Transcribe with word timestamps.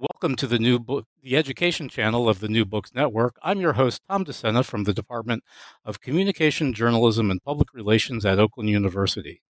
Welcome 0.00 0.36
to 0.36 0.46
the 0.46 0.60
new 0.60 0.78
book, 0.78 1.06
the 1.24 1.36
education 1.36 1.88
channel 1.88 2.28
of 2.28 2.38
the 2.38 2.46
New 2.46 2.64
Books 2.64 2.94
Network. 2.94 3.34
I'm 3.42 3.60
your 3.60 3.72
host, 3.72 4.00
Tom 4.08 4.22
Discenna 4.22 4.62
from 4.62 4.84
the 4.84 4.94
Department 4.94 5.42
of 5.84 6.00
Communication, 6.00 6.72
Journalism, 6.72 7.32
and 7.32 7.42
Public 7.42 7.74
Relations 7.74 8.24
at 8.24 8.38
Oakland 8.38 8.70
University. 8.70 9.42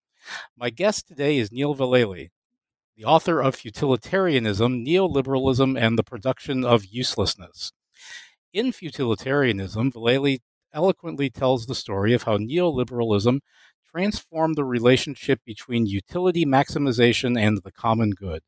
My 0.57 0.71
guest 0.71 1.07
today 1.07 1.37
is 1.37 1.53
Neil 1.53 1.75
Vallely, 1.75 2.31
the 2.97 3.05
author 3.05 3.43
of 3.43 3.57
Futilitarianism, 3.57 4.87
Neoliberalism, 4.87 5.79
and 5.79 5.99
the 5.99 6.03
Production 6.03 6.65
of 6.65 6.87
Uselessness. 6.87 7.73
In 8.55 8.73
Futilitarianism, 8.73 9.93
Vallely 9.93 10.39
eloquently 10.73 11.29
tells 11.29 11.67
the 11.67 11.75
story 11.75 12.15
of 12.15 12.23
how 12.23 12.39
neoliberalism 12.39 13.41
transformed 13.91 14.57
the 14.57 14.65
relationship 14.65 15.41
between 15.45 15.85
utility 15.85 16.47
maximization 16.47 17.39
and 17.39 17.61
the 17.63 17.73
common 17.73 18.13
good 18.13 18.41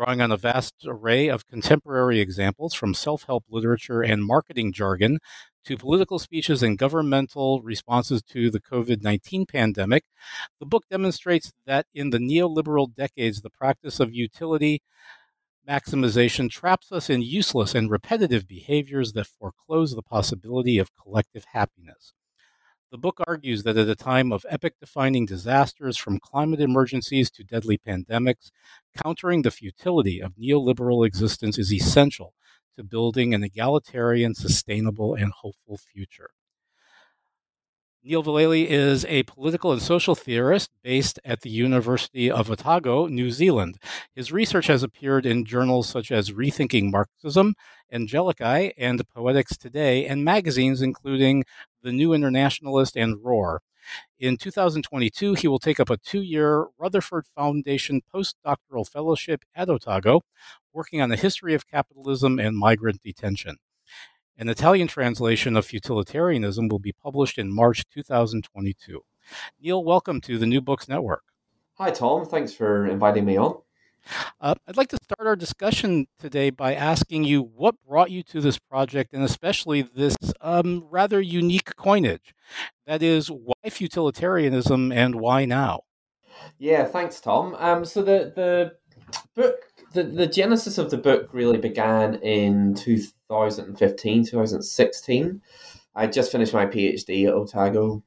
drawing 0.00 0.22
on 0.22 0.32
a 0.32 0.36
vast 0.36 0.74
array 0.86 1.28
of 1.28 1.46
contemporary 1.46 2.20
examples 2.20 2.72
from 2.72 2.94
self 2.94 3.24
help 3.24 3.44
literature 3.50 4.00
and 4.00 4.24
marketing 4.24 4.72
jargon 4.72 5.18
to 5.64 5.76
political 5.76 6.18
speeches 6.18 6.62
and 6.62 6.78
governmental 6.78 7.60
responses 7.60 8.22
to 8.22 8.50
the 8.50 8.60
COVID 8.60 9.02
19 9.02 9.44
pandemic. 9.44 10.04
The 10.58 10.64
book 10.64 10.84
demonstrates 10.90 11.52
that 11.66 11.86
in 11.94 12.10
the 12.10 12.18
neoliberal 12.18 12.94
decades, 12.94 13.42
the 13.42 13.50
practice 13.50 14.00
of 14.00 14.14
utility 14.14 14.80
maximization 15.68 16.48
traps 16.48 16.90
us 16.90 17.10
in 17.10 17.20
useless 17.20 17.74
and 17.74 17.90
repetitive 17.90 18.48
behaviors 18.48 19.12
that 19.12 19.26
foreclose 19.26 19.94
the 19.94 20.02
possibility 20.02 20.78
of 20.78 20.96
collective 20.96 21.44
happiness. 21.52 22.14
The 22.92 22.98
book 22.98 23.20
argues 23.26 23.62
that 23.62 23.76
at 23.76 23.88
a 23.88 23.96
time 23.96 24.32
of 24.32 24.44
epic 24.48 24.74
defining 24.80 25.24
disasters 25.24 25.96
from 25.96 26.18
climate 26.20 26.60
emergencies 26.60 27.30
to 27.32 27.44
deadly 27.44 27.78
pandemics, 27.78 28.50
countering 28.96 29.42
the 29.42 29.50
futility 29.50 30.20
of 30.20 30.34
neoliberal 30.36 31.06
existence 31.06 31.56
is 31.58 31.72
essential 31.72 32.34
to 32.76 32.84
building 32.84 33.32
an 33.32 33.44
egalitarian, 33.44 34.34
sustainable, 34.34 35.14
and 35.14 35.32
hopeful 35.32 35.78
future. 35.78 36.30
Neil 38.02 38.22
Vallely 38.22 38.66
is 38.66 39.04
a 39.04 39.24
political 39.24 39.72
and 39.72 39.82
social 39.82 40.14
theorist 40.14 40.70
based 40.82 41.20
at 41.22 41.42
the 41.42 41.50
University 41.50 42.30
of 42.30 42.50
Otago, 42.50 43.06
New 43.06 43.30
Zealand. 43.30 43.76
His 44.14 44.32
research 44.32 44.68
has 44.68 44.82
appeared 44.82 45.26
in 45.26 45.44
journals 45.44 45.86
such 45.90 46.10
as 46.10 46.30
Rethinking 46.30 46.90
Marxism, 46.90 47.54
Angelaki, 47.92 48.72
and 48.78 49.06
Poetics 49.10 49.58
Today, 49.58 50.06
and 50.06 50.24
magazines 50.24 50.80
including 50.80 51.44
The 51.82 51.92
New 51.92 52.14
Internationalist 52.14 52.96
and 52.96 53.22
Roar. 53.22 53.60
In 54.18 54.38
2022, 54.38 55.34
he 55.34 55.46
will 55.46 55.58
take 55.58 55.78
up 55.78 55.90
a 55.90 55.98
two 55.98 56.22
year 56.22 56.68
Rutherford 56.78 57.26
Foundation 57.36 58.00
postdoctoral 58.14 58.88
fellowship 58.88 59.42
at 59.54 59.68
Otago, 59.68 60.22
working 60.72 61.02
on 61.02 61.10
the 61.10 61.16
history 61.16 61.52
of 61.52 61.66
capitalism 61.66 62.38
and 62.38 62.56
migrant 62.56 63.02
detention. 63.02 63.56
An 64.40 64.48
Italian 64.48 64.88
translation 64.88 65.54
of 65.54 65.66
Futilitarianism 65.66 66.68
will 66.68 66.78
be 66.78 66.92
published 66.92 67.36
in 67.36 67.54
March 67.54 67.84
2022. 67.92 69.04
Neil, 69.60 69.84
welcome 69.84 70.18
to 70.22 70.38
the 70.38 70.46
New 70.46 70.62
Books 70.62 70.88
Network. 70.88 71.24
Hi, 71.74 71.90
Tom. 71.90 72.24
Thanks 72.24 72.54
for 72.54 72.86
inviting 72.86 73.26
me 73.26 73.36
on. 73.36 73.58
Uh, 74.40 74.54
I'd 74.66 74.78
like 74.78 74.88
to 74.88 74.98
start 75.02 75.26
our 75.26 75.36
discussion 75.36 76.06
today 76.18 76.48
by 76.48 76.74
asking 76.74 77.24
you 77.24 77.42
what 77.42 77.74
brought 77.86 78.10
you 78.10 78.22
to 78.22 78.40
this 78.40 78.58
project 78.58 79.12
and 79.12 79.22
especially 79.22 79.82
this 79.82 80.16
um, 80.40 80.86
rather 80.88 81.20
unique 81.20 81.76
coinage. 81.76 82.34
That 82.86 83.02
is, 83.02 83.30
why 83.30 83.68
futilitarianism 83.68 84.90
and 84.90 85.16
why 85.16 85.44
now? 85.44 85.82
Yeah, 86.56 86.86
thanks, 86.86 87.20
Tom. 87.20 87.56
Um, 87.58 87.84
so 87.84 88.02
the, 88.02 88.32
the 88.34 88.72
book, 89.34 89.56
the, 89.92 90.04
the 90.04 90.26
genesis 90.26 90.78
of 90.78 90.90
the 90.90 90.96
book 90.96 91.28
really 91.34 91.58
began 91.58 92.14
in 92.22 92.74
2000. 92.74 93.12
2015, 93.30 94.26
2016. 94.26 95.40
I 95.94 96.06
just 96.08 96.32
finished 96.32 96.52
my 96.52 96.66
PhD 96.66 97.28
at 97.28 97.34
Otago. 97.34 98.02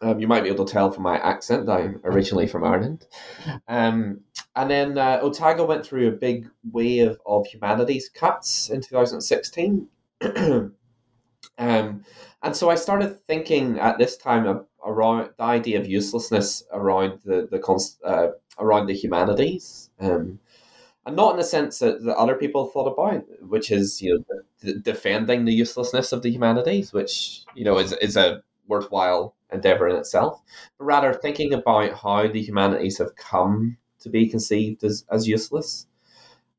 Um, 0.00 0.18
you 0.18 0.26
might 0.26 0.42
be 0.42 0.48
able 0.48 0.64
to 0.64 0.72
tell 0.72 0.90
from 0.90 1.02
my 1.02 1.18
accent 1.18 1.66
that 1.66 1.80
I'm 1.80 2.00
originally 2.04 2.46
from 2.46 2.64
Ireland. 2.64 3.06
Um, 3.68 4.20
and 4.56 4.70
then 4.70 4.98
uh, 4.98 5.20
Otago 5.22 5.66
went 5.66 5.84
through 5.84 6.08
a 6.08 6.12
big 6.12 6.48
wave 6.70 7.16
of 7.26 7.46
humanities 7.46 8.08
cuts 8.08 8.70
in 8.70 8.80
2016. 8.80 9.86
um, 10.22 10.72
and 11.58 12.56
so 12.56 12.70
I 12.70 12.74
started 12.74 13.18
thinking 13.26 13.78
at 13.78 13.98
this 13.98 14.16
time 14.16 14.64
around 14.84 15.30
the 15.36 15.44
idea 15.44 15.78
of 15.78 15.86
uselessness 15.86 16.64
around 16.72 17.20
the, 17.24 17.48
the 17.50 17.60
uh, 18.04 18.28
around 18.58 18.86
the 18.86 18.94
humanities. 18.94 19.90
Um, 20.00 20.38
and 21.04 21.16
not 21.16 21.32
in 21.32 21.36
the 21.36 21.44
sense 21.44 21.78
that, 21.80 22.02
that 22.04 22.16
other 22.16 22.36
people 22.36 22.66
thought 22.66 22.92
about, 22.92 23.24
which 23.48 23.70
is 23.70 24.00
you 24.00 24.24
know 24.28 24.72
defending 24.82 25.44
the 25.44 25.52
uselessness 25.52 26.12
of 26.12 26.22
the 26.22 26.30
humanities, 26.30 26.92
which 26.92 27.44
you 27.54 27.64
know 27.64 27.78
is 27.78 27.92
is 27.94 28.16
a 28.16 28.42
worthwhile 28.68 29.34
endeavor 29.52 29.88
in 29.88 29.96
itself, 29.96 30.40
but 30.78 30.84
rather 30.84 31.12
thinking 31.12 31.52
about 31.52 31.94
how 31.94 32.26
the 32.28 32.42
humanities 32.42 32.98
have 32.98 33.16
come 33.16 33.76
to 34.00 34.08
be 34.08 34.28
conceived 34.28 34.84
as 34.84 35.04
as 35.10 35.28
useless, 35.28 35.86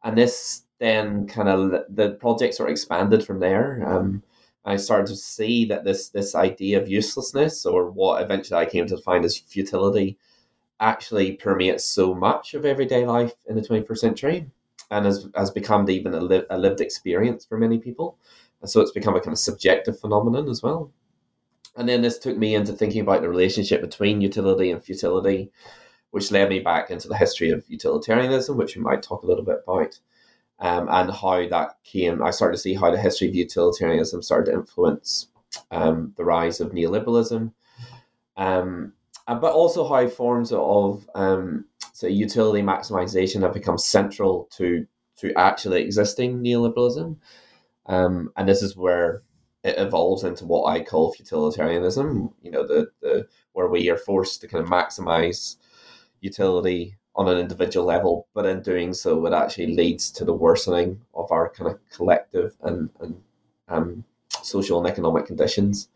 and 0.03 0.17
this 0.17 0.63
then 0.79 1.27
kind 1.27 1.47
of 1.47 1.71
the 1.89 2.11
projects 2.19 2.59
are 2.59 2.67
expanded 2.67 3.25
from 3.25 3.39
there. 3.39 3.83
Um, 3.87 4.23
I 4.65 4.77
started 4.77 5.07
to 5.07 5.15
see 5.15 5.65
that 5.65 5.83
this 5.85 6.09
this 6.09 6.35
idea 6.35 6.81
of 6.81 6.89
uselessness, 6.89 7.65
or 7.65 7.89
what 7.91 8.21
eventually 8.21 8.59
I 8.59 8.65
came 8.65 8.87
to 8.87 8.97
find 8.97 9.23
as 9.25 9.37
futility, 9.37 10.17
actually 10.79 11.33
permeates 11.33 11.83
so 11.83 12.13
much 12.13 12.53
of 12.53 12.65
everyday 12.65 13.05
life 13.05 13.33
in 13.47 13.55
the 13.55 13.61
21st 13.61 13.97
century 13.97 14.51
and 14.91 15.05
has, 15.05 15.27
has 15.35 15.51
become 15.51 15.89
even 15.89 16.13
a, 16.13 16.19
li- 16.19 16.45
a 16.49 16.57
lived 16.57 16.81
experience 16.81 17.45
for 17.45 17.57
many 17.57 17.77
people. 17.77 18.17
And 18.61 18.69
so 18.69 18.81
it's 18.81 18.91
become 18.91 19.15
a 19.15 19.19
kind 19.19 19.33
of 19.33 19.39
subjective 19.39 19.99
phenomenon 19.99 20.49
as 20.49 20.61
well. 20.61 20.91
And 21.75 21.89
then 21.89 22.01
this 22.01 22.19
took 22.19 22.37
me 22.37 22.55
into 22.55 22.73
thinking 22.73 23.01
about 23.01 23.21
the 23.21 23.29
relationship 23.29 23.81
between 23.81 24.21
utility 24.21 24.71
and 24.71 24.83
futility, 24.83 25.51
which 26.11 26.31
led 26.31 26.49
me 26.49 26.59
back 26.59 26.91
into 26.91 27.07
the 27.07 27.17
history 27.17 27.49
of 27.49 27.65
utilitarianism, 27.67 28.57
which 28.57 28.75
we 28.75 28.81
might 28.81 29.01
talk 29.01 29.23
a 29.23 29.25
little 29.25 29.43
bit 29.43 29.61
about, 29.67 29.99
um, 30.59 30.87
and 30.89 31.11
how 31.11 31.47
that 31.47 31.77
came. 31.83 32.21
I 32.21 32.29
started 32.29 32.57
to 32.57 32.61
see 32.61 32.75
how 32.75 32.91
the 32.91 33.01
history 33.01 33.27
of 33.27 33.35
utilitarianism 33.35 34.21
started 34.21 34.51
to 34.51 34.57
influence 34.57 35.27
um, 35.71 36.13
the 36.15 36.25
rise 36.25 36.59
of 36.59 36.71
neoliberalism. 36.71 37.51
Um, 38.37 38.93
but 39.27 39.53
also 39.53 39.87
how 39.87 40.07
forms 40.07 40.51
of 40.51 41.07
um, 41.15 41.65
so 41.93 42.07
utility 42.07 42.61
maximization 42.61 43.41
have 43.41 43.53
become 43.53 43.77
central 43.77 44.49
to 44.57 44.85
to 45.17 45.33
actually 45.35 45.81
existing 45.81 46.39
neoliberalism. 46.39 47.17
Um, 47.85 48.31
and 48.35 48.47
this 48.47 48.61
is 48.61 48.75
where 48.75 49.21
it 49.63 49.75
evolves 49.77 50.23
into 50.23 50.45
what 50.45 50.65
I 50.65 50.83
call 50.83 51.13
futilitarianism. 51.13 52.33
You 52.41 52.51
know, 52.51 52.67
the 52.67 52.87
the 53.01 53.27
where 53.53 53.67
we 53.67 53.89
are 53.89 53.97
forced 53.97 54.41
to 54.41 54.47
kind 54.47 54.63
of 54.63 54.69
maximize 54.69 55.57
utility 56.21 56.97
on 57.15 57.27
an 57.27 57.37
individual 57.37 57.85
level, 57.85 58.27
but 58.33 58.45
in 58.45 58.61
doing 58.61 58.93
so, 58.93 59.25
it 59.25 59.33
actually 59.33 59.75
leads 59.75 60.09
to 60.11 60.25
the 60.25 60.33
worsening 60.33 60.99
of 61.13 61.31
our 61.31 61.49
kind 61.49 61.71
of 61.71 61.79
collective 61.89 62.55
and 62.63 62.89
and 62.99 63.21
um, 63.67 64.03
social 64.41 64.79
and 64.79 64.87
economic 64.87 65.25
conditions. 65.25 65.89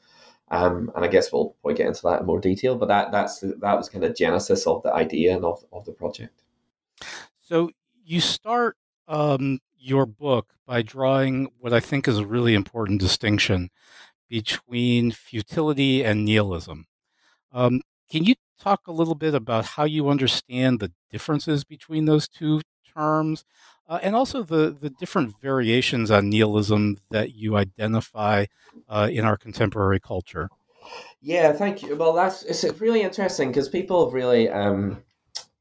Um, 0.50 0.92
and 0.96 1.04
I 1.04 1.08
guess 1.08 1.32
we'll 1.32 1.56
probably 1.62 1.78
get 1.78 1.88
into 1.88 2.04
that 2.04 2.22
in 2.22 2.26
more 2.26 2.40
detail. 2.40 2.76
But 2.76 2.88
that 2.88 3.12
that's 3.12 3.40
that 3.42 3.78
was 3.78 3.90
kind 3.90 4.04
of 4.04 4.16
genesis 4.16 4.66
of 4.66 4.84
the 4.84 4.94
idea 4.94 5.36
and 5.36 5.46
of, 5.46 5.64
of 5.72 5.86
the 5.86 5.92
project. 5.92 6.44
So 7.42 7.72
you 8.04 8.20
start 8.22 8.78
um, 9.08 9.60
your 9.78 10.06
book 10.06 10.54
by 10.66 10.82
drawing 10.82 11.50
what 11.60 11.74
I 11.74 11.80
think 11.80 12.08
is 12.08 12.18
a 12.18 12.26
really 12.26 12.54
important 12.54 13.00
distinction 13.00 13.70
between 14.30 15.12
futility 15.12 16.04
and 16.04 16.26
nihilism. 16.26 16.86
Um, 17.52 17.82
can 18.10 18.24
you 18.24 18.36
talk 18.60 18.88
a 18.88 18.92
little 18.92 19.16
bit 19.16 19.34
about 19.34 19.66
how 19.66 19.86
you 19.86 20.10
understand 20.10 20.80
the 20.80 20.92
differences 21.12 21.64
between 21.64 22.06
those 22.06 22.28
two 22.28 22.62
terms, 22.94 23.46
uh, 23.88 24.00
and 24.01 24.16
also 24.16 24.44
the, 24.44 24.69
the 24.72 24.89
different 24.89 25.39
variations 25.42 26.12
on 26.12 26.30
nihilism 26.30 26.98
that 27.10 27.36
you 27.36 27.56
identify 27.56 28.45
uh, 28.89 29.10
in 29.12 29.25
our 29.25 29.38
contemporary 29.38 30.00
culture. 30.00 30.50
Yeah, 31.22 31.51
thank 31.54 31.81
you. 31.81 31.95
Well, 31.95 32.13
that's 32.13 32.44
it's 32.44 32.63
really 32.80 33.01
interesting 33.01 33.50
because 33.50 33.69
people 33.69 34.06
have 34.06 34.13
really 34.13 34.50
um, 34.50 35.04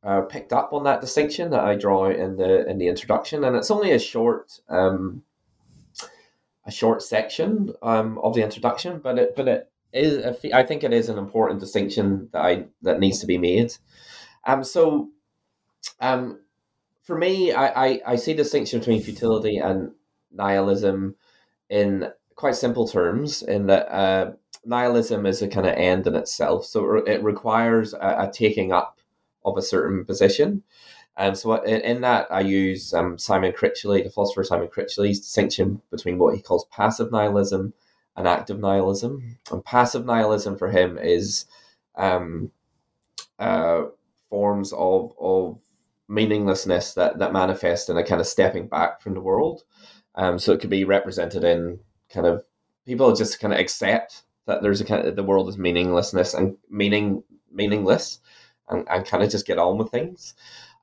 uh, 0.02 0.23
picked 0.23 0.52
up 0.52 0.73
on 0.73 0.84
that 0.84 1.00
distinction 1.00 1.50
that 1.50 1.64
I 1.64 1.75
draw 1.75 2.11
in 2.11 2.37
the 2.37 2.69
in 2.69 2.78
the 2.78 2.88
introduction, 2.88 3.44
and 3.44 3.56
it's 3.56 3.70
only 3.70 3.93
a 3.93 3.99
short 3.99 4.52
um, 4.69 5.23
a 6.64 6.70
short 6.70 7.02
section 7.02 7.73
um, 7.82 8.19
of 8.19 8.34
the 8.34 8.43
introduction, 8.43 9.00
but 9.00 9.19
it 9.19 9.34
but 9.34 9.49
it 9.49 9.70
is 9.93 10.25
I 10.52 10.62
think 10.62 10.84
it 10.84 10.93
is 10.93 11.08
an 11.08 11.19
important 11.19 11.61
distinction 11.61 12.28
that 12.32 12.43
I 12.44 12.67
that 12.82 13.00
needs 13.00 13.19
to 13.20 13.26
be 13.26 13.38
made. 13.38 13.73
Um, 14.44 14.62
so 14.62 15.08
um, 16.00 16.40
for 17.06 17.17
me, 17.17 17.53
I, 17.53 17.87
I, 17.87 18.00
I 18.05 18.17
see 18.17 18.35
distinction 18.35 18.81
between 18.81 19.00
futility 19.00 19.58
and 19.58 19.93
nihilism 20.32 21.14
in 21.70 22.11
quite 22.35 22.56
simple 22.56 22.88
terms. 22.88 23.43
In 23.43 23.69
that 23.69 23.88
uh, 23.94 24.32
nihilism 24.64 25.25
is 25.25 25.41
a 25.41 25.47
kind 25.47 25.69
of 25.69 25.75
end 25.75 26.08
in 26.08 26.17
itself, 26.17 26.67
so 26.67 26.97
it 26.97 27.23
requires 27.23 27.94
a, 27.94 28.29
a 28.29 28.31
taking 28.32 28.73
up 28.73 28.99
of 29.44 29.56
a 29.56 29.62
certain 29.62 30.05
position. 30.05 30.64
And 31.17 31.31
um, 31.31 31.35
so 31.37 31.55
in, 31.62 31.81
in, 31.82 32.00
that, 32.00 32.26
I 32.29 32.41
use 32.41 32.93
um, 32.93 33.17
Simon 33.19 33.52
Critchley, 33.52 34.02
the 34.02 34.11
philosopher 34.11 34.43
Simon 34.43 34.69
Critchley's 34.69 35.20
distinction 35.20 35.81
between 35.93 36.19
what 36.19 36.35
he 36.35 36.43
calls 36.43 36.67
passive 36.73 37.12
nihilism 37.12 37.73
and 38.17 38.26
active 38.26 38.59
nihilism. 38.59 39.38
And 39.52 39.64
passive 39.64 40.05
nihilism 40.05 40.59
for 40.59 40.70
him 40.70 40.99
is 40.99 41.47
um, 41.94 42.50
uh, 43.38 43.85
forms 44.29 44.73
of 44.73 45.12
of 45.20 45.59
meaninglessness 46.08 46.94
that 46.94 47.19
that 47.19 47.32
manifest 47.32 47.91
in 47.91 47.97
a 47.97 48.05
kind 48.05 48.20
of 48.20 48.26
stepping 48.26 48.69
back 48.69 49.00
from 49.00 49.14
the 49.14 49.20
world. 49.20 49.64
Um, 50.14 50.38
so 50.38 50.53
it 50.53 50.61
could 50.61 50.70
be 50.70 50.85
represented 50.85 51.44
in 51.44 51.81
kind 52.12 52.26
of 52.26 52.44
people 52.87 53.14
just 53.14 53.41
kind 53.41 53.53
of 53.53 53.61
accept 53.61 54.23
that 54.47 54.62
there's 54.62 54.81
a 54.81 54.85
kind 54.85 55.06
of 55.06 55.17
the 55.17 55.25
world 55.25 55.49
is 55.49 55.58
meaninglessness 55.58 56.35
and 56.35 56.56
meaning 56.70 57.23
meaningless, 57.53 58.20
and, 58.69 58.87
and 58.88 59.06
kind 59.06 59.23
of 59.23 59.31
just 59.31 59.47
get 59.47 59.58
on 59.58 59.79
with 59.79 59.91
things. 59.91 60.35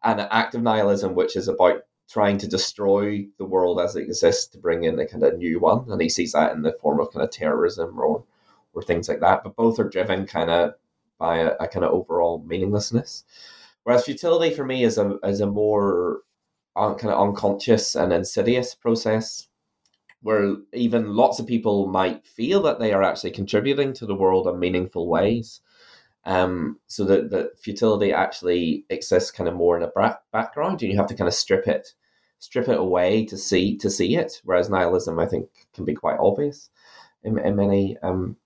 And 0.04 0.20
active 0.20 0.62
nihilism, 0.62 1.16
which 1.16 1.36
is 1.38 1.48
about 1.48 1.84
trying 2.10 2.38
to 2.38 2.48
destroy 2.48 3.26
the 3.38 3.46
world 3.46 3.80
as 3.80 3.96
it 3.96 4.04
exists 4.04 4.48
to 4.48 4.58
bring 4.58 4.84
in 4.84 5.00
a 5.00 5.08
kind 5.08 5.24
of 5.24 5.38
new 5.38 5.60
one, 5.60 5.90
and 5.90 6.02
he 6.02 6.10
sees 6.10 6.34
that 6.34 6.52
in 6.54 6.62
the 6.62 6.74
form 6.82 7.00
of 7.00 7.12
kind 7.12 7.24
of 7.24 7.32
terrorism 7.32 7.98
or 8.00 8.24
or 8.74 8.82
things 8.82 9.08
like 9.08 9.22
that. 9.22 9.44
But 9.44 9.56
both 9.56 9.80
are 9.80 9.90
driven 9.90 10.26
kind 10.26 10.50
of 10.50 10.74
by 11.18 11.38
a, 11.38 11.52
a 11.60 11.68
kind 11.68 11.86
of 11.86 11.92
overall 11.92 12.44
meaninglessness. 12.46 13.24
Whereas 13.84 14.06
futility 14.06 14.56
for 14.56 14.66
me 14.66 14.84
is 14.84 14.98
a 14.98 15.18
is 15.24 15.42
a 15.42 15.48
more 15.48 16.22
un, 16.76 16.96
kind 16.96 17.14
of 17.14 17.28
unconscious 17.28 17.96
and 17.96 18.14
insidious 18.14 18.76
process, 18.76 19.48
where 20.22 20.56
even 20.74 21.16
lots 21.16 21.40
of 21.40 21.48
people 21.48 21.88
might 21.88 22.26
feel 22.26 22.62
that 22.64 22.80
they 22.80 22.94
are 22.94 23.04
actually 23.04 23.32
contributing 23.32 23.94
to 23.94 24.06
the 24.06 24.16
world 24.16 24.48
in 24.48 24.60
meaningful 24.60 25.08
ways. 25.08 25.62
Um, 26.26 26.80
so 26.88 27.04
that 27.04 27.32
the 27.32 27.52
futility 27.58 28.14
actually 28.14 28.86
exists 28.90 29.30
kind 29.30 29.50
of 29.50 29.56
more 29.56 29.76
in 29.76 29.84
a 29.84 29.88
bra- 29.88 30.16
background, 30.32 30.82
and 30.82 30.90
you 30.90 30.98
have 30.98 31.08
to 31.08 31.16
kind 31.16 31.28
of 31.28 31.34
strip 31.34 31.68
it, 31.68 31.94
strip 32.40 32.70
it 32.70 32.80
away 32.80 33.26
to 33.26 33.38
see 33.38 33.78
to 33.80 33.90
see 33.90 34.16
it. 34.16 34.40
Whereas 34.46 34.70
nihilism, 34.70 35.20
I 35.20 35.26
think, 35.26 35.50
can 35.74 35.84
be 35.84 35.94
quite 35.94 36.18
obvious 36.22 36.70
in, 37.24 37.38
in 37.40 37.58
many 37.58 37.98
um, 38.04 38.38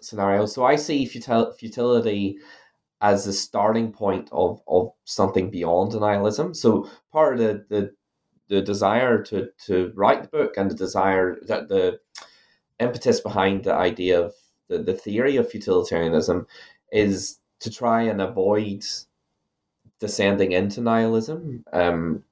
scenarios. 0.00 0.52
So 0.52 0.64
I 0.64 0.74
see 0.74 1.06
futil- 1.06 1.54
futility 1.56 2.38
as 3.02 3.24
the 3.24 3.32
starting 3.32 3.92
point 3.92 4.28
of, 4.32 4.62
of 4.66 4.92
something 5.04 5.50
beyond 5.50 5.92
nihilism. 5.92 6.54
So 6.54 6.88
part 7.12 7.34
of 7.34 7.40
the, 7.40 7.66
the 7.68 7.94
the 8.48 8.62
desire 8.62 9.22
to 9.22 9.48
to 9.66 9.92
write 9.94 10.22
the 10.22 10.28
book 10.28 10.54
and 10.56 10.70
the 10.70 10.74
desire 10.74 11.38
that 11.48 11.68
the 11.68 11.98
impetus 12.78 13.20
behind 13.20 13.64
the 13.64 13.74
idea 13.74 14.20
of 14.20 14.34
the, 14.68 14.78
the 14.78 14.94
theory 14.94 15.36
of 15.36 15.50
futilitarianism 15.50 16.46
is 16.90 17.38
to 17.60 17.70
try 17.70 18.02
and 18.02 18.20
avoid 18.20 18.84
descending 20.00 20.52
into 20.52 20.80
nihilism, 20.80 21.64
um, 21.72 22.24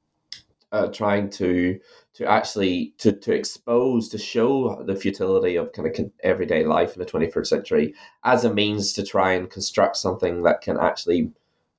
uh, 0.73 0.89
trying 0.89 1.29
to 1.31 1.79
to 2.15 2.27
actually 2.27 2.95
to, 2.99 3.13
to 3.13 3.33
expose 3.33 4.09
to 4.09 4.19
show 4.19 4.83
the 4.85 4.97
futility 4.97 5.57
of 5.57 5.73
kind 5.73 5.89
of 5.89 6.11
everyday 6.23 6.65
life 6.65 6.95
in 6.95 7.01
the 7.01 7.07
21st 7.07 7.47
century 7.47 7.95
as 8.25 8.45
a 8.45 8.53
means 8.53 8.93
to 8.93 9.03
try 9.05 9.33
and 9.33 9.51
construct 9.51 9.97
something 9.97 10.43
that 10.43 10.61
can 10.61 10.77
actually 10.79 11.31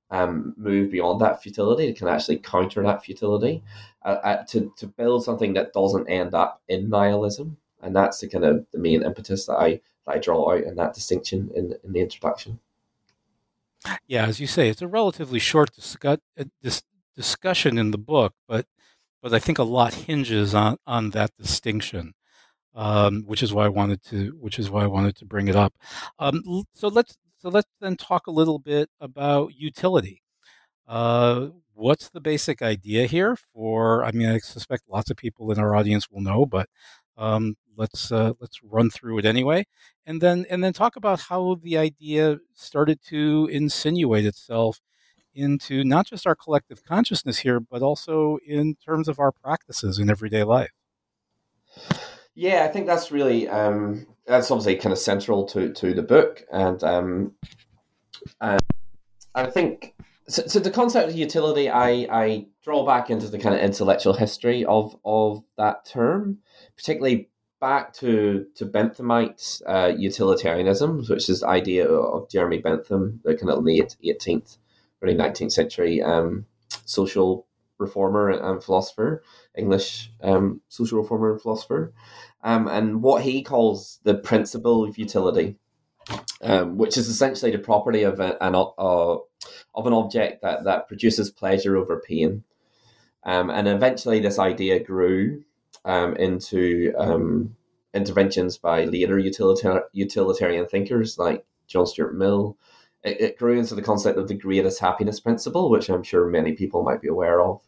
um, 0.10 0.54
move 0.58 0.92
beyond 0.92 1.22
that 1.22 1.42
futility 1.42 1.88
it 1.88 1.98
can 1.98 2.08
actually 2.08 2.38
counter 2.38 2.84
that 2.84 3.04
futility 3.04 3.64
uh, 4.04 4.18
uh, 4.24 4.44
to, 4.46 4.74
to 4.78 4.88
build 4.88 5.24
something 5.24 5.54
that 5.54 5.74
doesn't 5.74 6.10
end 6.10 6.34
up 6.34 6.60
in 6.68 6.90
nihilism. 6.90 7.56
And 7.84 7.96
that's 7.96 8.20
the 8.20 8.28
kind 8.28 8.44
of 8.44 8.66
the 8.72 8.80
main 8.80 9.04
impetus 9.04 9.46
that 9.46 9.58
I 9.58 9.82
that 10.08 10.16
I 10.16 10.18
draw 10.18 10.54
out 10.54 10.64
in 10.64 10.76
that 10.76 10.96
distinction 10.96 11.52
in, 11.54 11.76
in 11.84 11.94
the 11.94 12.00
introduction. 12.00 12.60
Yeah 14.08 14.26
as 14.26 14.40
you 14.40 14.48
say 14.48 14.70
it's 14.70 14.82
a 14.82 14.88
relatively 14.88 15.38
short 15.38 15.72
discuss, 15.74 16.18
uh, 16.40 16.46
this 16.64 16.82
discussion 17.16 17.78
in 17.78 17.92
the 17.92 17.98
book 18.00 18.34
but 18.48 18.66
but 19.21 19.33
I 19.33 19.39
think 19.39 19.57
a 19.59 19.63
lot 19.63 19.94
hinges 19.94 20.53
on 20.56 20.77
on 20.88 21.12
that 21.12 21.31
distinction, 21.38 22.13
um, 22.75 23.23
which 23.27 23.44
is 23.44 23.53
why 23.53 23.65
I 23.65 23.69
wanted 23.69 24.03
to 24.06 24.38
which 24.39 24.59
is 24.59 24.69
why 24.69 24.83
I 24.83 24.88
wanted 24.88 25.15
to 25.18 25.25
bring 25.25 25.47
it 25.47 25.56
up. 25.56 25.73
Um, 26.19 26.44
so 26.73 26.88
let's 26.89 27.18
so 27.39 27.50
let's 27.50 27.69
then 27.81 27.97
talk 27.97 28.27
a 28.27 28.31
little 28.31 28.59
bit 28.59 28.89
about 29.01 29.53
utility. 29.56 30.21
Uh, 30.88 31.50
what's 31.73 32.09
the 32.09 32.21
basic 32.21 32.62
idea 32.62 33.06
here? 33.07 33.38
For 33.53 34.03
I 34.03 34.12
mean, 34.12 34.29
I 34.29 34.39
suspect 34.39 34.83
lots 34.89 35.09
of 35.12 35.18
people 35.18 35.51
in 35.51 35.59
our 35.59 35.75
audience 35.75 36.09
will 36.12 36.21
know, 36.21 36.45
but 36.45 36.68
um, 37.18 37.56
let's 37.77 38.12
uh, 38.12 38.33
let's 38.39 38.59
run 38.63 38.89
through 38.89 39.19
it 39.19 39.25
anyway, 39.25 39.65
and 40.06 40.21
then 40.21 40.45
and 40.50 40.63
then 40.63 40.73
talk 40.73 40.95
about 40.95 41.21
how 41.21 41.56
the 41.63 41.77
idea 41.77 42.39
started 42.56 43.00
to 43.09 43.50
insinuate 43.51 44.25
itself 44.25 44.79
into 45.33 45.83
not 45.83 46.06
just 46.07 46.28
our 46.28 46.36
collective 46.36 46.83
consciousness 46.83 47.39
here, 47.39 47.60
but 47.60 47.81
also 47.81 48.38
in 48.45 48.75
terms 48.75 49.07
of 49.07 49.19
our 49.19 49.31
practices 49.31 50.00
in 50.00 50.10
everyday 50.10 50.44
life. 50.44 50.72
Yeah, 52.33 52.63
I 52.63 52.68
think 52.69 52.88
that's 52.88 53.12
really 53.12 53.48
um, 53.48 54.07
that's 54.25 54.51
obviously 54.51 54.75
kind 54.75 54.94
of 54.94 55.00
central 55.00 55.45
to 55.48 55.74
to 55.74 55.94
the 55.94 56.01
book, 56.01 56.44
and 56.51 56.83
um, 56.83 57.33
I 58.39 59.45
think 59.45 59.95
so, 60.28 60.44
so. 60.48 60.60
The 60.60 60.72
concept 60.72 61.10
of 61.10 61.16
utility, 61.16 61.69
I 61.69 62.07
I 62.10 62.48
draw 62.63 62.86
back 62.86 63.10
into 63.10 63.28
the 63.28 63.39
kind 63.39 63.56
of 63.56 63.62
intellectual 63.62 64.13
history 64.13 64.66
of 64.66 64.98
of 65.04 65.44
that 65.57 65.86
term, 65.86 66.39
particularly 66.75 67.30
back 67.60 67.94
to 67.94 68.45
to 68.56 68.66
Benthamite 68.66 69.62
uh, 69.68 69.94
utilitarianism, 69.98 71.06
which 71.10 71.30
is 71.30 71.42
the 71.42 71.48
idea 71.48 71.88
of 71.88 72.30
Jeremy 72.30 72.60
Bentham, 72.60 73.22
the 73.24 73.36
kind 73.36 73.51
of 73.51 73.63
late 73.63 73.95
eighteenth 74.04 74.57
early 75.01 75.15
19th 75.15 75.51
century 75.51 76.01
um, 76.01 76.45
social 76.86 77.48
reformer 77.77 78.30
and 78.30 78.63
philosopher, 78.63 79.24
English 79.56 80.12
um, 80.21 80.61
social 80.69 80.99
reformer 81.02 81.33
and 81.33 81.42
philosopher, 81.42 81.94
um, 82.44 82.68
and 82.68 83.02
what 83.02 83.23
he 83.23 83.42
calls 83.42 83.99
the 84.04 84.16
principle 84.16 84.83
of 84.83 84.97
utility, 84.97 85.56
um, 86.42 86.78
which 86.78 86.97
is 86.97 87.07
essentially 87.07 87.52
the 87.52 87.57
property 87.57 88.04
of 88.04 88.19
a, 88.19 88.42
an 88.44 88.56
uh, 88.56 89.16
of 89.76 89.87
an 89.87 89.94
object 89.94 90.42
that 90.44 90.64
that 90.64 90.87
produces 90.87 91.31
pleasure 91.31 91.76
over 91.76 91.99
pain, 92.07 92.44
um, 93.23 93.49
and 93.49 93.68
eventually 93.68 94.19
this 94.19 94.40
idea 94.40 94.80
grew 94.80 95.44
um, 95.85 96.16
into 96.18 96.94
interventions 97.94 98.57
by 98.57 98.85
later 98.85 99.18
utilitar- 99.18 99.83
utilitarian 99.92 100.66
thinkers 100.66 101.18
like 101.18 101.45
John 101.68 101.85
Stuart 101.85 102.16
Mill, 102.16 102.57
it, 103.04 103.22
it 103.22 103.38
grew 103.38 103.58
into 103.58 103.76
the 103.76 103.81
concept 103.81 104.18
of 104.18 104.28
the 104.28 104.34
greatest 104.34 104.80
happiness 104.80 105.20
principle, 105.20 105.70
which 105.70 105.90
I'm 105.90 106.04
sure 106.04 106.28
many 106.28 106.54
people 106.54 106.84
might 106.84 107.02
be 107.02 107.08
aware 107.08 107.42
of, 107.42 107.62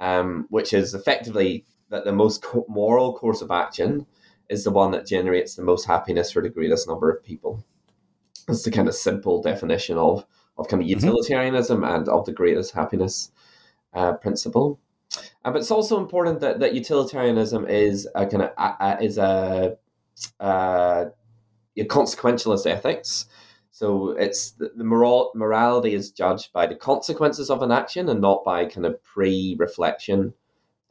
um, 0.00 0.46
which 0.50 0.72
is 0.72 0.94
effectively 0.94 1.64
that 1.90 2.04
the 2.04 2.12
most 2.12 2.42
co- 2.42 2.66
moral 2.68 3.14
course 3.14 3.42
of 3.42 3.50
action 3.50 4.06
is 4.48 4.64
the 4.64 4.70
one 4.70 4.90
that 4.92 5.06
generates 5.06 5.54
the 5.54 5.62
most 5.62 5.86
happiness 5.86 6.30
for 6.30 6.42
the 6.42 6.48
greatest 6.48 6.88
number 6.88 7.10
of 7.10 7.22
people. 7.22 7.64
That's 8.46 8.62
the 8.62 8.70
kind 8.70 8.88
of 8.88 8.94
simple 8.94 9.42
definition 9.42 9.96
of 9.96 10.26
of 10.56 10.68
kind 10.68 10.82
of 10.82 10.88
mm-hmm. 10.88 11.04
utilitarianism 11.04 11.80
mm-hmm. 11.80 11.94
and 11.94 12.08
of 12.08 12.24
the 12.26 12.32
greatest 12.32 12.74
happiness 12.74 13.32
uh, 13.92 14.12
principle. 14.14 14.78
Uh, 15.44 15.50
but 15.50 15.56
it's 15.56 15.70
also 15.70 15.98
important 15.98 16.40
that, 16.40 16.60
that 16.60 16.74
utilitarianism 16.74 17.66
is 17.66 18.08
a 18.14 18.26
kind 18.26 18.42
of 18.44 18.50
a, 18.58 18.98
is 19.00 19.18
a, 19.18 19.76
a, 20.40 21.06
a 21.76 21.84
consequentialist 21.84 22.66
ethics. 22.70 23.26
So 23.74 24.10
it's 24.10 24.52
the, 24.52 24.70
moral 24.76 25.32
morality 25.34 25.94
is 25.94 26.12
judged 26.12 26.52
by 26.52 26.68
the 26.68 26.76
consequences 26.76 27.50
of 27.50 27.60
an 27.60 27.72
action 27.72 28.08
and 28.08 28.20
not 28.20 28.44
by 28.44 28.66
kind 28.66 28.86
of 28.86 29.02
pre-reflection 29.02 30.32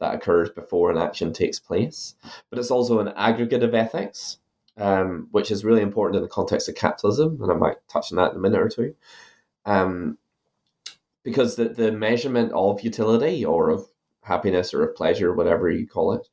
that 0.00 0.14
occurs 0.14 0.50
before 0.50 0.90
an 0.90 0.98
action 0.98 1.32
takes 1.32 1.58
place. 1.58 2.14
But 2.50 2.58
it's 2.58 2.70
also 2.70 2.98
an 2.98 3.14
aggregate 3.16 3.62
of 3.62 3.74
ethics, 3.74 4.36
um, 4.76 5.28
which 5.30 5.50
is 5.50 5.64
really 5.64 5.80
important 5.80 6.16
in 6.16 6.22
the 6.22 6.28
context 6.28 6.68
of 6.68 6.74
capitalism, 6.74 7.38
and 7.40 7.50
I 7.50 7.54
might 7.54 7.78
touch 7.88 8.12
on 8.12 8.16
that 8.16 8.32
in 8.32 8.36
a 8.36 8.40
minute 8.40 8.60
or 8.60 8.68
two. 8.68 8.94
Um, 9.64 10.18
because 11.22 11.56
the, 11.56 11.70
the 11.70 11.90
measurement 11.90 12.52
of 12.52 12.82
utility 12.82 13.46
or 13.46 13.70
of 13.70 13.88
happiness 14.20 14.74
or 14.74 14.82
of 14.82 14.94
pleasure, 14.94 15.32
whatever 15.32 15.70
you 15.70 15.86
call 15.86 16.12
it, 16.12 16.28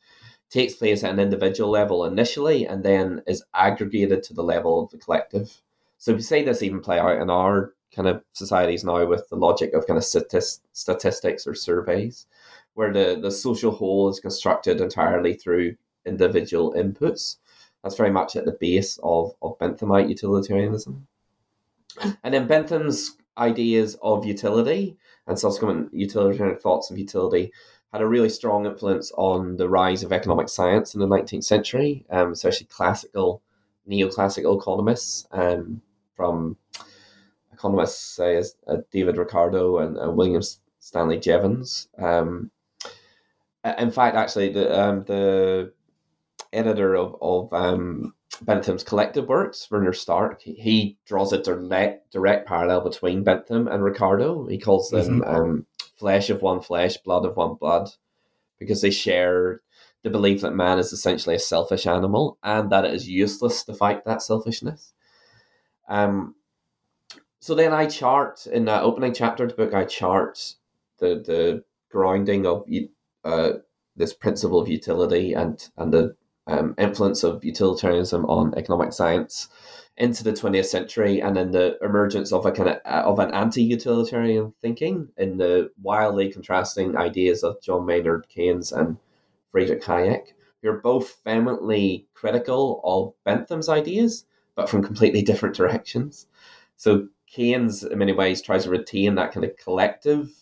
takes 0.50 0.74
place 0.74 1.02
at 1.06 1.12
an 1.12 1.20
individual 1.22 1.70
level 1.70 2.04
initially 2.04 2.68
and 2.68 2.84
then 2.84 3.22
is 3.26 3.42
aggregated 3.54 4.22
to 4.24 4.34
the 4.34 4.44
level 4.44 4.84
of 4.84 4.90
the 4.90 4.98
collective. 4.98 5.62
So 6.02 6.16
we 6.16 6.22
see 6.24 6.42
this 6.42 6.64
even 6.64 6.82
play 6.82 6.98
out 6.98 7.22
in 7.22 7.30
our 7.30 7.76
kind 7.96 8.08
of 8.08 8.24
societies 8.34 8.84
now 8.84 9.06
with 9.06 9.30
the 9.30 9.36
logic 9.36 9.74
of 9.74 9.86
kind 9.86 10.00
of 10.00 10.04
statist- 10.04 10.66
statistics 10.74 11.46
or 11.46 11.54
surveys, 11.54 12.26
where 12.74 12.92
the, 12.92 13.20
the 13.22 13.30
social 13.30 13.70
whole 13.70 14.10
is 14.10 14.20
constructed 14.20 14.82
entirely 14.82 15.36
through 15.36 15.76
individual 16.08 16.74
inputs. 16.74 17.38
That's 17.84 17.98
very 17.98 18.10
much 18.10 18.36
at 18.36 18.46
the 18.46 18.58
base 18.60 18.98
of, 19.04 19.36
of 19.44 19.60
Benthamite 19.60 20.10
utilitarianism. 20.10 21.06
And 22.24 22.34
then 22.34 22.48
Bentham's 22.48 23.16
ideas 23.38 23.96
of 24.02 24.26
utility 24.26 24.98
and 25.28 25.38
subsequent 25.38 25.94
utilitarian 25.94 26.58
thoughts 26.58 26.90
of 26.90 26.98
utility 26.98 27.54
had 27.94 28.02
a 28.02 28.08
really 28.08 28.30
strong 28.30 28.66
influence 28.66 29.12
on 29.20 29.56
the 29.56 29.70
rise 29.70 30.02
of 30.02 30.12
economic 30.12 30.50
science 30.50 30.96
in 30.96 31.00
the 31.00 31.08
19th 31.08 31.44
century, 31.44 32.08
um, 32.10 32.32
especially 32.32 32.66
classical, 32.72 33.44
neoclassical 33.88 34.58
economists 34.58 35.28
um, 35.32 35.80
from 36.22 36.56
economists 37.52 38.16
say 38.16 38.38
as 38.38 38.56
uh, 38.68 38.78
David 38.92 39.18
Ricardo 39.18 39.80
and 39.80 39.98
uh, 39.98 40.12
William 40.12 40.44
Stanley 40.80 41.18
Jevons. 41.18 41.88
Um, 41.98 42.52
in 43.78 43.90
fact, 43.90 44.16
actually, 44.16 44.50
the 44.54 44.66
um, 44.80 45.04
the 45.06 45.74
editor 46.54 46.96
of 46.96 47.16
of 47.22 47.52
um, 47.54 48.14
Bentham's 48.44 48.84
collected 48.84 49.28
works, 49.28 49.68
Werner 49.72 49.94
Stark, 49.94 50.44
he 50.44 50.98
draws 51.06 51.34
a 51.34 51.42
direct 51.42 52.12
direct 52.12 52.48
parallel 52.48 52.82
between 52.82 53.24
Bentham 53.24 53.68
and 53.68 53.84
Ricardo. 53.84 54.46
He 54.46 54.60
calls 54.60 54.92
them 54.92 55.22
mm-hmm. 55.22 55.36
um, 55.36 55.66
flesh 55.98 56.30
of 56.30 56.44
one 56.44 56.62
flesh, 56.62 56.98
blood 56.98 57.26
of 57.26 57.36
one 57.36 57.56
blood, 57.56 57.90
because 58.60 58.82
they 58.82 58.92
share 58.92 59.62
the 60.04 60.12
belief 60.12 60.42
that 60.42 60.54
man 60.54 60.78
is 60.78 60.94
essentially 60.94 61.36
a 61.36 61.40
selfish 61.40 61.88
animal 61.88 62.38
and 62.44 62.72
that 62.72 62.86
it 62.86 62.94
is 62.94 63.10
useless 63.10 63.64
to 63.64 63.74
fight 63.74 64.06
that 64.06 64.22
selfishness. 64.22 64.94
Um, 65.92 66.36
so 67.42 67.54
then 67.54 67.74
I 67.74 67.86
chart 67.86 68.48
in 68.48 68.66
the 68.66 68.82
opening 68.82 69.14
chapter 69.14 69.44
of 69.44 69.50
the 69.50 69.56
book. 69.58 69.74
I 69.74 69.84
chart 69.84 70.56
the 71.00 71.16
the 71.16 71.64
grounding 71.92 72.46
of 72.46 72.66
uh, 73.26 73.52
this 73.98 74.14
principle 74.14 74.60
of 74.62 74.70
utility 74.70 75.34
and 75.34 75.68
and 75.78 75.94
the 75.94 76.16
um, 76.48 76.76
influence 76.78 77.24
of 77.24 77.44
utilitarianism 77.44 78.26
on 78.26 78.54
economic 78.56 78.94
science 78.94 79.50
into 79.98 80.24
the 80.24 80.32
20th 80.32 80.66
century 80.66 81.20
and 81.20 81.36
then 81.36 81.52
the 81.52 81.78
emergence 81.84 82.32
of 82.32 82.46
a 82.46 82.52
kind 82.52 82.70
of 82.70 82.78
uh, 82.86 83.04
of 83.06 83.20
an 83.20 83.32
anti-utilitarian 83.34 84.54
thinking 84.62 85.10
in 85.18 85.38
the 85.38 85.70
wildly 85.82 86.32
contrasting 86.32 86.96
ideas 86.96 87.44
of 87.44 87.62
John 87.62 87.86
Maynard 87.86 88.28
Keynes 88.30 88.72
and 88.72 88.98
Friedrich 89.52 89.84
Hayek 89.84 90.28
who 90.62 90.70
are 90.70 90.80
both 90.80 91.22
vehemently 91.26 92.08
critical 92.14 92.80
of 92.86 93.14
Bentham's 93.26 93.68
ideas 93.68 94.26
but 94.62 94.70
from 94.70 94.84
completely 94.84 95.22
different 95.22 95.56
directions 95.56 96.28
so 96.78 97.08
Keynes 97.28 97.84
in 97.84 97.98
many 97.98 98.12
ways 98.12 98.42
tries 98.42 98.66
to 98.66 98.70
retain 98.70 99.16
that 99.16 99.32
kind 99.32 99.46
of 99.46 99.56
collective 99.56 100.34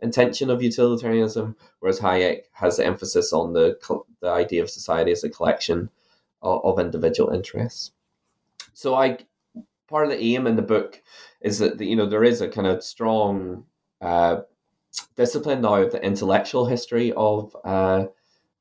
intention 0.00 0.50
of 0.50 0.62
utilitarianism, 0.62 1.56
whereas 1.80 1.98
Hayek 1.98 2.42
has 2.52 2.76
the 2.76 2.86
emphasis 2.86 3.32
on 3.32 3.52
the 3.52 3.76
the 4.20 4.28
idea 4.28 4.62
of 4.62 4.70
society 4.70 5.10
as 5.10 5.24
a 5.24 5.30
collection 5.30 5.90
of, 6.42 6.64
of 6.64 6.78
individual 6.78 7.32
interests. 7.32 7.92
So 8.74 8.94
I 8.94 9.18
part 9.88 10.04
of 10.04 10.10
the 10.10 10.22
aim 10.22 10.46
in 10.46 10.56
the 10.56 10.62
book 10.62 11.02
is 11.40 11.58
that 11.58 11.80
you 11.80 11.96
know 11.96 12.06
there 12.06 12.24
is 12.24 12.40
a 12.40 12.48
kind 12.48 12.66
of 12.66 12.84
strong 12.84 13.64
uh, 14.00 14.42
discipline 15.16 15.62
now 15.62 15.76
of 15.76 15.92
the 15.92 16.04
intellectual 16.04 16.66
history 16.66 17.12
of 17.14 17.56
uh, 17.64 18.04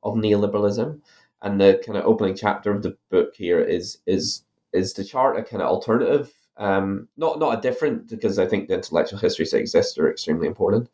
of 0.02 0.16
neoliberalism, 0.16 1.02
and 1.42 1.62
the 1.62 1.84
kind 1.86 1.98
of 1.98 2.06
opening 2.06 2.36
chapter 2.36 2.72
of 2.72 2.82
the 2.82 2.98
book 3.12 3.36
here 3.36 3.60
is 3.60 4.00
is 4.08 4.45
is 4.76 4.94
to 4.94 5.04
chart 5.04 5.38
a 5.38 5.44
kind 5.44 5.62
of 5.62 5.70
alternative, 5.70 6.32
um, 6.58 7.08
not 7.18 7.40
not 7.40 7.58
a 7.58 7.62
different 7.62 8.08
because 8.10 8.40
I 8.40 8.46
think 8.46 8.68
the 8.68 8.76
intellectual 8.76 9.20
histories 9.20 9.52
that 9.52 9.60
exist 9.60 9.98
are 9.98 10.10
extremely 10.10 10.48
important, 10.48 10.90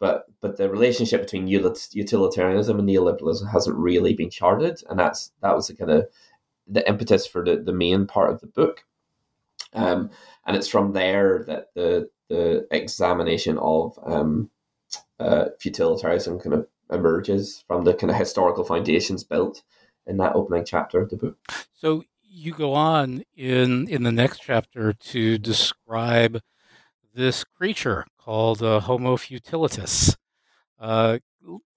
but 0.00 0.26
but 0.40 0.56
the 0.56 0.68
relationship 0.68 1.20
between 1.22 1.46
utilitarianism 1.48 2.78
and 2.78 2.88
neoliberalism 2.88 3.50
hasn't 3.50 3.76
really 3.76 4.14
been 4.14 4.30
charted, 4.30 4.82
and 4.88 4.98
that's 4.98 5.32
that 5.42 5.54
was 5.54 5.68
the 5.68 5.74
kind 5.74 5.90
of 5.90 6.08
the 6.66 6.86
impetus 6.88 7.26
for 7.26 7.44
the, 7.44 7.56
the 7.56 7.72
main 7.72 8.06
part 8.06 8.30
of 8.30 8.40
the 8.40 8.46
book. 8.46 8.84
Um, 9.74 10.10
and 10.46 10.56
it's 10.56 10.68
from 10.68 10.92
there 10.92 11.44
that 11.46 11.74
the 11.74 12.08
the 12.28 12.66
examination 12.70 13.58
of 13.58 13.98
um, 14.04 14.50
uh, 15.20 15.46
utilitarianism 15.62 16.40
kind 16.40 16.54
of 16.54 16.66
emerges 16.90 17.64
from 17.66 17.84
the 17.84 17.94
kind 17.94 18.10
of 18.10 18.16
historical 18.16 18.64
foundations 18.64 19.24
built 19.24 19.62
in 20.06 20.16
that 20.18 20.34
opening 20.34 20.64
chapter 20.64 21.00
of 21.00 21.10
the 21.10 21.16
book. 21.16 21.38
So 21.72 22.04
you 22.34 22.52
go 22.52 22.74
on 22.74 23.22
in 23.36 23.88
in 23.88 24.02
the 24.02 24.12
next 24.12 24.40
chapter 24.40 24.92
to 24.92 25.38
describe 25.38 26.40
this 27.14 27.44
creature 27.44 28.06
called 28.18 28.62
uh, 28.62 28.80
Homo 28.80 29.16
futilitas. 29.16 30.16
Uh, 30.80 31.18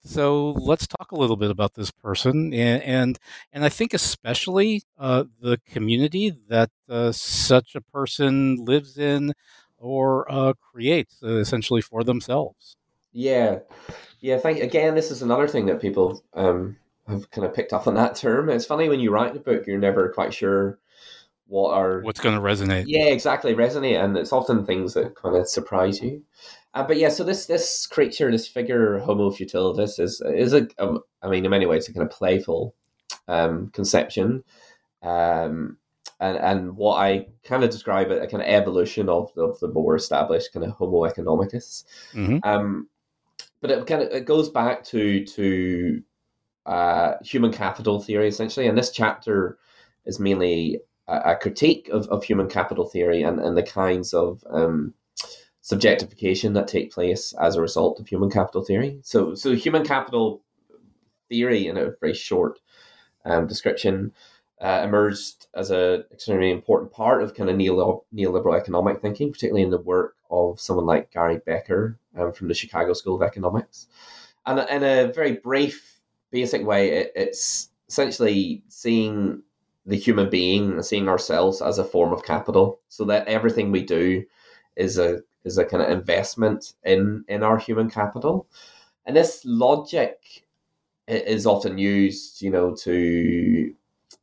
so 0.03 0.51
let's 0.51 0.87
talk 0.87 1.11
a 1.11 1.15
little 1.15 1.35
bit 1.35 1.51
about 1.51 1.75
this 1.75 1.91
person, 1.91 2.53
and 2.53 2.81
and, 2.81 3.19
and 3.53 3.63
I 3.63 3.69
think 3.69 3.93
especially 3.93 4.83
uh, 4.97 5.25
the 5.39 5.59
community 5.67 6.33
that 6.49 6.71
uh, 6.89 7.11
such 7.11 7.75
a 7.75 7.81
person 7.81 8.55
lives 8.55 8.97
in 8.97 9.33
or 9.77 10.29
uh, 10.31 10.53
creates, 10.53 11.21
uh, 11.21 11.37
essentially 11.37 11.81
for 11.81 12.03
themselves. 12.03 12.77
Yeah, 13.11 13.59
yeah. 14.21 14.39
Thank 14.39 14.59
again. 14.59 14.95
This 14.95 15.11
is 15.11 15.21
another 15.21 15.47
thing 15.47 15.67
that 15.67 15.81
people 15.81 16.23
um, 16.33 16.77
have 17.07 17.29
kind 17.31 17.45
of 17.45 17.53
picked 17.53 17.73
up 17.73 17.87
on 17.87 17.95
that 17.95 18.15
term. 18.15 18.49
It's 18.49 18.65
funny 18.65 18.89
when 18.89 18.99
you 18.99 19.11
write 19.11 19.35
a 19.35 19.39
book, 19.39 19.65
you're 19.67 19.79
never 19.79 20.09
quite 20.09 20.33
sure 20.33 20.79
what 21.47 21.73
are 21.73 22.01
what's 22.01 22.19
going 22.19 22.35
to 22.35 22.41
resonate. 22.41 22.85
Yeah, 22.87 23.05
exactly, 23.05 23.53
resonate, 23.53 24.03
and 24.03 24.17
it's 24.17 24.33
often 24.33 24.65
things 24.65 24.93
that 24.93 25.15
kind 25.15 25.35
of 25.35 25.47
surprise 25.47 26.01
you. 26.01 26.23
Uh, 26.73 26.83
but 26.83 26.97
yeah, 26.97 27.09
so 27.09 27.23
this 27.23 27.45
this 27.45 27.87
creature, 27.87 28.29
this 28.29 28.47
figure, 28.47 28.99
Homo 28.99 29.31
futilitas, 29.31 29.99
is 29.99 30.21
is 30.21 30.53
a, 30.53 30.67
um, 30.77 30.99
I 31.21 31.29
mean, 31.29 31.45
in 31.45 31.51
many 31.51 31.65
ways, 31.65 31.87
a 31.87 31.93
kind 31.93 32.05
of 32.05 32.11
playful 32.11 32.75
um, 33.27 33.69
conception, 33.69 34.43
um, 35.01 35.77
and 36.19 36.37
and 36.37 36.75
what 36.75 36.97
I 36.97 37.27
kind 37.43 37.63
of 37.63 37.69
describe 37.69 38.11
it 38.11 38.21
a 38.21 38.27
kind 38.27 38.43
of 38.43 38.49
evolution 38.49 39.07
of 39.07 39.31
of 39.37 39.59
the 39.59 39.69
more 39.69 39.95
established 39.95 40.51
kind 40.53 40.65
of 40.65 40.73
Homo 40.73 41.09
economicus. 41.09 41.85
Mm-hmm. 42.13 42.39
Um, 42.43 42.89
but 43.61 43.71
it 43.71 43.87
kind 43.87 44.01
of 44.01 44.11
it 44.11 44.25
goes 44.25 44.49
back 44.49 44.83
to 44.85 45.25
to 45.25 46.03
uh, 46.67 47.13
human 47.23 47.51
capital 47.51 47.99
theory 47.99 48.27
essentially, 48.27 48.67
and 48.67 48.77
this 48.77 48.91
chapter 48.91 49.57
is 50.05 50.19
mainly 50.19 50.79
a, 51.07 51.35
critique 51.35 51.89
of, 51.89 52.07
of 52.07 52.23
human 52.23 52.49
capital 52.49 52.85
theory 52.85 53.23
and, 53.23 53.39
and 53.39 53.57
the 53.57 53.63
kinds 53.63 54.13
of 54.13 54.43
um, 54.49 54.93
subjectification 55.63 56.53
that 56.53 56.67
take 56.67 56.91
place 56.91 57.33
as 57.41 57.55
a 57.55 57.61
result 57.61 57.99
of 57.99 58.07
human 58.07 58.29
capital 58.29 58.63
theory. 58.63 58.99
So, 59.03 59.33
so 59.35 59.55
human 59.55 59.85
capital 59.85 60.41
theory, 61.29 61.67
in 61.67 61.77
a 61.77 61.91
very 62.01 62.13
short 62.13 62.59
um, 63.25 63.47
description, 63.47 64.11
uh, 64.61 64.81
emerged 64.83 65.47
as 65.53 65.71
an 65.71 66.03
extremely 66.11 66.51
important 66.51 66.91
part 66.91 67.21
of 67.21 67.35
kind 67.35 67.49
of 67.49 67.55
neoliberal 67.55 68.59
economic 68.59 69.01
thinking, 69.01 69.31
particularly 69.31 69.63
in 69.63 69.69
the 69.69 69.77
work 69.77 70.15
of 70.31 70.59
someone 70.59 70.85
like 70.85 71.11
Gary 71.11 71.39
Becker 71.45 71.97
um, 72.17 72.33
from 72.33 72.47
the 72.47 72.53
Chicago 72.53 72.93
School 72.93 73.15
of 73.15 73.21
Economics. 73.21 73.87
And 74.45 74.59
in 74.69 74.83
a 74.83 75.11
very 75.11 75.33
brief, 75.33 75.96
basic 76.31 76.65
way, 76.65 76.89
it, 76.89 77.11
it's 77.15 77.69
essentially 77.87 78.63
seeing 78.67 79.41
the 79.85 79.97
human 79.97 80.29
being, 80.29 80.81
seeing 80.83 81.07
ourselves 81.07 81.61
as 81.61 81.79
a 81.79 81.85
form 81.85 82.11
of 82.11 82.23
capital, 82.25 82.79
so 82.89 83.05
that 83.05 83.27
everything 83.27 83.71
we 83.71 83.83
do 83.83 84.23
is 84.75 84.97
a 84.97 85.19
is 85.43 85.57
a 85.57 85.65
kind 85.65 85.81
of 85.81 85.89
investment 85.89 86.73
in 86.83 87.23
in 87.27 87.43
our 87.43 87.57
human 87.57 87.89
capital, 87.89 88.47
and 89.05 89.15
this 89.15 89.41
logic 89.45 90.45
is 91.07 91.45
often 91.45 91.77
used, 91.77 92.41
you 92.41 92.51
know, 92.51 92.75
to 92.75 93.73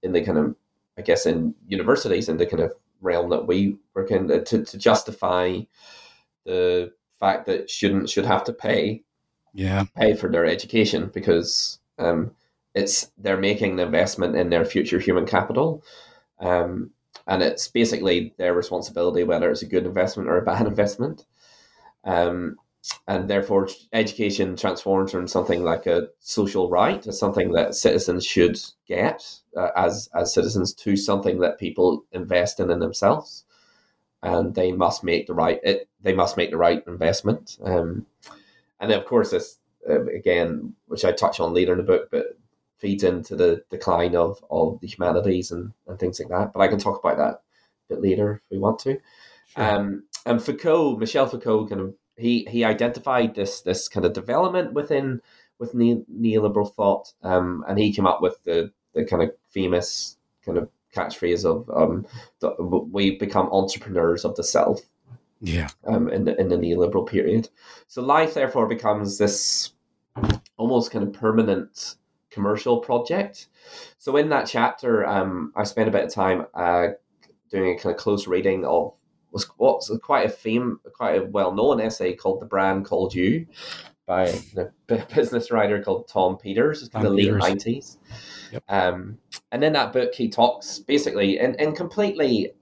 in 0.02 0.12
the 0.12 0.22
kind 0.22 0.38
of 0.38 0.54
I 0.98 1.02
guess 1.02 1.26
in 1.26 1.54
universities 1.66 2.28
in 2.28 2.36
the 2.36 2.46
kind 2.46 2.62
of 2.62 2.72
realm 3.00 3.30
that 3.30 3.46
we 3.46 3.76
work 3.94 4.10
in 4.10 4.30
uh, 4.30 4.40
to, 4.40 4.64
to 4.64 4.78
justify 4.78 5.60
the 6.44 6.92
fact 7.18 7.46
that 7.46 7.70
students 7.70 8.12
should 8.12 8.26
have 8.26 8.44
to 8.44 8.52
pay 8.52 9.02
yeah. 9.54 9.84
pay 9.96 10.14
for 10.14 10.30
their 10.30 10.44
education 10.44 11.10
because 11.14 11.78
um, 11.98 12.32
it's 12.74 13.10
they're 13.18 13.36
making 13.36 13.74
an 13.74 13.80
investment 13.80 14.36
in 14.36 14.50
their 14.50 14.64
future 14.64 14.98
human 14.98 15.26
capital. 15.26 15.82
Um, 16.40 16.90
and 17.26 17.42
it's 17.42 17.68
basically 17.68 18.34
their 18.36 18.54
responsibility 18.54 19.22
whether 19.22 19.50
it's 19.50 19.62
a 19.62 19.66
good 19.66 19.86
investment 19.86 20.28
or 20.28 20.38
a 20.38 20.44
bad 20.44 20.66
investment. 20.66 21.24
Um, 22.04 22.56
and 23.08 23.30
therefore, 23.30 23.68
education 23.94 24.56
transforms 24.56 25.10
from 25.10 25.26
something 25.26 25.62
like 25.64 25.86
a 25.86 26.08
social 26.20 26.68
right, 26.68 27.06
as 27.06 27.18
something 27.18 27.52
that 27.52 27.74
citizens 27.74 28.26
should 28.26 28.60
get 28.86 29.24
uh, 29.56 29.70
as 29.74 30.10
as 30.14 30.34
citizens, 30.34 30.74
to 30.74 30.94
something 30.94 31.38
that 31.38 31.58
people 31.58 32.04
invest 32.12 32.60
in 32.60 32.70
in 32.70 32.80
themselves, 32.80 33.44
and 34.22 34.54
they 34.54 34.70
must 34.70 35.02
make 35.02 35.26
the 35.26 35.32
right 35.32 35.60
it, 35.62 35.88
they 36.02 36.12
must 36.12 36.36
make 36.36 36.50
the 36.50 36.58
right 36.58 36.82
investment. 36.86 37.56
Um, 37.64 38.04
and 38.80 38.92
of 38.92 39.06
course, 39.06 39.30
this 39.30 39.58
uh, 39.88 40.04
again, 40.06 40.74
which 40.86 41.04
I 41.04 41.12
touch 41.12 41.40
on 41.40 41.54
later 41.54 41.72
in 41.72 41.78
the 41.78 41.84
book, 41.84 42.08
but 42.10 42.38
feeds 42.78 43.04
into 43.04 43.36
the 43.36 43.62
decline 43.70 44.14
of, 44.16 44.44
of 44.50 44.80
the 44.80 44.86
humanities 44.86 45.50
and, 45.50 45.72
and 45.86 45.98
things 45.98 46.20
like 46.20 46.28
that. 46.28 46.52
But 46.52 46.60
I 46.60 46.68
can 46.68 46.78
talk 46.78 46.98
about 47.02 47.16
that 47.16 47.34
a 47.34 47.94
bit 47.94 48.02
later 48.02 48.42
if 48.44 48.50
we 48.50 48.58
want 48.58 48.78
to. 48.80 49.00
Sure. 49.48 49.64
Um, 49.64 50.04
and 50.26 50.42
Foucault, 50.42 50.98
Michel 50.98 51.26
Foucault, 51.26 51.68
kind 51.68 51.80
of 51.80 51.94
he 52.16 52.46
he 52.50 52.64
identified 52.64 53.34
this 53.34 53.60
this 53.62 53.88
kind 53.88 54.06
of 54.06 54.12
development 54.12 54.72
within 54.72 55.20
with 55.58 55.74
ne- 55.74 56.04
neoliberal 56.12 56.72
thought, 56.72 57.12
um, 57.22 57.64
and 57.68 57.78
he 57.78 57.92
came 57.92 58.06
up 58.06 58.20
with 58.22 58.42
the 58.44 58.72
the 58.94 59.04
kind 59.04 59.22
of 59.22 59.30
famous 59.50 60.16
kind 60.44 60.58
of 60.58 60.68
catchphrase 60.94 61.44
of 61.44 61.68
um, 61.70 62.06
the, 62.40 62.54
"We 62.60 63.18
become 63.18 63.48
entrepreneurs 63.50 64.24
of 64.24 64.36
the 64.36 64.44
self." 64.44 64.80
Yeah. 65.40 65.68
Um, 65.86 66.08
in 66.08 66.24
the 66.24 66.40
in 66.40 66.48
the 66.48 66.56
neoliberal 66.56 67.06
period, 67.06 67.48
so 67.86 68.02
life 68.02 68.34
therefore 68.34 68.66
becomes 68.66 69.18
this 69.18 69.72
almost 70.56 70.90
kind 70.90 71.06
of 71.06 71.12
permanent 71.12 71.96
commercial 72.30 72.78
project. 72.80 73.48
So 73.98 74.16
in 74.16 74.28
that 74.30 74.46
chapter, 74.46 75.06
um, 75.06 75.52
I 75.56 75.64
spent 75.64 75.88
a 75.88 75.92
bit 75.92 76.04
of 76.04 76.12
time 76.12 76.46
uh, 76.54 76.88
doing 77.50 77.74
a 77.74 77.78
kind 77.78 77.94
of 77.94 78.00
close 78.00 78.26
reading 78.26 78.64
of 78.64 78.94
was 79.30 79.48
what's 79.56 79.90
quite 80.02 80.26
a 80.26 80.28
fame, 80.28 80.78
quite 80.94 81.20
a 81.20 81.24
well 81.24 81.52
known 81.52 81.80
essay 81.80 82.14
called 82.14 82.40
"The 82.40 82.46
Brand 82.46 82.84
Called 82.84 83.14
You" 83.14 83.46
by 84.06 84.40
a 84.56 84.96
business 85.14 85.50
writer 85.50 85.82
called 85.82 86.08
Tom 86.08 86.36
Peters 86.36 86.88
in 86.94 87.02
the 87.02 87.10
late 87.10 87.34
nineties. 87.34 87.98
Yep. 88.52 88.62
Um, 88.68 89.18
and 89.50 89.64
in 89.64 89.72
that 89.72 89.92
book, 89.92 90.14
he 90.14 90.28
talks 90.28 90.78
basically 90.78 91.38
and 91.38 91.56
in 91.56 91.74
completely 91.74 92.52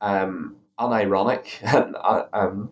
um, 0.00 0.56
unironic 0.78 1.46
and 1.74 1.96
uh, 1.96 2.24
um, 2.32 2.70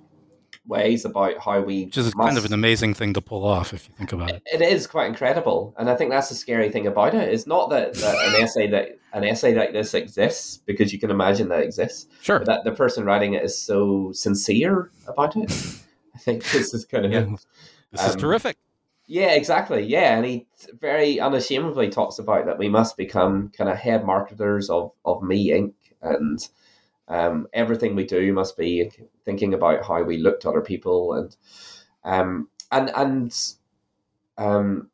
ways 0.66 1.04
about 1.04 1.38
how 1.38 1.60
we 1.60 1.86
which 1.86 1.96
is 1.96 2.14
must... 2.14 2.28
kind 2.28 2.38
of 2.38 2.44
an 2.44 2.52
amazing 2.52 2.94
thing 2.94 3.12
to 3.14 3.20
pull 3.20 3.44
off 3.44 3.72
if 3.72 3.88
you 3.88 3.94
think 3.96 4.12
about 4.12 4.30
it. 4.30 4.42
It 4.52 4.60
is 4.60 4.86
quite 4.86 5.06
incredible 5.06 5.74
and 5.78 5.88
i 5.88 5.96
think 5.96 6.10
that's 6.10 6.28
the 6.28 6.34
scary 6.34 6.70
thing 6.70 6.86
about 6.86 7.14
it. 7.14 7.28
It's 7.32 7.46
not 7.46 7.70
that, 7.70 7.94
that 7.94 8.28
an 8.28 8.42
essay 8.42 8.66
that 8.68 8.98
an 9.12 9.24
essay 9.24 9.54
like 9.54 9.72
this 9.72 9.94
exists 9.94 10.58
because 10.58 10.92
you 10.92 10.98
can 10.98 11.10
imagine 11.10 11.48
that 11.48 11.62
exists 11.62 12.06
sure. 12.20 12.44
that 12.44 12.64
the 12.64 12.72
person 12.72 13.04
writing 13.04 13.34
it 13.34 13.42
is 13.42 13.58
so 13.58 14.12
sincere 14.12 14.90
about 15.08 15.36
it. 15.36 15.50
I 16.14 16.18
think 16.18 16.44
this 16.50 16.74
is 16.74 16.84
kind 16.84 17.06
of 17.06 17.12
yeah. 17.12 17.36
this 17.90 18.02
um, 18.02 18.10
is 18.10 18.16
terrific. 18.16 18.56
yeah 19.06 19.32
exactly. 19.32 19.82
Yeah 19.82 20.16
and 20.16 20.26
he 20.26 20.46
very 20.78 21.18
unashamedly 21.18 21.88
talks 21.88 22.18
about 22.18 22.44
that 22.46 22.58
we 22.58 22.68
must 22.68 22.96
become 22.96 23.50
kind 23.56 23.70
of 23.70 23.78
head 23.78 24.04
marketers 24.04 24.68
of 24.68 24.92
of 25.04 25.22
me 25.22 25.48
inc. 25.48 25.72
and 26.02 26.48
um, 27.10 27.48
everything 27.52 27.96
we 27.96 28.04
do 28.04 28.32
must 28.32 28.56
be 28.56 28.90
thinking 29.24 29.52
about 29.52 29.84
how 29.84 30.02
we 30.02 30.16
look 30.16 30.40
to 30.40 30.48
other 30.48 30.60
people 30.60 31.14
and 31.14 31.36
um, 32.04 32.48
and 32.70 32.90
and 32.94 33.36
um, 34.38 34.88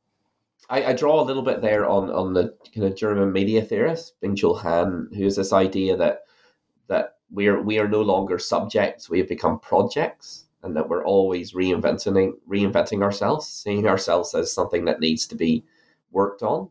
I, 0.68 0.86
I, 0.86 0.92
draw 0.94 1.20
a 1.20 1.24
little 1.24 1.42
bit 1.42 1.60
there 1.60 1.86
on 1.86 2.10
on 2.10 2.32
the 2.32 2.56
kind 2.74 2.86
of 2.86 2.96
German 2.96 3.32
media 3.32 3.62
theorist 3.62 4.14
Byung-Chul 4.20 4.60
Han, 4.62 5.10
who 5.14 5.24
has 5.24 5.36
this 5.36 5.52
idea 5.52 5.96
that 5.96 6.22
that 6.88 7.16
we 7.30 7.48
are 7.48 7.62
we 7.62 7.78
are 7.78 7.86
no 7.86 8.00
longer 8.00 8.38
subjects; 8.38 9.10
we 9.10 9.18
have 9.18 9.28
become 9.28 9.60
projects, 9.60 10.46
and 10.62 10.74
that 10.74 10.88
we're 10.88 11.04
always 11.04 11.52
reinventing 11.52 12.32
reinventing 12.48 13.02
ourselves, 13.02 13.46
seeing 13.46 13.86
ourselves 13.86 14.34
as 14.34 14.50
something 14.50 14.86
that 14.86 15.00
needs 15.00 15.26
to 15.26 15.36
be 15.36 15.64
worked 16.10 16.42
on. 16.42 16.70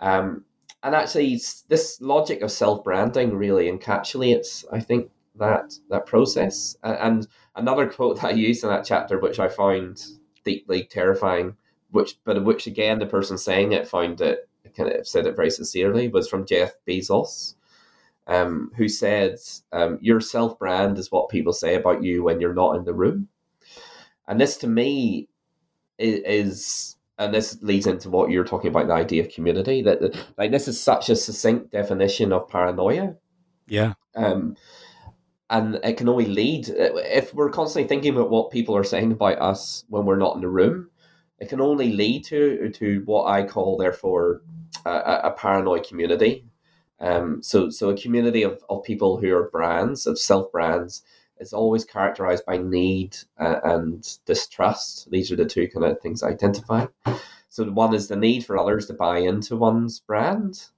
Um, 0.00 0.44
and 0.82 0.94
actually, 0.94 1.40
this 1.68 2.00
logic 2.00 2.42
of 2.42 2.50
self 2.50 2.82
branding 2.82 3.36
really 3.36 3.70
encapsulates, 3.70 4.64
I 4.72 4.80
think, 4.80 5.10
that 5.36 5.74
that 5.90 6.06
process. 6.06 6.76
And 6.82 7.26
another 7.54 7.88
quote 7.88 8.20
that 8.20 8.26
I 8.26 8.30
used 8.30 8.64
in 8.64 8.70
that 8.70 8.84
chapter, 8.84 9.18
which 9.18 9.38
I 9.38 9.48
found 9.48 10.04
deeply 10.44 10.84
terrifying, 10.84 11.56
which 11.90 12.18
but 12.24 12.44
which 12.44 12.66
again 12.66 12.98
the 12.98 13.06
person 13.06 13.38
saying 13.38 13.72
it 13.72 13.86
found 13.86 14.20
it 14.20 14.48
kind 14.76 14.90
of 14.90 15.06
said 15.06 15.26
it 15.26 15.36
very 15.36 15.50
sincerely, 15.50 16.08
was 16.08 16.28
from 16.28 16.46
Jeff 16.46 16.72
Bezos, 16.86 17.54
um, 18.26 18.72
who 18.76 18.88
said, 18.88 19.36
um, 19.72 19.98
"Your 20.00 20.20
self 20.20 20.58
brand 20.58 20.98
is 20.98 21.12
what 21.12 21.28
people 21.28 21.52
say 21.52 21.76
about 21.76 22.02
you 22.02 22.24
when 22.24 22.40
you're 22.40 22.54
not 22.54 22.76
in 22.76 22.84
the 22.84 22.94
room." 22.94 23.28
And 24.26 24.40
this, 24.40 24.56
to 24.58 24.66
me, 24.66 25.28
is, 25.98 26.20
is 26.24 26.96
and 27.18 27.34
this 27.34 27.58
leads 27.62 27.86
into 27.86 28.10
what 28.10 28.30
you're 28.30 28.44
talking 28.44 28.68
about 28.70 28.86
the 28.86 28.92
idea 28.92 29.22
of 29.22 29.32
community 29.32 29.82
that 29.82 30.16
like 30.38 30.50
this 30.50 30.68
is 30.68 30.80
such 30.80 31.08
a 31.08 31.16
succinct 31.16 31.70
definition 31.70 32.32
of 32.32 32.48
paranoia. 32.48 33.14
Yeah. 33.66 33.94
Um 34.14 34.56
and 35.50 35.78
it 35.84 35.98
can 35.98 36.08
only 36.08 36.26
lead 36.26 36.68
if 36.68 37.34
we're 37.34 37.50
constantly 37.50 37.86
thinking 37.86 38.14
about 38.14 38.30
what 38.30 38.50
people 38.50 38.76
are 38.76 38.84
saying 38.84 39.12
about 39.12 39.38
us 39.38 39.84
when 39.88 40.06
we're 40.06 40.16
not 40.16 40.34
in 40.34 40.40
the 40.40 40.48
room 40.48 40.88
it 41.38 41.48
can 41.48 41.60
only 41.60 41.92
lead 41.92 42.24
to 42.24 42.70
to 42.70 43.02
what 43.04 43.26
i 43.26 43.42
call 43.42 43.76
therefore 43.76 44.42
a, 44.84 45.20
a 45.24 45.30
paranoid 45.32 45.86
community. 45.86 46.44
Um 47.00 47.42
so 47.42 47.70
so 47.70 47.90
a 47.90 47.96
community 47.96 48.42
of, 48.42 48.62
of 48.68 48.84
people 48.84 49.18
who 49.18 49.34
are 49.34 49.50
brands 49.50 50.06
of 50.06 50.18
self 50.18 50.50
brands 50.52 51.02
is 51.42 51.52
always 51.52 51.84
characterized 51.84 52.46
by 52.46 52.56
need 52.56 53.16
uh, 53.38 53.60
and 53.64 54.18
distrust. 54.24 55.10
These 55.10 55.30
are 55.30 55.36
the 55.36 55.44
two 55.44 55.68
kind 55.68 55.84
of 55.84 56.00
things 56.00 56.22
I 56.22 56.28
identify. 56.28 56.86
So 57.48 57.64
one 57.70 57.94
is 57.94 58.08
the 58.08 58.16
need 58.16 58.46
for 58.46 58.56
others 58.56 58.86
to 58.86 58.94
buy 58.94 59.18
into 59.18 59.56
one's 59.56 60.00
brand, 60.00 60.68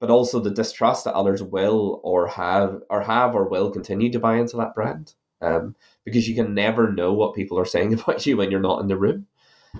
but 0.00 0.08
also 0.08 0.40
the 0.40 0.50
distrust 0.50 1.04
that 1.04 1.14
others 1.14 1.42
will 1.42 2.00
or 2.02 2.28
have 2.28 2.80
or 2.88 3.02
have 3.02 3.34
or 3.34 3.48
will 3.48 3.70
continue 3.70 4.10
to 4.12 4.20
buy 4.20 4.36
into 4.36 4.56
that 4.56 4.74
brand. 4.74 5.14
Um, 5.40 5.76
because 6.04 6.28
you 6.28 6.34
can 6.34 6.54
never 6.54 6.90
know 6.90 7.12
what 7.12 7.34
people 7.34 7.58
are 7.58 7.64
saying 7.64 7.92
about 8.00 8.24
you 8.24 8.38
when 8.38 8.50
you're 8.50 8.60
not 8.60 8.80
in 8.80 8.88
the 8.88 8.96
room. 8.96 9.26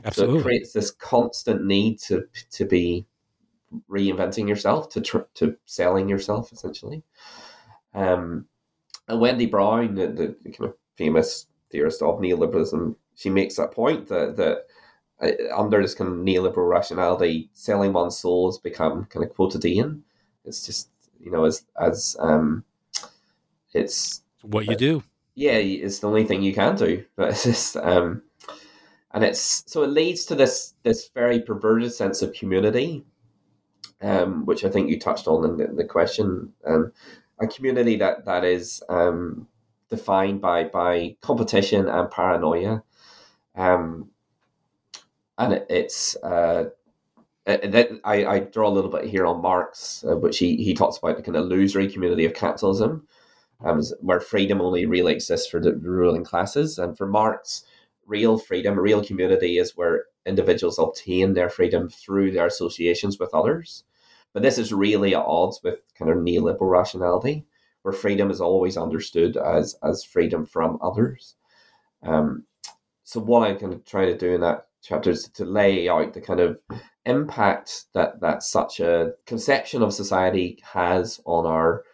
Absolutely. 0.04 0.34
So 0.34 0.40
it 0.40 0.42
creates 0.42 0.72
this 0.72 0.90
constant 0.90 1.64
need 1.64 1.98
to 2.00 2.24
to 2.50 2.66
be 2.66 3.06
reinventing 3.90 4.48
yourself, 4.48 4.88
to 4.90 5.00
tr- 5.00 5.28
to 5.34 5.56
selling 5.64 6.08
yourself 6.08 6.52
essentially. 6.52 7.02
Um, 7.94 8.46
and 9.08 9.20
Wendy 9.20 9.46
Brown, 9.46 9.94
the, 9.94 10.36
the 10.42 10.50
kind 10.50 10.70
of 10.70 10.74
famous 10.96 11.46
theorist 11.70 12.02
of 12.02 12.20
neoliberalism, 12.20 12.94
she 13.14 13.30
makes 13.30 13.56
that 13.56 13.72
point 13.72 14.08
that 14.08 14.36
that 14.36 14.66
uh, 15.20 15.56
under 15.56 15.82
this 15.82 15.94
kind 15.94 16.10
of 16.10 16.18
neoliberal 16.18 16.68
rationality, 16.68 17.50
selling 17.52 17.92
one's 17.92 18.18
soul 18.18 18.48
has 18.48 18.58
become 18.58 19.06
kind 19.06 19.24
of 19.24 19.34
quotidian. 19.34 20.04
It's 20.44 20.64
just 20.64 20.90
you 21.18 21.30
know 21.30 21.44
as 21.44 21.64
as 21.80 22.16
um, 22.20 22.64
it's 23.72 24.22
what 24.42 24.66
you 24.66 24.72
uh, 24.72 24.76
do. 24.76 25.02
Yeah, 25.34 25.52
it's 25.52 26.00
the 26.00 26.08
only 26.08 26.24
thing 26.24 26.42
you 26.42 26.54
can 26.54 26.76
do. 26.76 27.04
But 27.16 27.30
it's 27.30 27.44
just 27.44 27.76
um, 27.76 28.22
and 29.12 29.24
it's 29.24 29.64
so 29.66 29.82
it 29.82 29.88
leads 29.88 30.24
to 30.26 30.34
this 30.34 30.74
this 30.82 31.10
very 31.14 31.40
perverted 31.40 31.92
sense 31.92 32.22
of 32.22 32.34
community, 32.34 33.04
um, 34.02 34.44
which 34.46 34.64
I 34.64 34.68
think 34.68 34.90
you 34.90 34.98
touched 34.98 35.26
on 35.26 35.44
in 35.44 35.56
the, 35.56 35.66
the 35.74 35.84
question. 35.84 36.52
Um, 36.66 36.92
a 37.40 37.46
community 37.46 37.96
that 37.96 38.24
that 38.24 38.44
is 38.44 38.82
um, 38.88 39.46
defined 39.90 40.40
by 40.40 40.64
by 40.64 41.16
competition 41.20 41.88
and 41.88 42.10
paranoia, 42.10 42.82
um, 43.54 44.10
and 45.38 45.54
it, 45.54 45.66
it's 45.70 46.16
uh, 46.16 46.66
it, 47.46 48.00
I, 48.04 48.26
I 48.26 48.38
draw 48.40 48.68
a 48.68 48.70
little 48.70 48.90
bit 48.90 49.04
here 49.04 49.26
on 49.26 49.40
Marx, 49.42 50.04
uh, 50.08 50.16
which 50.16 50.38
he 50.38 50.56
he 50.56 50.74
talks 50.74 50.98
about 50.98 51.16
the 51.16 51.22
kind 51.22 51.36
of 51.36 51.44
illusory 51.44 51.90
community 51.90 52.24
of 52.26 52.34
capitalism, 52.34 53.06
um, 53.64 53.82
where 54.00 54.20
freedom 54.20 54.60
only 54.60 54.86
really 54.86 55.14
exists 55.14 55.48
for 55.48 55.60
the 55.60 55.74
ruling 55.76 56.24
classes, 56.24 56.78
and 56.78 56.96
for 56.98 57.06
Marx, 57.06 57.64
real 58.06 58.38
freedom, 58.38 58.78
real 58.78 59.04
community 59.04 59.58
is 59.58 59.76
where 59.76 60.04
individuals 60.26 60.78
obtain 60.78 61.32
their 61.32 61.48
freedom 61.48 61.88
through 61.88 62.32
their 62.32 62.46
associations 62.46 63.18
with 63.18 63.32
others. 63.32 63.84
But 64.32 64.42
this 64.42 64.58
is 64.58 64.72
really 64.72 65.14
at 65.14 65.24
odds 65.24 65.60
with 65.62 65.80
kind 65.98 66.10
of 66.10 66.18
neoliberal 66.18 66.70
rationality, 66.70 67.46
where 67.82 67.92
freedom 67.92 68.30
is 68.30 68.40
always 68.40 68.76
understood 68.76 69.36
as 69.36 69.76
as 69.82 70.04
freedom 70.04 70.46
from 70.46 70.78
others. 70.82 71.34
Um, 72.02 72.44
so 73.04 73.20
what 73.20 73.48
I'm 73.48 73.58
kind 73.58 73.72
of 73.72 73.84
trying 73.84 74.08
to 74.08 74.18
do 74.18 74.34
in 74.34 74.40
that 74.42 74.66
chapter 74.82 75.10
is 75.10 75.28
to 75.28 75.44
lay 75.44 75.88
out 75.88 76.12
the 76.12 76.20
kind 76.20 76.40
of 76.40 76.58
impact 77.06 77.86
that 77.94 78.20
that 78.20 78.42
such 78.42 78.80
a 78.80 79.12
conception 79.26 79.82
of 79.82 79.94
society 79.94 80.58
has 80.62 81.20
on 81.24 81.46
our 81.46 81.84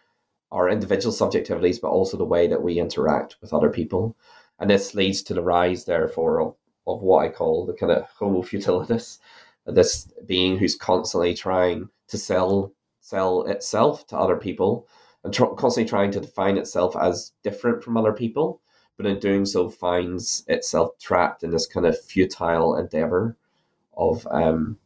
our 0.51 0.69
individual 0.69 1.13
subjectivities, 1.13 1.81
but 1.81 1.89
also 1.89 2.17
the 2.17 2.25
way 2.25 2.47
that 2.47 2.61
we 2.61 2.79
interact 2.79 3.37
with 3.41 3.53
other 3.53 3.69
people. 3.69 4.15
And 4.59 4.69
this 4.69 4.95
leads 4.95 5.21
to 5.23 5.33
the 5.33 5.41
rise, 5.41 5.83
therefore, 5.85 6.41
of, 6.41 6.55
of 6.87 7.01
what 7.01 7.25
I 7.25 7.29
call 7.29 7.65
the 7.65 7.73
kind 7.73 7.91
of 7.91 8.05
homo 8.17 8.41
futilitas, 8.41 9.19
this 9.65 10.07
being 10.25 10.57
who's 10.57 10.75
constantly 10.75 11.33
trying 11.33 11.89
to 12.07 12.17
sell 12.17 12.73
sell 12.99 13.43
itself 13.43 14.07
to 14.07 14.17
other 14.17 14.35
people 14.35 14.87
and 15.23 15.33
tr- 15.33 15.45
constantly 15.45 15.87
trying 15.87 16.11
to 16.11 16.19
define 16.19 16.57
itself 16.57 16.95
as 16.95 17.33
different 17.43 17.83
from 17.83 17.97
other 17.97 18.13
people, 18.13 18.61
but 18.97 19.05
in 19.05 19.19
doing 19.19 19.45
so 19.45 19.69
finds 19.69 20.43
itself 20.47 20.97
trapped 20.99 21.43
in 21.43 21.51
this 21.51 21.67
kind 21.67 21.85
of 21.85 21.99
futile 22.01 22.75
endeavor 22.75 23.37
of 23.97 24.27
um, 24.31 24.77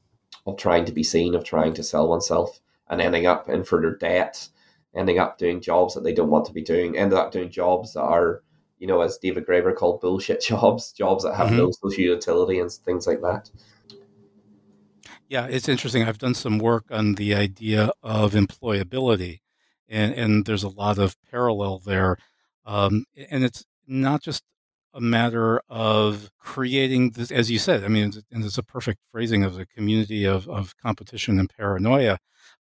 of 0.46 0.58
trying 0.58 0.86
to 0.86 0.92
be 0.92 1.04
seen, 1.04 1.36
of 1.36 1.44
trying 1.44 1.74
to 1.74 1.84
sell 1.84 2.08
oneself, 2.08 2.60
and 2.90 3.02
ending 3.02 3.26
up 3.26 3.50
in 3.50 3.64
further 3.64 3.96
debt, 3.96 4.48
ending 4.96 5.20
up 5.20 5.38
doing 5.38 5.62
jobs 5.62 5.94
that 5.94 6.04
they 6.04 6.14
don't 6.14 6.30
want 6.30 6.46
to 6.46 6.54
be 6.54 6.62
doing, 6.62 6.98
ended 6.98 7.18
up 7.18 7.32
doing 7.32 7.50
jobs 7.50 7.94
that 7.94 8.02
are, 8.02 8.42
you 8.80 8.88
know, 8.88 9.02
as 9.02 9.18
David 9.18 9.46
Graeber 9.46 9.76
called 9.76 10.02
bullshit 10.02 10.42
jobs, 10.48 10.92
jobs 10.92 11.24
that 11.24 11.36
have 11.36 11.48
mm-hmm. 11.48 11.58
no 11.58 11.72
social 11.72 12.04
utility 12.04 12.60
and 12.60 12.72
things 12.72 13.06
like 13.06 13.22
that. 13.22 13.50
Yeah, 15.30 15.46
it's 15.46 15.70
interesting. 15.70 16.04
I've 16.04 16.18
done 16.18 16.34
some 16.34 16.58
work 16.58 16.86
on 16.90 17.14
the 17.16 17.36
idea 17.36 17.92
of 18.04 18.34
employability, 18.34 19.42
and, 19.88 20.14
and 20.16 20.46
there's 20.46 20.64
a 20.64 20.70
lot 20.70 20.98
of 20.98 21.16
parallel 21.30 21.80
there. 21.80 22.18
Um, 22.66 23.06
and 23.30 23.44
it's 23.44 23.66
not 23.88 24.22
just 24.24 24.44
a 24.94 25.02
matter 25.02 25.62
of 25.70 26.32
creating 26.40 27.12
this, 27.12 27.32
as 27.32 27.52
you 27.52 27.60
said, 27.60 27.84
I 27.84 27.90
mean, 27.90 28.12
and 28.32 28.44
it's 28.44 28.58
a 28.58 28.64
perfect 28.64 29.00
phrasing 29.12 29.44
of 29.44 29.54
the 29.56 29.68
community 29.68 30.26
of, 30.26 30.48
of 30.50 30.76
competition 30.78 31.40
and 31.40 31.50
paranoia, 31.50 32.18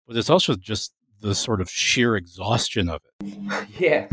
but 0.07 0.15
it's 0.15 0.29
also 0.29 0.55
just 0.55 0.93
the 1.21 1.35
sort 1.35 1.61
of 1.61 1.69
sheer 1.69 2.15
exhaustion 2.15 2.89
of 2.89 3.01
it. 3.05 3.37
Yeah. 3.79 4.07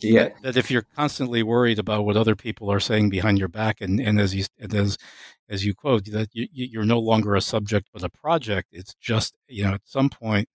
Yeah. 0.00 0.24
That, 0.24 0.42
that, 0.42 0.56
if 0.56 0.70
you're 0.70 0.86
constantly 0.96 1.42
worried 1.42 1.78
about 1.78 2.04
what 2.04 2.16
other 2.16 2.34
people 2.34 2.70
are 2.72 2.80
saying 2.80 3.10
behind 3.10 3.38
your 3.38 3.48
back, 3.48 3.80
and, 3.80 4.00
and 4.00 4.18
as 4.18 4.34
you 4.34 4.44
and 4.58 4.74
as 4.74 4.96
as 5.48 5.64
you 5.64 5.74
quote, 5.74 6.06
that 6.06 6.28
you, 6.32 6.48
you're 6.52 6.84
no 6.84 6.98
longer 6.98 7.34
a 7.34 7.40
subject 7.40 7.88
but 7.92 8.02
a 8.02 8.08
project. 8.08 8.68
It's 8.72 8.94
just 8.94 9.34
you 9.48 9.64
know 9.64 9.74
at 9.74 9.82
some 9.84 10.08
point 10.08 10.48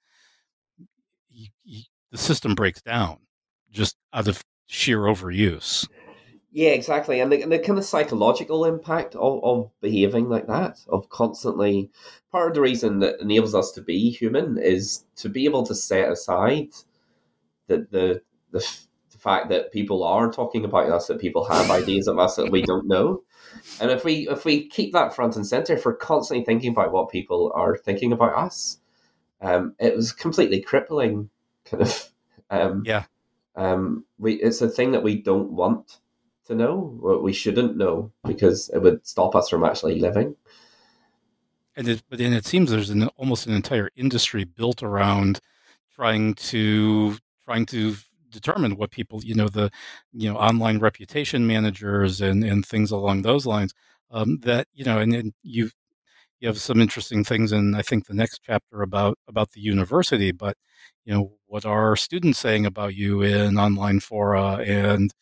you, 1.30 1.48
you, 1.64 1.84
the 2.12 2.18
system 2.18 2.56
breaks 2.56 2.82
down 2.82 3.18
just 3.72 3.98
out 4.14 4.28
of 4.28 4.44
sheer 4.68 5.00
overuse. 5.02 5.88
Yeah, 6.56 6.70
exactly. 6.70 7.20
And 7.20 7.30
the, 7.30 7.42
and 7.42 7.52
the 7.52 7.60
kind 7.60 7.78
of 7.78 7.84
psychological 7.84 8.64
impact 8.64 9.14
of, 9.16 9.44
of 9.44 9.70
behaving 9.82 10.30
like 10.30 10.48
that, 10.48 10.80
of 10.88 11.10
constantly, 11.10 11.92
part 12.32 12.48
of 12.48 12.56
the 12.56 12.62
reason 12.62 13.00
that 13.00 13.20
enables 13.20 13.54
us 13.54 13.74
to 13.74 13.82
be 13.82 14.10
human 14.10 14.58
is 14.58 15.04
to 15.18 15.28
be 15.28 15.44
able 15.44 15.66
to 15.66 15.76
set 15.76 16.10
aside 16.10 16.70
the, 17.68 17.86
the, 17.92 18.22
the, 18.52 18.66
the 19.12 19.18
fact 19.18 19.50
that 19.50 19.74
people 19.74 20.02
are 20.06 20.32
talking 20.32 20.64
about 20.64 20.90
us, 20.90 21.08
that 21.08 21.20
people 21.20 21.44
have 21.44 21.70
ideas 21.72 22.08
of 22.08 22.20
us 22.20 22.38
that 22.38 22.50
we 22.50 22.62
don't 22.62 22.88
know. 22.88 23.24
And 23.82 23.92
if 23.92 24.06
we 24.06 24.30
if 24.30 24.46
we 24.46 24.70
keep 24.70 24.94
that 24.94 25.14
front 25.14 25.36
and 25.36 25.46
center, 25.46 25.74
if 25.74 25.84
we're 25.84 25.98
constantly 25.98 26.46
thinking 26.46 26.72
about 26.72 26.94
what 26.94 27.10
people 27.10 27.52
are 27.54 27.76
thinking 27.76 28.14
about 28.14 28.34
us, 28.34 28.80
um, 29.42 29.76
it 29.78 29.94
was 29.94 30.14
completely 30.14 30.62
crippling, 30.62 31.30
kind 31.66 31.84
of. 31.84 32.12
Um, 32.50 32.84
yeah. 32.86 33.04
Um, 33.58 34.06
we 34.18 34.36
it's 34.36 34.62
a 34.62 34.70
thing 34.70 34.94
that 34.94 35.04
we 35.04 35.22
don't 35.22 35.52
want 35.52 36.00
to 36.46 36.56
know, 36.56 36.98
what 37.00 37.24
we 37.24 37.34
shouldn't 37.34 37.78
know, 37.78 38.12
because 38.26 38.70
it 38.70 38.80
would 38.80 39.06
stop 39.06 39.36
us 39.36 39.50
from 39.50 39.64
actually 39.64 40.00
living. 40.00 40.36
And 41.76 41.88
it, 41.88 42.04
but 42.10 42.20
then 42.20 42.34
it 42.34 42.46
seems 42.46 42.72
there's 42.72 42.90
an, 42.90 43.08
almost 43.18 43.48
an 43.48 43.54
entire 43.54 43.90
industry 43.96 44.44
built 44.44 44.82
around 44.82 45.40
trying 45.94 46.34
to 46.36 47.18
trying 47.46 47.66
to 47.68 47.96
determine 48.30 48.76
what 48.76 48.92
people, 48.92 49.24
you 49.24 49.36
know, 49.36 49.48
the 49.48 49.72
you 50.14 50.32
know 50.32 50.38
online 50.38 50.80
reputation 50.80 51.46
managers 51.48 52.22
and 52.22 52.44
and 52.44 52.66
things 52.66 52.92
along 52.92 53.22
those 53.22 53.46
lines. 53.46 53.74
Um, 54.12 54.40
that 54.42 54.68
you 54.74 54.86
know, 54.86 55.00
and, 55.00 55.14
and 55.14 55.34
you 55.44 55.70
you 56.40 56.48
have 56.48 56.60
some 56.60 56.80
interesting 56.80 57.24
things 57.24 57.52
in 57.52 57.76
I 57.76 57.82
think 57.82 58.06
the 58.06 58.14
next 58.14 58.42
chapter 58.44 58.82
about 58.82 59.18
about 59.28 59.52
the 59.52 59.62
university, 59.62 60.32
but 60.32 60.56
you 61.06 61.14
know, 61.14 61.34
what 61.48 61.66
are 61.66 61.96
students 61.96 62.40
saying 62.40 62.66
about 62.66 62.96
you 62.96 63.22
in 63.22 63.58
online 63.58 64.00
fora 64.00 64.58
and 64.58 65.14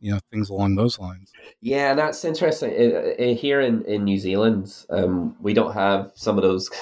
you 0.00 0.12
know 0.12 0.20
things 0.30 0.50
along 0.50 0.76
those 0.76 0.98
lines. 0.98 1.32
Yeah, 1.60 1.90
and 1.90 1.98
that's 1.98 2.24
interesting. 2.24 2.70
Here 3.36 3.60
in 3.60 3.84
in 3.84 4.04
New 4.04 4.18
Zealand, 4.18 4.74
um, 4.90 5.36
we 5.40 5.54
don't 5.54 5.72
have 5.72 6.12
some 6.14 6.36
of 6.36 6.42
those. 6.42 6.70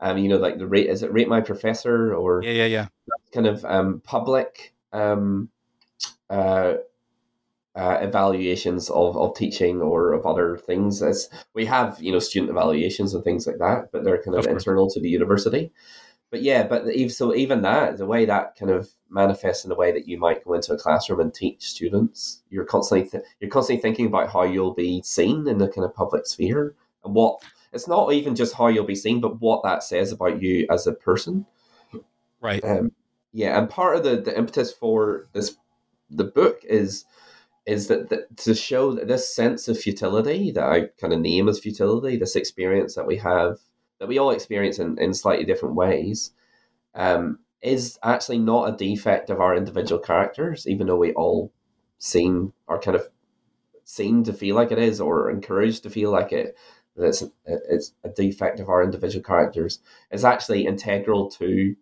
Um, 0.00 0.16
you 0.16 0.28
know, 0.28 0.36
like 0.36 0.58
the 0.58 0.66
rate 0.68 0.88
is 0.88 1.02
it 1.02 1.12
rate 1.12 1.28
my 1.28 1.40
professor 1.40 2.14
or 2.14 2.40
yeah, 2.44 2.52
yeah, 2.52 2.66
yeah, 2.66 2.86
kind 3.34 3.48
of 3.48 3.64
um, 3.64 4.00
public 4.04 4.72
um, 4.92 5.48
uh, 6.30 6.74
uh, 7.74 7.98
evaluations 8.00 8.90
of, 8.90 9.16
of 9.16 9.36
teaching 9.36 9.80
or 9.80 10.12
of 10.12 10.26
other 10.26 10.56
things. 10.56 11.02
As 11.02 11.28
we 11.54 11.64
have, 11.66 12.00
you 12.00 12.12
know, 12.12 12.18
student 12.18 12.50
evaluations 12.50 13.14
and 13.14 13.24
things 13.24 13.46
like 13.46 13.58
that, 13.58 13.90
but 13.92 14.04
they're 14.04 14.22
kind 14.22 14.36
of, 14.36 14.46
of 14.46 14.52
internal 14.52 14.88
to 14.90 15.00
the 15.00 15.08
university 15.08 15.72
but 16.30 16.42
yeah, 16.42 16.66
but 16.66 16.86
even, 16.88 17.10
so 17.10 17.34
even 17.34 17.62
that, 17.62 17.96
the 17.96 18.06
way 18.06 18.26
that 18.26 18.56
kind 18.56 18.70
of 18.70 18.90
manifests 19.08 19.64
in 19.64 19.70
the 19.70 19.76
way 19.76 19.92
that 19.92 20.06
you 20.06 20.18
might 20.18 20.44
go 20.44 20.54
into 20.54 20.72
a 20.72 20.78
classroom 20.78 21.20
and 21.20 21.32
teach 21.32 21.62
students, 21.62 22.42
you're 22.50 22.64
constantly 22.64 23.08
th- 23.08 23.24
you're 23.40 23.50
constantly 23.50 23.80
thinking 23.80 24.06
about 24.06 24.30
how 24.30 24.42
you'll 24.42 24.74
be 24.74 25.00
seen 25.02 25.48
in 25.48 25.58
the 25.58 25.68
kind 25.68 25.84
of 25.84 25.94
public 25.94 26.26
sphere 26.26 26.74
and 27.04 27.14
what 27.14 27.40
it's 27.72 27.88
not 27.88 28.12
even 28.12 28.34
just 28.34 28.54
how 28.54 28.68
you'll 28.68 28.84
be 28.84 28.94
seen, 28.94 29.20
but 29.20 29.40
what 29.40 29.62
that 29.62 29.82
says 29.82 30.12
about 30.12 30.42
you 30.42 30.66
as 30.70 30.86
a 30.86 30.92
person. 30.92 31.46
Right. 32.40 32.62
Um, 32.64 32.92
yeah, 33.32 33.58
and 33.58 33.68
part 33.68 33.96
of 33.96 34.04
the 34.04 34.20
the 34.20 34.36
impetus 34.36 34.72
for 34.72 35.28
this 35.32 35.56
the 36.10 36.24
book 36.24 36.60
is 36.64 37.04
is 37.66 37.88
that, 37.88 38.08
that 38.08 38.34
to 38.38 38.54
show 38.54 38.92
that 38.94 39.08
this 39.08 39.34
sense 39.34 39.68
of 39.68 39.78
futility 39.78 40.50
that 40.52 40.64
I 40.64 40.86
kind 40.98 41.12
of 41.12 41.20
name 41.20 41.48
as 41.48 41.58
futility, 41.58 42.16
this 42.16 42.36
experience 42.36 42.94
that 42.94 43.06
we 43.06 43.16
have 43.18 43.58
that 43.98 44.08
we 44.08 44.18
all 44.18 44.30
experience 44.30 44.78
in, 44.78 44.98
in 44.98 45.12
slightly 45.12 45.44
different 45.44 45.74
ways 45.74 46.32
um, 46.94 47.38
is 47.62 47.98
actually 48.02 48.38
not 48.38 48.72
a 48.72 48.76
defect 48.76 49.30
of 49.30 49.40
our 49.40 49.56
individual 49.56 50.00
characters, 50.00 50.66
even 50.66 50.86
though 50.86 50.96
we 50.96 51.12
all 51.14 51.52
seem 51.98 52.52
are 52.68 52.78
kind 52.78 52.96
of 52.96 53.08
seen 53.84 54.22
to 54.22 54.32
feel 54.32 54.54
like 54.54 54.70
it 54.70 54.78
is 54.78 55.00
or 55.00 55.30
encouraged 55.30 55.82
to 55.82 55.90
feel 55.90 56.10
like 56.10 56.32
it. 56.32 56.56
That 56.96 57.08
it's 57.08 57.24
it's 57.44 57.92
a 58.04 58.08
defect 58.08 58.60
of 58.60 58.68
our 58.68 58.82
individual 58.82 59.22
characters. 59.22 59.80
It's 60.10 60.24
actually 60.24 60.66
integral 60.66 61.30
to 61.32 61.76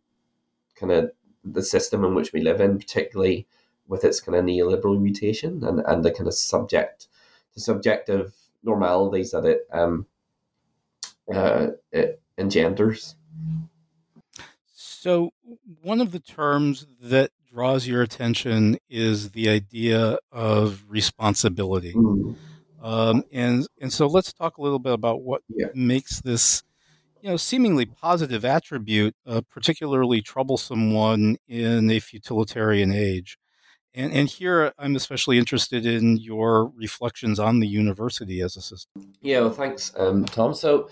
kind 0.75 0.93
of 0.93 1.11
the 1.45 1.63
system 1.63 2.05
in 2.05 2.15
which 2.15 2.33
we 2.33 2.41
live 2.41 2.61
in, 2.61 2.79
particularly 2.79 3.47
with 3.89 4.05
its 4.05 4.21
kind 4.21 4.37
of 4.37 4.45
neoliberal 4.45 5.01
mutation 5.01 5.65
and, 5.65 5.81
and 5.87 6.05
the 6.05 6.11
kind 6.11 6.27
of 6.27 6.35
subject, 6.35 7.09
the 7.55 7.61
subjective 7.61 8.35
normalities 8.63 9.31
that 9.31 9.45
it 9.45 9.67
um, 9.73 10.07
uh, 11.33 11.69
engenders. 12.39 13.17
So, 14.73 15.31
one 15.83 16.01
of 16.01 16.12
the 16.12 16.21
terms 16.21 16.87
that 17.01 17.31
draws 17.53 17.87
your 17.87 18.03
attention 18.03 18.77
is 18.91 19.31
the 19.31 19.49
idea 19.49 20.19
of 20.31 20.85
responsibility. 20.89 21.95
Mm. 21.95 22.37
Um, 22.83 23.25
and 23.33 23.67
and 23.81 23.93
so 23.93 24.07
let's 24.07 24.33
talk 24.33 24.59
a 24.59 24.62
little 24.62 24.79
bit 24.79 24.93
about 24.93 25.23
what 25.23 25.43
yeah. 25.49 25.69
makes 25.75 26.21
this, 26.21 26.62
you 27.21 27.31
know, 27.31 27.37
seemingly 27.37 27.87
positive 27.87 28.45
attribute 28.45 29.15
a 29.25 29.43
particularly 29.43 30.23
troublesome 30.23 30.93
one 30.93 31.37
in 31.49 31.91
a 31.91 31.99
futilitarian 31.99 32.93
age. 32.93 33.39
And 33.97 34.13
and 34.13 34.29
here 34.29 34.73
I'm 34.79 34.95
especially 34.95 35.39
interested 35.39 35.87
in 35.87 36.19
your 36.19 36.67
reflections 36.77 37.41
on 37.41 37.61
the 37.61 37.67
university 37.67 38.43
as 38.43 38.57
a 38.57 38.61
system. 38.61 39.15
Yeah, 39.23 39.41
well, 39.41 39.51
thanks, 39.51 39.93
um, 39.97 40.27
Tom. 40.27 40.53
So 40.55 40.91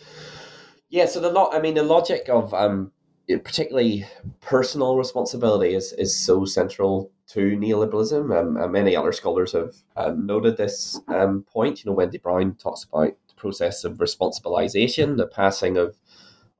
yeah, 0.88 1.04
so 1.04 1.20
the 1.20 1.30
lot. 1.30 1.54
I 1.54 1.60
mean, 1.60 1.74
the 1.74 1.82
logic 1.82 2.30
of 2.30 2.54
um, 2.54 2.90
particularly 3.28 4.06
personal 4.40 4.96
responsibility 4.96 5.74
is 5.74 5.92
is 5.92 6.16
so 6.16 6.46
central 6.46 7.12
to 7.28 7.56
neoliberalism. 7.56 8.34
Um, 8.36 8.56
and 8.56 8.72
many 8.72 8.96
other 8.96 9.12
scholars 9.12 9.52
have 9.52 9.74
um, 9.96 10.24
noted 10.24 10.56
this 10.56 10.98
um, 11.08 11.42
point. 11.42 11.84
You 11.84 11.90
know, 11.90 11.96
Wendy 11.96 12.18
Brown 12.18 12.54
talks 12.54 12.84
about 12.84 13.12
the 13.28 13.34
process 13.36 13.84
of 13.84 13.98
responsibilization, 13.98 15.18
the 15.18 15.26
passing 15.26 15.76
of 15.76 15.98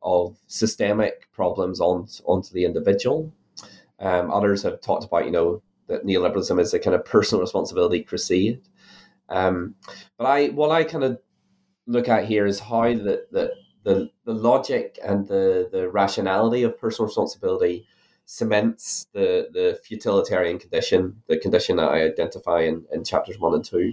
of 0.03 0.37
systemic 0.47 1.33
problems 1.33 1.81
on 1.81 2.07
onto 2.27 2.53
the 2.53 2.67
individual. 2.67 3.33
Um, 3.99 4.31
others 4.31 4.63
have 4.65 4.83
talked 4.83 5.05
about, 5.05 5.25
you 5.25 5.31
know, 5.31 5.63
that 5.89 6.05
neoliberalism 6.05 6.61
is 6.61 6.75
a 6.75 6.79
kind 6.79 6.95
of 6.95 7.05
personal 7.05 7.43
responsibility 7.43 8.03
crusade. 8.03 8.61
Um, 9.29 9.75
but 10.19 10.27
I, 10.27 10.49
what 10.49 10.71
I 10.71 10.85
kind 10.85 11.05
of 11.05 11.19
look 11.87 12.09
at 12.09 12.25
here 12.25 12.47
is 12.47 12.61
how 12.61 12.95
that 12.95 13.31
that 13.33 13.51
the 13.85 14.11
the 14.25 14.35
logic 14.35 14.99
and 15.03 15.29
the 15.29 15.69
the 15.71 15.89
rationality 15.91 16.63
of 16.63 16.79
personal 16.79 17.07
responsibility 17.07 17.87
cements 18.27 19.07
the 19.13 19.49
the 19.53 19.79
futilitarian 19.85 20.59
condition, 20.59 21.23
the 21.29 21.39
condition 21.39 21.77
that 21.77 21.91
I 21.91 22.03
identify 22.03 22.61
in, 22.63 22.85
in 22.93 23.05
chapters 23.05 23.39
one 23.39 23.55
and 23.55 23.65
two, 23.65 23.93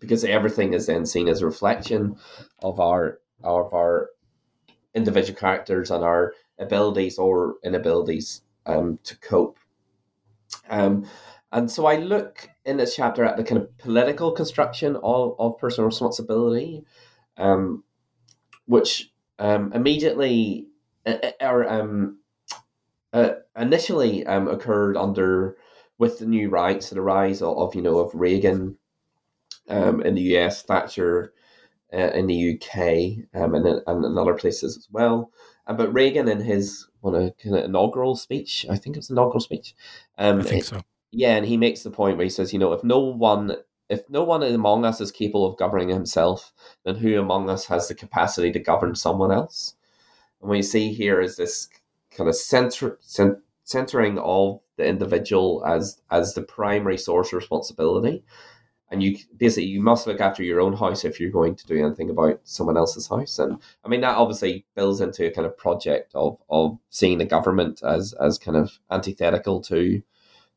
because 0.00 0.24
everything 0.24 0.74
is 0.74 0.86
then 0.86 1.06
seen 1.06 1.28
as 1.28 1.40
a 1.40 1.46
reflection 1.46 2.16
of 2.62 2.78
our 2.80 3.20
of 3.42 3.72
our 3.72 4.10
individual 4.94 5.38
characters 5.38 5.90
and 5.90 6.04
our 6.04 6.34
abilities 6.58 7.18
or 7.18 7.54
inabilities 7.64 8.42
um, 8.66 8.98
to 9.04 9.18
cope. 9.20 9.58
Um, 10.68 11.06
and 11.52 11.70
so 11.70 11.86
I 11.86 11.96
look 11.96 12.48
in 12.64 12.76
this 12.76 12.94
chapter 12.94 13.24
at 13.24 13.36
the 13.36 13.44
kind 13.44 13.60
of 13.60 13.76
political 13.78 14.32
construction 14.32 14.96
of, 15.02 15.34
of 15.38 15.58
personal 15.58 15.86
responsibility. 15.86 16.84
Um, 17.36 17.84
which 18.70 19.10
um, 19.40 19.72
immediately 19.72 20.68
uh, 21.04 21.16
uh, 21.22 21.32
or 21.40 21.68
um, 21.68 22.18
uh, 23.12 23.30
initially 23.58 24.24
um, 24.26 24.46
occurred 24.46 24.96
under 24.96 25.56
with 25.98 26.20
the 26.20 26.26
new 26.26 26.48
rights, 26.48 26.90
the 26.90 27.02
rise 27.02 27.42
of, 27.42 27.58
of 27.58 27.74
you 27.74 27.82
know 27.82 27.98
of 27.98 28.14
Reagan 28.14 28.78
um, 29.68 30.02
in 30.02 30.14
the 30.14 30.36
US, 30.36 30.62
Thatcher 30.62 31.32
uh, 31.92 32.10
in 32.12 32.28
the 32.28 32.54
UK, 32.54 33.40
um, 33.42 33.56
and, 33.56 33.66
and 33.66 34.04
in 34.04 34.16
other 34.16 34.34
places 34.34 34.76
as 34.76 34.86
well. 34.92 35.32
Uh, 35.70 35.72
but 35.72 35.94
Reagan, 35.94 36.26
in 36.26 36.40
his 36.40 36.88
one 37.00 37.14
a 37.14 37.30
kind 37.40 37.56
of 37.56 37.64
inaugural 37.64 38.16
speech, 38.16 38.66
I 38.68 38.76
think 38.76 38.96
it 38.96 38.98
was 38.98 39.10
inaugural 39.10 39.38
speech. 39.38 39.76
Um, 40.18 40.40
I 40.40 40.42
think 40.42 40.64
so. 40.64 40.82
Yeah, 41.12 41.36
and 41.36 41.46
he 41.46 41.56
makes 41.56 41.84
the 41.84 41.92
point 41.92 42.16
where 42.16 42.24
he 42.24 42.30
says, 42.30 42.52
you 42.52 42.58
know, 42.58 42.72
if 42.72 42.82
no 42.82 42.98
one 42.98 43.54
if 43.88 44.00
no 44.10 44.24
one 44.24 44.42
among 44.42 44.84
us 44.84 45.00
is 45.00 45.12
capable 45.12 45.46
of 45.46 45.56
governing 45.58 45.88
himself, 45.88 46.52
then 46.84 46.96
who 46.96 47.20
among 47.20 47.48
us 47.48 47.66
has 47.66 47.86
the 47.86 47.94
capacity 47.94 48.50
to 48.50 48.58
govern 48.58 48.96
someone 48.96 49.30
else? 49.30 49.74
And 50.40 50.48
what 50.48 50.56
you 50.56 50.64
see 50.64 50.92
here 50.92 51.20
is 51.20 51.36
this 51.36 51.68
kind 52.10 52.28
of 52.28 52.34
center, 52.34 52.98
centering 53.62 54.18
of 54.18 54.60
the 54.76 54.86
individual 54.86 55.64
as 55.64 56.00
as 56.10 56.34
the 56.34 56.42
primary 56.42 56.98
source 56.98 57.28
of 57.28 57.34
responsibility, 57.34 58.24
and 58.90 59.02
you 59.02 59.16
basically 59.36 59.68
you 59.68 59.80
must 59.80 60.06
look 60.06 60.20
after 60.20 60.42
your 60.42 60.60
own 60.60 60.72
house 60.72 61.04
if 61.04 61.20
you're 61.20 61.30
going 61.30 61.54
to 61.54 61.66
do 61.66 61.84
anything 61.84 62.10
about 62.10 62.40
someone 62.44 62.76
else's 62.76 63.08
house. 63.08 63.38
And 63.38 63.58
i 63.84 63.88
mean 63.88 64.00
that 64.00 64.16
obviously 64.16 64.64
builds 64.74 65.00
into 65.00 65.26
a 65.26 65.30
kind 65.30 65.46
of 65.46 65.56
project 65.56 66.12
of 66.14 66.38
of 66.50 66.78
seeing 66.90 67.18
the 67.18 67.24
government 67.24 67.82
as 67.84 68.12
as 68.14 68.38
kind 68.38 68.56
of 68.56 68.78
antithetical 68.90 69.60
to 69.62 70.02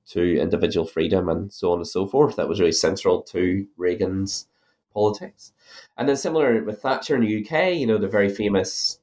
to 0.10 0.40
individual 0.40 0.86
freedom 0.86 1.30
and 1.30 1.54
so 1.54 1.72
on 1.72 1.78
and 1.78 1.88
so 1.88 2.08
forth. 2.08 2.36
That 2.36 2.50
was 2.50 2.60
really 2.60 2.74
central 2.74 3.22
to 3.24 3.66
reagan's 3.78 4.48
politics. 4.94 5.54
And 5.98 6.10
then 6.10 6.18
similar 6.18 6.64
with 6.64 6.82
thatcher 6.82 7.16
in 7.16 7.22
the 7.22 7.46
uk 7.46 7.74
you 7.74 7.88
know 7.88 7.98
the 7.98 8.08
very 8.08 8.30
famous 8.30 9.00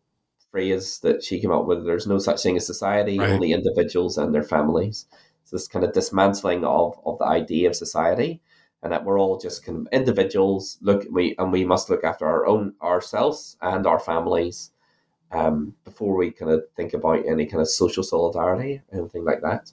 phrase 0.51 0.99
that 1.01 1.23
she 1.23 1.40
came 1.40 1.53
up 1.53 1.66
with 1.66 1.85
there's 1.85 2.09
no 2.09 2.19
such 2.19 2.43
thing 2.43 2.57
as 2.57 2.66
society 2.66 3.19
right. 3.19 3.31
only 3.31 3.53
individuals 3.53 4.19
and 4.19 4.35
their 4.35 4.43
families. 4.43 5.07
So 5.45 5.57
this 5.57 5.69
kind 5.69 5.85
of 5.85 5.93
dismantling 5.93 6.64
of 6.64 6.99
of 7.07 7.19
the 7.19 7.27
idea 7.27 7.69
of 7.69 7.77
society 7.77 8.40
and 8.83 8.93
that 8.93 9.05
we're 9.05 9.19
all 9.19 9.38
just 9.38 9.64
kind 9.64 9.79
of 9.79 9.93
individuals 9.93 10.79
look 10.81 11.07
we 11.11 11.35
and 11.38 11.53
we 11.53 11.64
must 11.64 11.90
look 11.90 12.05
after 12.05 12.27
our 12.27 12.47
own 12.47 12.75
ourselves 12.83 13.57
and 13.62 13.87
our 13.87 13.99
families 13.99 14.73
um, 15.33 15.75
before 15.85 16.16
we 16.16 16.31
kind 16.31 16.51
of 16.51 16.64
think 16.77 16.93
about 16.93 17.25
any 17.27 17.47
kind 17.47 17.61
of 17.61 17.69
social 17.69 18.03
solidarity 18.03 18.81
anything 18.93 19.25
like 19.25 19.43
that. 19.43 19.73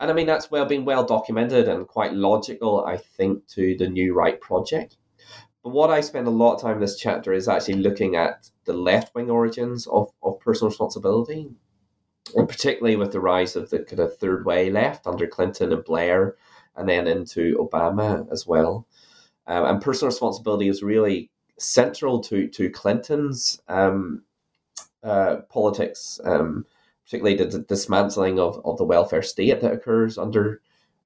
And 0.00 0.10
i 0.10 0.14
mean 0.14 0.26
that's 0.26 0.50
well 0.50 0.64
been 0.64 0.84
well 0.84 1.04
documented 1.04 1.68
and 1.68 1.86
quite 1.86 2.14
logical 2.14 2.84
i 2.84 2.96
think 2.96 3.46
to 3.48 3.76
the 3.76 3.88
new 3.88 4.14
right 4.14 4.40
project. 4.40 4.96
But 5.62 5.70
what 5.70 5.90
i 5.90 6.00
spend 6.00 6.26
a 6.26 6.30
lot 6.30 6.54
of 6.54 6.62
time 6.62 6.76
in 6.76 6.80
this 6.80 6.98
chapter 6.98 7.32
is 7.32 7.48
actually 7.48 7.74
looking 7.74 8.16
at 8.16 8.48
the 8.64 8.72
left-wing 8.72 9.30
origins 9.30 9.86
of, 9.86 10.10
of 10.22 10.40
personal 10.40 10.70
responsibility 10.70 11.50
and 12.34 12.48
particularly 12.48 12.96
with 12.96 13.12
the 13.12 13.20
rise 13.20 13.56
of 13.56 13.70
the 13.70 13.80
kind 13.80 14.00
of 14.00 14.16
third 14.16 14.44
way 14.44 14.70
left 14.70 15.06
under 15.06 15.26
clinton 15.26 15.72
and 15.72 15.84
blair 15.84 16.36
and 16.78 16.88
then 16.88 17.06
into 17.06 17.56
Obama 17.58 18.30
as 18.32 18.46
well. 18.46 18.86
Um, 19.46 19.64
and 19.64 19.82
personal 19.82 20.08
responsibility 20.08 20.68
is 20.68 20.82
really 20.82 21.30
central 21.58 22.20
to 22.20 22.48
to 22.48 22.70
Clinton's 22.70 23.60
um, 23.68 24.22
uh, 25.02 25.36
politics, 25.48 26.20
um, 26.24 26.64
particularly 27.04 27.36
the, 27.36 27.46
the, 27.46 27.58
dismantling 27.60 28.38
of, 28.38 28.60
of 28.64 28.78
the 28.78 28.84
welfare 28.84 29.22
state 29.22 29.60
that 29.60 29.72
occurs 29.72 30.18
under 30.18 30.60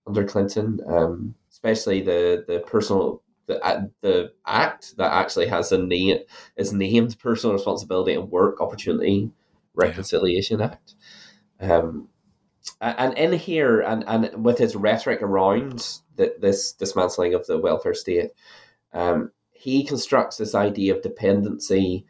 under 0.07 0.25
Clinton, 0.25 0.81
um, 0.87 1.35
especially 1.51 2.01
the 2.01 2.45
the 2.47 2.61
personal 2.61 3.23
the 3.47 3.65
uh, 3.65 3.83
the 4.01 4.33
act 4.47 4.97
that 4.97 5.13
actually 5.13 5.47
has 5.47 5.73
a 5.73 5.79
name 5.79 6.19
is 6.57 6.73
named 6.73 7.19
Personal 7.19 7.55
Responsibility 7.55 8.15
and 8.15 8.31
Work 8.31 8.61
Opportunity 8.61 9.31
Reconciliation 9.75 10.61
yeah. 10.61 10.67
Act. 10.67 10.95
And 12.81 13.17
in 13.19 13.33
here 13.33 13.81
and, 13.81 14.05
and 14.07 14.45
with 14.45 14.59
his 14.59 14.77
rhetoric 14.77 15.23
around 15.23 15.99
the, 16.17 16.35
this 16.41 16.73
dismantling 16.73 17.35
of 17.35 17.47
the 17.47 17.59
welfare 17.59 17.95
state 17.95 18.31
um, 18.93 19.31
he 19.53 19.85
constructs 19.85 20.37
this 20.37 20.55
idea 20.55 20.95
of 20.95 21.03
dependency 21.03 22.05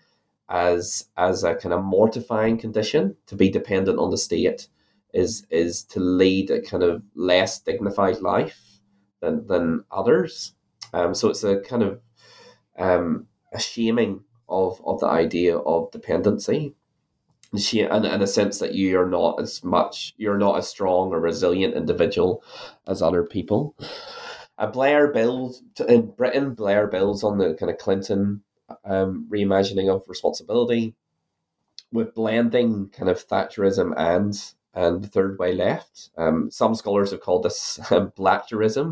as 0.48 1.08
as 1.16 1.44
a 1.44 1.54
kind 1.54 1.72
of 1.72 1.84
mortifying 1.84 2.58
condition. 2.58 3.16
To 3.26 3.36
be 3.36 3.50
dependent 3.50 3.98
on 3.98 4.10
the 4.10 4.18
state 4.18 4.68
is 5.12 5.46
is 5.50 5.84
to 5.84 6.00
lead 6.00 6.50
a 6.50 6.62
kind 6.62 6.82
of 6.82 7.02
less 7.14 7.60
dignified 7.60 8.20
life 8.20 8.80
than 9.20 9.46
than 9.46 9.84
others. 9.90 10.54
Um, 10.94 11.14
so 11.14 11.28
it's 11.28 11.44
a 11.44 11.60
kind 11.60 11.82
of 11.82 12.00
um, 12.78 13.26
a 13.52 13.60
shaming 13.60 14.24
of 14.48 14.80
of 14.84 15.00
the 15.00 15.06
idea 15.06 15.58
of 15.58 15.90
dependency 15.90 16.74
she 17.58 17.80
in, 17.80 18.04
in 18.04 18.22
a 18.22 18.26
sense 18.26 18.58
that 18.58 18.74
you 18.74 18.98
are 18.98 19.08
not 19.08 19.40
as 19.40 19.62
much 19.62 20.14
you're 20.16 20.38
not 20.38 20.58
as 20.58 20.68
strong 20.68 21.12
or 21.12 21.20
resilient 21.20 21.74
individual 21.74 22.42
as 22.86 23.02
other 23.02 23.22
people 23.22 23.74
uh, 24.58 24.66
blair 24.66 25.08
builds 25.08 25.62
in 25.88 26.10
britain 26.12 26.54
blair 26.54 26.86
builds 26.86 27.22
on 27.22 27.38
the 27.38 27.54
kind 27.54 27.70
of 27.70 27.78
clinton 27.78 28.42
um, 28.84 29.26
reimagining 29.30 29.94
of 29.94 30.02
responsibility 30.08 30.94
with 31.92 32.14
blending 32.14 32.88
kind 32.88 33.10
of 33.10 33.26
thatcherism 33.26 33.92
and 33.96 34.54
and 34.74 35.04
the 35.04 35.08
third 35.08 35.38
way 35.38 35.54
left. 35.54 36.10
Um, 36.16 36.50
some 36.50 36.74
scholars 36.74 37.10
have 37.10 37.20
called 37.20 37.42
this 37.42 37.78
um, 37.90 38.12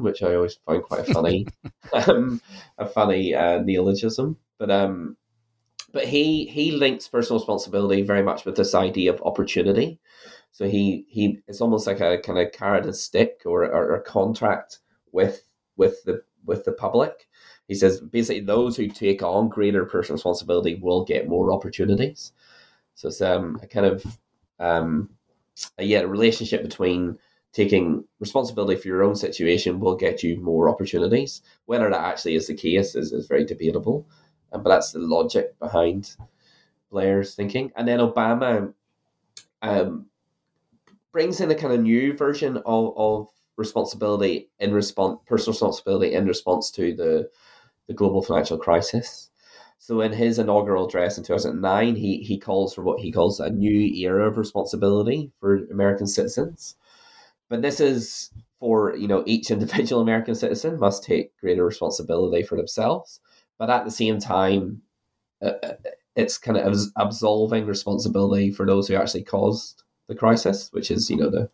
which 0.03 0.23
I 0.23 0.35
always 0.35 0.59
find 0.66 0.83
quite 0.83 1.09
a 1.09 1.14
funny, 1.14 1.46
um, 1.92 2.40
a 2.79 2.87
funny 2.87 3.35
uh, 3.35 3.61
neologism. 3.61 4.37
But 4.59 4.70
um, 4.70 5.16
but 5.92 6.07
he 6.07 6.46
he 6.46 6.72
links 6.72 7.09
personal 7.09 7.40
responsibility 7.40 8.03
very 8.03 8.22
much 8.22 8.44
with 8.44 8.57
this 8.57 8.74
idea 8.74 9.12
of 9.12 9.22
opportunity. 9.22 9.98
So 10.53 10.68
he 10.68 11.07
he 11.09 11.40
it's 11.46 11.61
almost 11.61 11.87
like 11.87 12.00
a 12.00 12.18
kind 12.18 12.38
of 12.38 12.53
carrot 12.53 12.85
and 12.85 12.96
stick 12.96 13.42
or, 13.44 13.64
or, 13.64 13.94
a 13.94 14.03
contract 14.03 14.79
with 15.12 15.42
with 15.76 16.03
the 16.05 16.22
with 16.44 16.64
the 16.64 16.72
public. 16.72 17.29
He 17.68 17.74
says 17.74 18.00
basically 18.00 18.40
those 18.40 18.76
who 18.76 18.88
take 18.88 19.22
on 19.22 19.48
greater 19.48 19.85
personal 19.85 20.16
responsibility 20.16 20.76
will 20.76 21.05
get 21.05 21.29
more 21.29 21.53
opportunities. 21.53 22.33
So 22.94 23.09
it's 23.09 23.20
um, 23.20 23.59
a 23.62 23.66
kind 23.66 23.87
of 23.87 24.18
um, 24.59 25.11
a, 25.79 25.85
yeah, 25.85 26.00
a 26.00 26.07
relationship 26.07 26.62
between 26.62 27.18
taking 27.53 28.05
responsibility 28.20 28.81
for 28.81 28.88
your 28.88 29.03
own 29.03 29.16
situation 29.16 29.81
will 29.81 29.96
get 29.96 30.22
you 30.22 30.40
more 30.40 30.68
opportunities. 30.68 31.42
Whether 31.66 31.90
that 31.90 32.00
actually 32.00 32.35
is 32.37 32.46
the 32.46 32.55
case 32.55 32.94
is, 32.94 33.12
is 33.12 33.26
very 33.26 33.44
debatable 33.44 34.07
but 34.50 34.64
that's 34.64 34.92
the 34.92 34.98
logic 34.98 35.58
behind 35.58 36.16
Blair's 36.90 37.34
thinking. 37.34 37.72
And 37.76 37.86
then 37.86 38.00
Obama 38.00 38.72
um, 39.62 40.06
brings 41.12 41.40
in 41.40 41.50
a 41.50 41.54
kind 41.54 41.72
of 41.72 41.80
new 41.80 42.16
version 42.16 42.56
of, 42.58 42.92
of 42.96 43.28
responsibility 43.56 44.50
in 44.58 44.72
response, 44.72 45.20
personal 45.26 45.54
responsibility 45.54 46.14
in 46.14 46.26
response 46.26 46.70
to 46.72 46.94
the 46.94 47.30
the 47.90 47.94
global 47.94 48.22
financial 48.22 48.56
crisis. 48.56 49.30
So 49.78 50.00
in 50.00 50.12
his 50.12 50.38
inaugural 50.38 50.86
address 50.86 51.18
in 51.18 51.24
2009, 51.24 51.96
he, 51.96 52.18
he 52.18 52.38
calls 52.38 52.72
for 52.72 52.82
what 52.82 53.00
he 53.00 53.10
calls 53.10 53.40
a 53.40 53.50
new 53.50 53.92
era 53.94 54.28
of 54.28 54.36
responsibility 54.36 55.32
for 55.40 55.56
American 55.72 56.06
citizens. 56.06 56.76
But 57.48 57.62
this 57.62 57.80
is 57.80 58.30
for, 58.60 58.94
you 58.94 59.08
know, 59.08 59.24
each 59.26 59.50
individual 59.50 60.02
American 60.02 60.36
citizen 60.36 60.78
must 60.78 61.02
take 61.02 61.36
greater 61.40 61.64
responsibility 61.64 62.44
for 62.44 62.56
themselves 62.56 63.20
but 63.61 63.70
at 63.70 63.85
the 63.85 63.90
same 63.90 64.18
time, 64.18 64.83
uh, 65.40 65.53
uh 65.62 65.73
it's 66.16 66.38
kind 66.38 66.59
of 66.59 66.77
absolving 66.96 67.66
responsibility 67.66 68.51
for 68.51 68.66
those 68.66 68.88
who 68.88 68.94
actually 68.94 69.23
caused 69.23 69.85
the 70.09 70.14
crisis, 70.14 70.70
which 70.73 70.90
is 70.90 71.09
you 71.09 71.16
know 71.16 71.31
the 71.31 71.49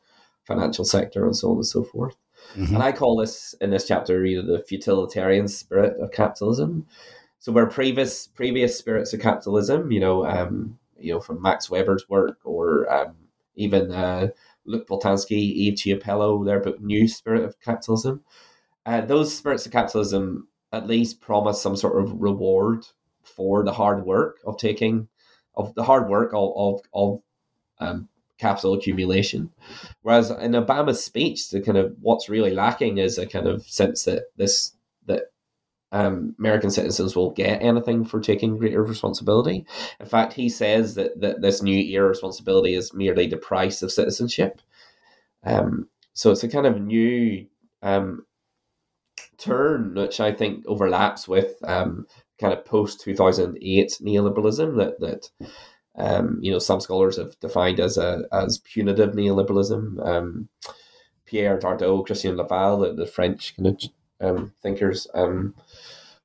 financial 0.45 0.85
sector 0.85 1.27
and 1.27 1.37
so 1.37 1.51
on 1.51 1.57
and 1.57 1.67
so 1.67 1.83
forth. 1.83 2.17
Mm-hmm. 2.55 2.75
And 2.75 2.83
I 2.83 2.93
call 2.93 3.17
this 3.17 3.55
in 3.61 3.71
this 3.71 3.87
chapter 3.87 4.25
know 4.25 4.47
the 4.47 4.63
futilitarian 4.63 5.49
spirit 5.49 6.01
of 6.01 6.13
capitalism. 6.13 6.87
So 7.41 7.53
where 7.53 7.67
previous 7.67 8.29
previous 8.29 8.79
spirits 8.79 9.13
of 9.13 9.21
capitalism, 9.21 9.91
you 9.91 10.01
know, 10.01 10.25
um, 10.25 10.79
you 10.99 11.13
know, 11.13 11.21
from 11.21 11.43
Max 11.43 11.69
Weber's 11.69 12.09
work 12.09 12.39
or 12.45 12.91
um, 12.91 13.17
even 13.57 13.91
uh, 13.91 14.29
Luc 14.65 14.87
Boltanski, 14.87 15.33
Eve 15.33 15.75
Chiapello, 15.75 16.45
their 16.47 16.61
book 16.61 16.81
New 16.81 17.09
Spirit 17.09 17.45
of 17.45 17.61
Capitalism. 17.61 18.23
Uh, 18.87 19.01
those 19.01 19.37
spirits 19.37 19.67
of 19.67 19.73
capitalism 19.73 20.47
at 20.73 20.87
least 20.87 21.21
promise 21.21 21.61
some 21.61 21.77
sort 21.77 22.03
of 22.03 22.21
reward 22.21 22.87
for 23.23 23.65
the 23.65 23.73
hard 23.73 24.05
work 24.05 24.39
of 24.45 24.57
taking 24.57 25.09
of 25.55 25.75
the 25.75 25.85
hard 25.85 26.09
work 26.09 26.33
of 26.35 26.53
of, 26.57 26.81
of 26.93 27.23
um, 27.79 28.09
capital 28.39 28.75
accumulation. 28.75 29.51
Whereas 30.03 30.31
in 30.31 30.53
Obama's 30.53 31.03
speech, 31.03 31.51
the 31.51 31.61
kind 31.61 31.79
of 31.79 31.95
what's 32.01 32.29
really 32.29 32.51
lacking 32.53 32.99
is 32.99 33.19
a 33.19 33.27
kind 33.27 33.47
of 33.47 33.63
sense 33.67 34.05
that 34.05 34.25
this 34.37 34.73
that 35.07 35.25
um, 35.93 36.35
American 36.39 36.71
citizens 36.71 37.17
will 37.17 37.31
get 37.31 37.63
anything 37.63 38.05
for 38.05 38.21
taking 38.21 38.59
greater 38.59 38.83
responsibility. 38.83 39.65
In 40.01 40.07
fact, 40.07 40.33
he 40.33 40.49
says 40.49 40.95
that, 40.97 41.21
that 41.21 41.41
this 41.41 41.63
new 41.63 41.79
era 41.79 42.09
responsibility 42.09 42.75
is 42.75 42.93
merely 42.93 43.27
the 43.27 43.37
price 43.37 43.83
of 43.83 43.93
citizenship. 43.93 44.61
Um, 45.45 45.89
so 46.13 46.33
it's 46.33 46.43
a 46.43 46.49
kind 46.49 46.67
of 46.67 46.81
new 46.81 47.47
um, 47.83 48.27
turn, 49.39 49.95
which 49.95 50.21
I 50.21 50.33
think 50.33 50.65
overlaps 50.67 51.29
with 51.29 51.57
um, 51.65 52.07
kind 52.41 52.53
of 52.53 52.65
post 52.65 53.01
two 53.01 53.15
thousand 53.15 53.59
eight 53.63 53.99
neoliberalism 54.01 54.77
that 54.77 55.01
that 55.01 55.31
um, 55.97 56.39
you 56.43 56.53
know 56.53 56.59
some 56.59 56.81
scholars 56.81 57.17
have 57.17 57.39
defined 57.41 57.81
as 57.81 57.97
a 57.97 58.25
as 58.33 58.59
punitive 58.59 59.15
neoliberalism. 59.15 60.05
Um, 60.07 60.49
Pierre 61.25 61.59
Dardot, 61.59 62.07
Christian 62.07 62.37
Laval, 62.37 62.79
the, 62.79 62.93
the 62.93 63.07
French 63.07 63.57
kind 63.57 63.67
of 63.67 63.83
um, 64.21 64.53
thinkers, 64.63 65.09
um, 65.13 65.55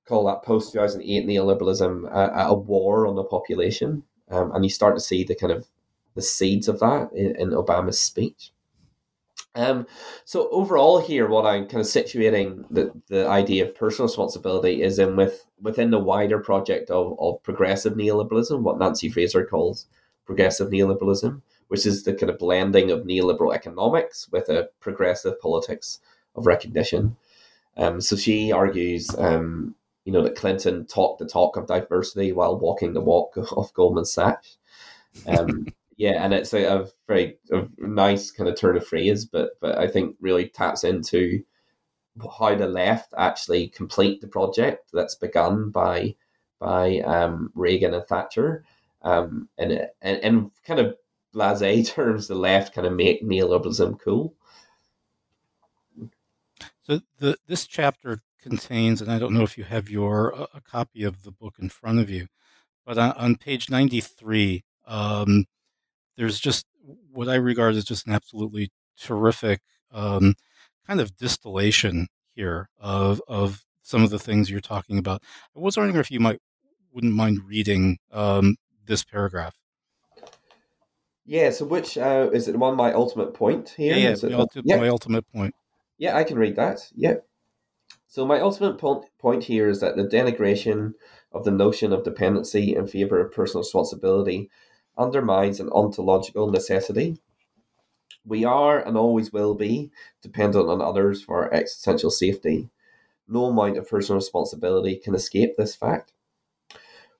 call 0.05 0.25
that 0.25 0.43
post 0.43 0.71
two 0.71 0.79
thousand 0.79 1.01
eight 1.01 1.25
neoliberalism 1.25 2.09
a, 2.11 2.47
a, 2.47 2.53
war 2.53 3.07
on 3.07 3.15
the 3.15 3.23
population, 3.23 4.03
um, 4.29 4.51
and 4.53 4.63
you 4.63 4.69
start 4.69 4.95
to 4.95 5.01
see 5.01 5.23
the 5.23 5.35
kind 5.35 5.51
of 5.51 5.67
the 6.15 6.21
seeds 6.21 6.67
of 6.67 6.79
that 6.79 7.11
in, 7.13 7.35
in 7.37 7.49
Obama's 7.49 7.99
speech. 7.99 8.51
Um, 9.55 9.85
so 10.23 10.49
overall, 10.49 10.99
here, 10.99 11.27
what 11.27 11.45
I'm 11.45 11.67
kind 11.67 11.81
of 11.81 11.87
situating 11.87 12.65
the, 12.69 12.91
the 13.07 13.27
idea 13.27 13.67
of 13.67 13.75
personal 13.75 14.07
responsibility 14.07 14.81
is 14.81 14.97
in 14.97 15.15
with 15.15 15.45
within 15.61 15.91
the 15.91 15.99
wider 15.99 16.39
project 16.39 16.89
of, 16.89 17.17
of 17.19 17.43
progressive 17.43 17.93
neoliberalism, 17.93 18.61
what 18.61 18.79
Nancy 18.79 19.09
Fraser 19.09 19.45
calls 19.45 19.87
progressive 20.25 20.69
neoliberalism, 20.69 21.41
which 21.67 21.85
is 21.85 22.03
the 22.03 22.13
kind 22.13 22.29
of 22.29 22.39
blending 22.39 22.91
of 22.91 23.01
neoliberal 23.01 23.53
economics 23.53 24.29
with 24.31 24.47
a 24.49 24.69
progressive 24.79 25.39
politics 25.41 25.99
of 26.35 26.47
recognition. 26.47 27.15
Um, 27.77 27.99
so 28.01 28.15
she 28.15 28.51
argues, 28.51 29.13
um, 29.17 29.75
you 30.05 30.13
know, 30.13 30.23
that 30.23 30.35
Clinton 30.35 30.85
talked 30.85 31.19
the 31.19 31.27
talk 31.27 31.57
of 31.57 31.67
diversity 31.67 32.31
while 32.31 32.57
walking 32.57 32.93
the 32.93 33.01
walk 33.01 33.33
of 33.57 33.73
Goldman 33.73 34.05
Sachs. 34.05 34.57
Um, 35.27 35.67
yeah, 35.97 36.23
and 36.23 36.33
it's 36.33 36.53
a, 36.53 36.63
a 36.63 36.87
very 37.07 37.37
a 37.51 37.67
nice 37.77 38.31
kind 38.31 38.49
of 38.49 38.57
turn 38.57 38.77
of 38.77 38.87
phrase, 38.87 39.25
but 39.25 39.51
but 39.59 39.77
I 39.77 39.87
think 39.87 40.15
really 40.19 40.47
taps 40.49 40.83
into 40.83 41.43
how 42.39 42.55
the 42.55 42.67
left 42.67 43.13
actually 43.17 43.69
complete 43.69 44.21
the 44.21 44.27
project 44.27 44.89
that's 44.93 45.15
begun 45.15 45.69
by 45.69 46.15
by 46.59 46.99
um, 46.99 47.51
Reagan 47.55 47.93
and 47.93 48.05
Thatcher, 48.05 48.63
um, 49.01 49.49
and, 49.57 49.87
and 50.01 50.17
and 50.23 50.51
kind 50.65 50.79
of 50.79 50.95
blasé 51.33 51.87
terms, 51.93 52.27
the 52.27 52.35
left 52.35 52.73
kind 52.73 52.87
of 52.87 52.93
make 52.93 53.23
neoliberalism 53.23 53.99
cool. 53.99 54.35
So 56.83 57.01
the 57.19 57.37
this 57.47 57.67
chapter 57.67 58.21
contains, 58.41 59.01
and 59.01 59.11
I 59.11 59.19
don't 59.19 59.33
know 59.33 59.43
if 59.43 59.57
you 59.57 59.63
have 59.63 59.89
your 59.89 60.29
a 60.53 60.61
copy 60.61 61.03
of 61.03 61.23
the 61.23 61.31
book 61.31 61.55
in 61.59 61.69
front 61.69 61.99
of 61.99 62.09
you, 62.09 62.27
but 62.85 62.97
on, 62.97 63.11
on 63.13 63.35
page 63.35 63.69
ninety 63.69 64.01
three, 64.01 64.63
um, 64.85 65.45
there's 66.21 66.39
just 66.39 66.67
what 67.11 67.27
I 67.27 67.35
regard 67.35 67.73
as 67.73 67.83
just 67.83 68.05
an 68.05 68.13
absolutely 68.13 68.69
terrific 68.95 69.61
um, 69.91 70.35
kind 70.85 71.01
of 71.01 71.17
distillation 71.17 72.07
here 72.35 72.69
of 72.79 73.19
of 73.27 73.63
some 73.81 74.03
of 74.03 74.11
the 74.11 74.19
things 74.19 74.51
you're 74.51 74.59
talking 74.61 74.99
about. 74.99 75.23
I 75.55 75.59
was 75.59 75.77
wondering 75.77 75.97
if 75.99 76.11
you 76.11 76.19
might 76.19 76.39
wouldn't 76.93 77.15
mind 77.15 77.39
reading 77.47 77.97
um, 78.11 78.57
this 78.85 79.03
paragraph. 79.03 79.55
Yeah. 81.25 81.49
So, 81.49 81.65
which 81.65 81.97
uh, 81.97 82.29
is 82.31 82.47
it? 82.47 82.55
One 82.55 82.77
my 82.77 82.93
ultimate 82.93 83.33
point 83.33 83.69
here. 83.69 83.95
Yeah, 83.95 84.03
yeah, 84.03 84.09
Is 84.11 84.23
it- 84.23 84.31
ulti- 84.31 84.61
yeah. 84.63 84.77
my 84.77 84.89
ultimate 84.89 85.25
point. 85.33 85.55
Yeah, 85.97 86.15
I 86.15 86.23
can 86.23 86.37
read 86.37 86.55
that. 86.57 86.87
Yeah. 86.95 87.15
So 88.07 88.27
my 88.27 88.39
ultimate 88.41 88.77
point 88.77 89.05
point 89.19 89.43
here 89.45 89.69
is 89.69 89.79
that 89.79 89.95
the 89.95 90.03
denigration 90.03 90.93
of 91.31 91.45
the 91.45 91.51
notion 91.51 91.91
of 91.93 92.03
dependency 92.03 92.75
in 92.75 92.85
favor 92.85 93.19
of 93.19 93.31
personal 93.31 93.61
responsibility 93.61 94.51
undermines 95.01 95.59
an 95.59 95.69
ontological 95.69 96.49
necessity. 96.49 97.19
We 98.23 98.45
are 98.45 98.79
and 98.79 98.95
always 98.95 99.33
will 99.33 99.55
be 99.55 99.91
dependent 100.21 100.69
on 100.69 100.81
others 100.81 101.23
for 101.23 101.43
our 101.43 101.53
existential 101.53 102.11
safety. 102.11 102.69
No 103.27 103.45
amount 103.45 103.77
of 103.77 103.89
personal 103.89 104.17
responsibility 104.17 104.95
can 104.97 105.15
escape 105.15 105.57
this 105.57 105.75
fact. 105.75 106.13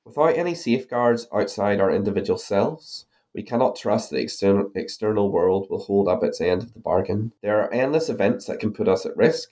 Without 0.06 0.38
any 0.38 0.54
safeguards 0.54 1.28
outside 1.34 1.80
our 1.80 1.92
individual 1.92 2.38
selves, 2.38 3.06
we 3.34 3.44
cannot 3.44 3.76
trust 3.78 4.10
the 4.10 4.18
external, 4.18 4.70
external 4.76 5.32
world 5.32 5.68
will 5.70 5.80
hold 5.80 6.08
up 6.08 6.24
its 6.24 6.42
end 6.42 6.64
of 6.64 6.74
the 6.74 6.80
bargain. 6.80 7.32
There 7.42 7.62
are 7.62 7.74
endless 7.74 8.10
events 8.10 8.46
that 8.48 8.60
can 8.60 8.74
put 8.74 8.88
us 8.88 9.06
at 9.06 9.16
risk 9.16 9.52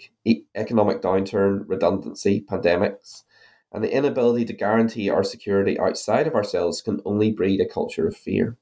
economic 0.55 1.01
downturn, 1.01 1.63
redundancy, 1.67 2.41
pandemics, 2.41 3.23
and 3.71 3.83
the 3.83 3.93
inability 3.93 4.45
to 4.45 4.53
guarantee 4.53 5.09
our 5.09 5.23
security 5.23 5.79
outside 5.79 6.27
of 6.27 6.35
ourselves 6.35 6.81
can 6.81 7.01
only 7.05 7.31
breed 7.31 7.61
a 7.61 7.65
culture 7.65 8.07
of 8.07 8.15
fear. 8.15 8.57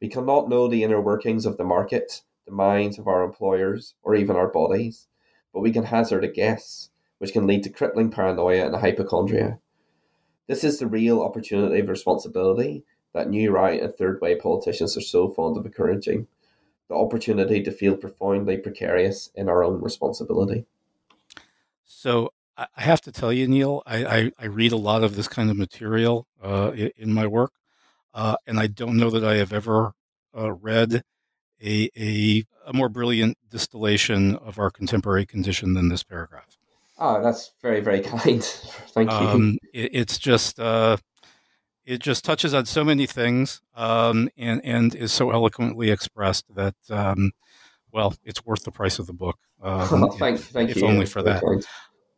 We 0.00 0.08
cannot 0.08 0.48
know 0.48 0.68
the 0.68 0.82
inner 0.82 1.00
workings 1.00 1.46
of 1.46 1.56
the 1.56 1.64
market, 1.64 2.22
the 2.46 2.52
minds 2.52 2.98
of 2.98 3.06
our 3.06 3.22
employers, 3.22 3.94
or 4.02 4.14
even 4.14 4.36
our 4.36 4.48
bodies, 4.48 5.08
but 5.52 5.60
we 5.60 5.72
can 5.72 5.84
hazard 5.84 6.24
a 6.24 6.28
guess, 6.28 6.90
which 7.18 7.32
can 7.32 7.46
lead 7.46 7.62
to 7.64 7.70
crippling 7.70 8.10
paranoia 8.10 8.66
and 8.66 8.76
hypochondria. 8.76 9.58
This 10.46 10.64
is 10.64 10.78
the 10.78 10.86
real 10.86 11.22
opportunity 11.22 11.80
of 11.80 11.88
responsibility 11.88 12.84
that 13.14 13.30
new 13.30 13.50
right 13.50 13.80
and 13.80 13.94
third 13.94 14.20
way 14.20 14.36
politicians 14.36 14.96
are 14.96 15.02
so 15.02 15.28
fond 15.28 15.56
of 15.56 15.64
encouraging 15.64 16.26
the 16.88 16.94
opportunity 16.94 17.62
to 17.62 17.70
feel 17.70 17.96
profoundly 17.96 18.58
precarious 18.58 19.30
in 19.34 19.48
our 19.48 19.64
own 19.64 19.80
responsibility. 19.80 20.66
So 21.84 22.32
I 22.56 22.82
have 22.82 23.00
to 23.02 23.12
tell 23.12 23.32
you, 23.32 23.48
Neil, 23.48 23.82
I, 23.84 24.04
I, 24.04 24.30
I 24.38 24.46
read 24.46 24.72
a 24.72 24.76
lot 24.76 25.02
of 25.02 25.16
this 25.16 25.26
kind 25.26 25.50
of 25.50 25.56
material 25.56 26.28
uh, 26.42 26.70
in 26.96 27.12
my 27.12 27.26
work, 27.26 27.52
uh, 28.12 28.36
and 28.46 28.60
I 28.60 28.68
don't 28.68 28.96
know 28.96 29.10
that 29.10 29.24
I 29.24 29.36
have 29.36 29.52
ever 29.52 29.92
uh, 30.36 30.52
read 30.52 31.02
a, 31.62 31.90
a 31.96 32.44
a 32.66 32.72
more 32.72 32.88
brilliant 32.88 33.36
distillation 33.50 34.36
of 34.36 34.58
our 34.58 34.70
contemporary 34.70 35.26
condition 35.26 35.74
than 35.74 35.88
this 35.88 36.02
paragraph. 36.02 36.56
Ah, 36.98 37.20
that's 37.20 37.52
very, 37.60 37.80
very 37.80 38.00
kind. 38.02 38.42
Thank 38.42 39.10
you. 39.10 39.16
Um, 39.16 39.58
it, 39.72 39.90
it's 39.92 40.18
just 40.18 40.58
uh, 40.60 40.96
it 41.84 42.00
just 42.00 42.24
touches 42.24 42.54
on 42.54 42.66
so 42.66 42.84
many 42.84 43.06
things 43.06 43.60
um, 43.74 44.28
and 44.36 44.64
and 44.64 44.94
is 44.94 45.12
so 45.12 45.30
eloquently 45.30 45.90
expressed 45.90 46.46
that 46.54 46.76
um, 46.90 47.32
well, 47.92 48.14
it's 48.24 48.44
worth 48.44 48.64
the 48.64 48.72
price 48.72 48.98
of 48.98 49.06
the 49.06 49.12
book. 49.12 49.38
Um, 49.64 50.10
thank, 50.18 50.40
thank 50.40 50.68
if 50.68 50.76
you. 50.76 50.86
only 50.86 51.06
for 51.06 51.22
that. 51.22 51.42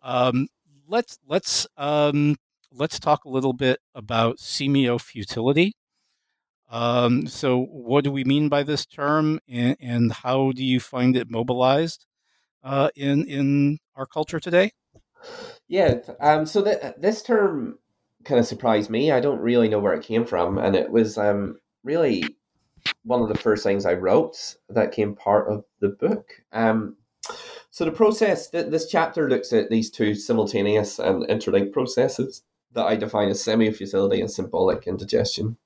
Um, 0.06 0.46
let's 0.86 1.18
let's 1.26 1.66
um, 1.76 2.36
let's 2.70 3.00
talk 3.00 3.24
a 3.24 3.28
little 3.28 3.52
bit 3.52 3.80
about 3.92 4.38
semiofutility. 4.38 5.72
Um, 6.70 7.26
so, 7.26 7.64
what 7.64 8.04
do 8.04 8.12
we 8.12 8.22
mean 8.22 8.48
by 8.48 8.62
this 8.62 8.86
term, 8.86 9.40
and, 9.48 9.76
and 9.80 10.12
how 10.12 10.52
do 10.52 10.64
you 10.64 10.78
find 10.78 11.16
it 11.16 11.28
mobilized 11.28 12.06
uh, 12.62 12.90
in 12.94 13.26
in 13.26 13.78
our 13.96 14.06
culture 14.06 14.38
today? 14.38 14.70
Yeah. 15.66 15.96
Um. 16.20 16.46
So 16.46 16.62
th- 16.62 16.94
this 16.98 17.22
term 17.22 17.78
kind 18.24 18.38
of 18.38 18.46
surprised 18.46 18.90
me. 18.90 19.10
I 19.10 19.18
don't 19.18 19.40
really 19.40 19.68
know 19.68 19.80
where 19.80 19.94
it 19.94 20.04
came 20.04 20.24
from, 20.24 20.58
and 20.58 20.76
it 20.76 20.90
was 20.90 21.18
um 21.18 21.56
really 21.82 22.24
one 23.02 23.22
of 23.22 23.28
the 23.28 23.38
first 23.38 23.64
things 23.64 23.84
I 23.84 23.94
wrote 23.94 24.56
that 24.68 24.92
came 24.92 25.16
part 25.16 25.48
of 25.48 25.64
the 25.80 25.88
book. 25.88 26.30
Um. 26.52 26.96
So 27.70 27.84
the 27.84 27.90
process, 27.90 28.48
th- 28.50 28.70
this 28.70 28.88
chapter 28.88 29.28
looks 29.28 29.52
at 29.52 29.70
these 29.70 29.90
two 29.90 30.14
simultaneous 30.14 30.98
and 30.98 31.24
interlinked 31.26 31.72
processes 31.72 32.42
that 32.72 32.86
I 32.86 32.96
define 32.96 33.28
as 33.28 33.42
semi-futility 33.42 34.20
and 34.20 34.30
symbolic 34.30 34.86
indigestion, 34.86 35.56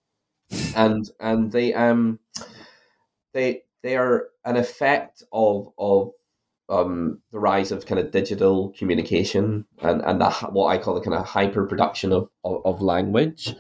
and 0.74 1.08
and 1.20 1.52
they 1.52 1.72
um 1.74 2.18
they 3.32 3.62
they 3.82 3.96
are 3.96 4.28
an 4.44 4.56
effect 4.56 5.22
of 5.32 5.72
of 5.78 6.12
um, 6.70 7.20
the 7.32 7.40
rise 7.40 7.72
of 7.72 7.84
kind 7.84 7.98
of 7.98 8.12
digital 8.12 8.72
communication 8.78 9.66
and, 9.82 10.00
and 10.02 10.20
the, 10.20 10.30
what 10.52 10.68
I 10.68 10.78
call 10.78 10.94
the 10.94 11.00
kind 11.00 11.16
of 11.16 11.26
hyper 11.26 11.66
production 11.66 12.12
of, 12.12 12.30
of, 12.44 12.62
of 12.64 12.80
language 12.80 13.54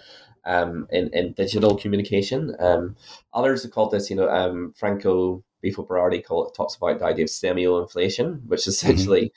um, 0.44 0.86
in, 0.90 1.10
in 1.12 1.32
digital 1.32 1.76
communication. 1.76 2.54
Um, 2.60 2.96
others 3.34 3.64
have 3.64 3.72
called 3.72 3.90
this, 3.90 4.10
you 4.10 4.16
know, 4.16 4.28
um, 4.30 4.74
Franco 4.76 5.42
Bifo 5.62 5.86
Berardi 5.86 6.24
call 6.24 6.46
it, 6.46 6.54
talks 6.54 6.76
about 6.76 6.98
the 6.98 7.04
idea 7.04 7.24
of 7.24 7.30
semio-inflation, 7.30 8.42
which 8.46 8.66
is 8.66 8.74
essentially 8.74 9.32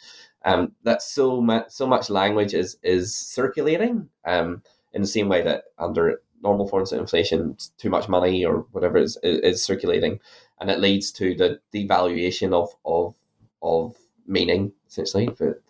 um, 0.46 0.72
that 0.84 1.02
so 1.02 1.42
much 1.42 1.70
so 1.70 1.88
much 1.88 2.10
language 2.10 2.54
is 2.54 2.78
is 2.84 3.16
circulating 3.16 4.10
um, 4.26 4.62
in 4.94 5.02
the 5.02 5.08
same 5.08 5.30
way 5.30 5.42
that 5.42 5.66
under 5.78 6.22
normal 6.42 6.68
forms 6.68 6.92
of 6.92 7.00
inflation, 7.00 7.56
too 7.78 7.90
much 7.90 8.10
money 8.10 8.46
or 8.46 8.66
whatever 8.74 8.98
is, 8.98 9.18
is, 9.24 9.40
is 9.40 9.64
circulating, 9.64 10.20
and 10.60 10.70
it 10.70 10.80
leads 10.80 11.12
to 11.12 11.36
the 11.36 11.60
devaluation 11.74 12.54
of 12.54 12.70
of 12.86 13.16
of 13.62 13.98
meaning 14.28 14.72
essentially. 14.88 15.28
But 15.28 15.62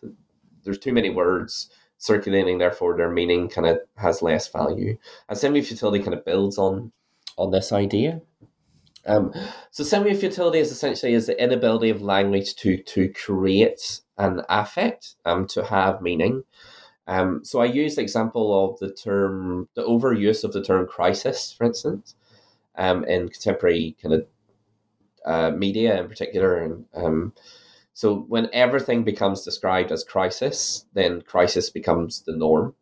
there's 0.63 0.79
too 0.79 0.93
many 0.93 1.09
words 1.09 1.69
circulating, 1.97 2.57
therefore 2.57 2.97
their 2.97 3.11
meaning 3.11 3.49
kind 3.49 3.67
of 3.67 3.79
has 3.95 4.21
less 4.21 4.47
value. 4.47 4.97
And 5.29 5.37
semi-futility 5.37 5.99
kind 6.03 6.13
of 6.13 6.25
builds 6.25 6.57
on 6.57 6.91
on 7.37 7.51
this 7.51 7.71
idea. 7.71 8.21
Um, 9.05 9.33
so 9.71 9.83
semi-futility 9.83 10.59
is 10.59 10.71
essentially 10.71 11.13
is 11.13 11.27
the 11.27 11.41
inability 11.41 11.89
of 11.89 12.01
language 12.01 12.55
to 12.57 12.77
to 12.77 13.09
create 13.09 14.01
an 14.17 14.41
affect, 14.49 15.15
um, 15.25 15.47
to 15.47 15.63
have 15.63 16.01
meaning. 16.01 16.43
Um, 17.07 17.43
so 17.43 17.59
I 17.59 17.65
use 17.65 17.95
the 17.95 18.01
example 18.01 18.65
of 18.65 18.79
the 18.79 18.93
term, 18.93 19.67
the 19.73 19.83
overuse 19.83 20.43
of 20.43 20.53
the 20.53 20.63
term 20.63 20.87
crisis, 20.87 21.51
for 21.51 21.65
instance, 21.65 22.15
um, 22.77 23.03
in 23.05 23.27
contemporary 23.27 23.97
kind 24.01 24.13
of 24.15 24.27
uh, 25.25 25.51
media 25.51 25.99
in 25.99 26.07
particular, 26.07 26.57
and 26.59 26.85
um, 26.93 27.33
so 27.93 28.15
when 28.15 28.49
everything 28.53 29.03
becomes 29.03 29.43
described 29.43 29.91
as 29.91 30.04
crisis, 30.04 30.85
then 30.93 31.21
crisis 31.21 31.69
becomes 31.69 32.21
the 32.21 32.35
norm, 32.35 32.73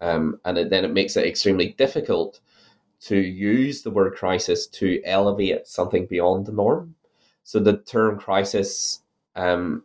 um, 0.00 0.40
and 0.44 0.58
it, 0.58 0.70
then 0.70 0.84
it 0.84 0.92
makes 0.92 1.16
it 1.16 1.26
extremely 1.26 1.68
difficult 1.78 2.40
to 3.00 3.16
use 3.16 3.82
the 3.82 3.90
word 3.90 4.14
crisis 4.14 4.66
to 4.66 5.00
elevate 5.04 5.66
something 5.66 6.06
beyond 6.06 6.46
the 6.46 6.52
norm. 6.52 6.94
So 7.44 7.58
the 7.58 7.78
term 7.78 8.18
crisis, 8.18 9.00
um, 9.36 9.84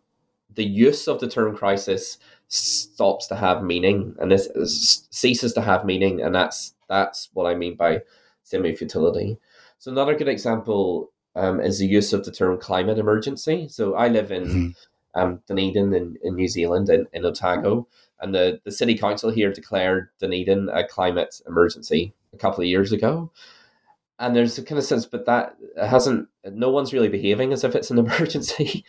the 0.54 0.66
use 0.66 1.08
of 1.08 1.20
the 1.20 1.30
term 1.30 1.56
crisis 1.56 2.18
stops 2.48 3.28
to 3.28 3.36
have 3.36 3.64
meaning, 3.64 4.16
and 4.20 4.32
this 4.32 4.48
is- 4.48 5.08
ceases 5.12 5.54
to 5.54 5.62
have 5.62 5.86
meaning, 5.86 6.22
and 6.22 6.34
that's 6.36 6.74
that's 6.90 7.30
what 7.34 7.46
I 7.48 7.56
mean 7.56 7.76
by 7.76 8.02
semi-futility. 8.44 9.40
So 9.80 9.92
another 9.92 10.16
good 10.16 10.28
example 10.28 11.12
um, 11.36 11.60
is 11.60 11.80
the 11.80 11.88
use 11.88 12.14
of 12.14 12.24
the 12.26 12.32
term 12.32 12.60
climate 12.60 13.00
emergency. 13.00 13.68
So 13.68 13.96
I 13.96 14.08
live 14.08 14.32
in 14.32 14.44
Mhm. 14.44 14.76
um, 15.16 15.42
Dunedin 15.48 15.94
in, 15.94 16.18
in 16.22 16.36
New 16.36 16.48
Zealand, 16.48 16.90
in, 16.90 17.08
in 17.14 17.26
Otago, 17.26 17.88
and 18.20 18.36
the, 18.36 18.60
the 18.66 18.72
city 18.72 18.96
council 18.96 19.32
here 19.32 19.52
declared 19.52 20.10
Dunedin 20.20 20.70
a 20.70 20.88
climate 20.88 21.42
emergency 21.48 22.14
a 22.34 22.38
couple 22.38 22.62
of 22.62 22.68
years 22.68 22.92
ago. 22.92 23.32
And 24.20 24.36
there's 24.36 24.58
a 24.58 24.64
kind 24.64 24.80
of 24.80 24.86
sense, 24.86 25.06
but 25.06 25.26
that 25.26 25.56
hasn't, 25.82 26.28
no 26.46 26.70
one's 26.70 26.94
really 26.94 27.10
behaving 27.10 27.52
as 27.52 27.64
if 27.64 27.76
it's 27.76 27.92
an 27.92 27.98
emergency. 28.06 28.86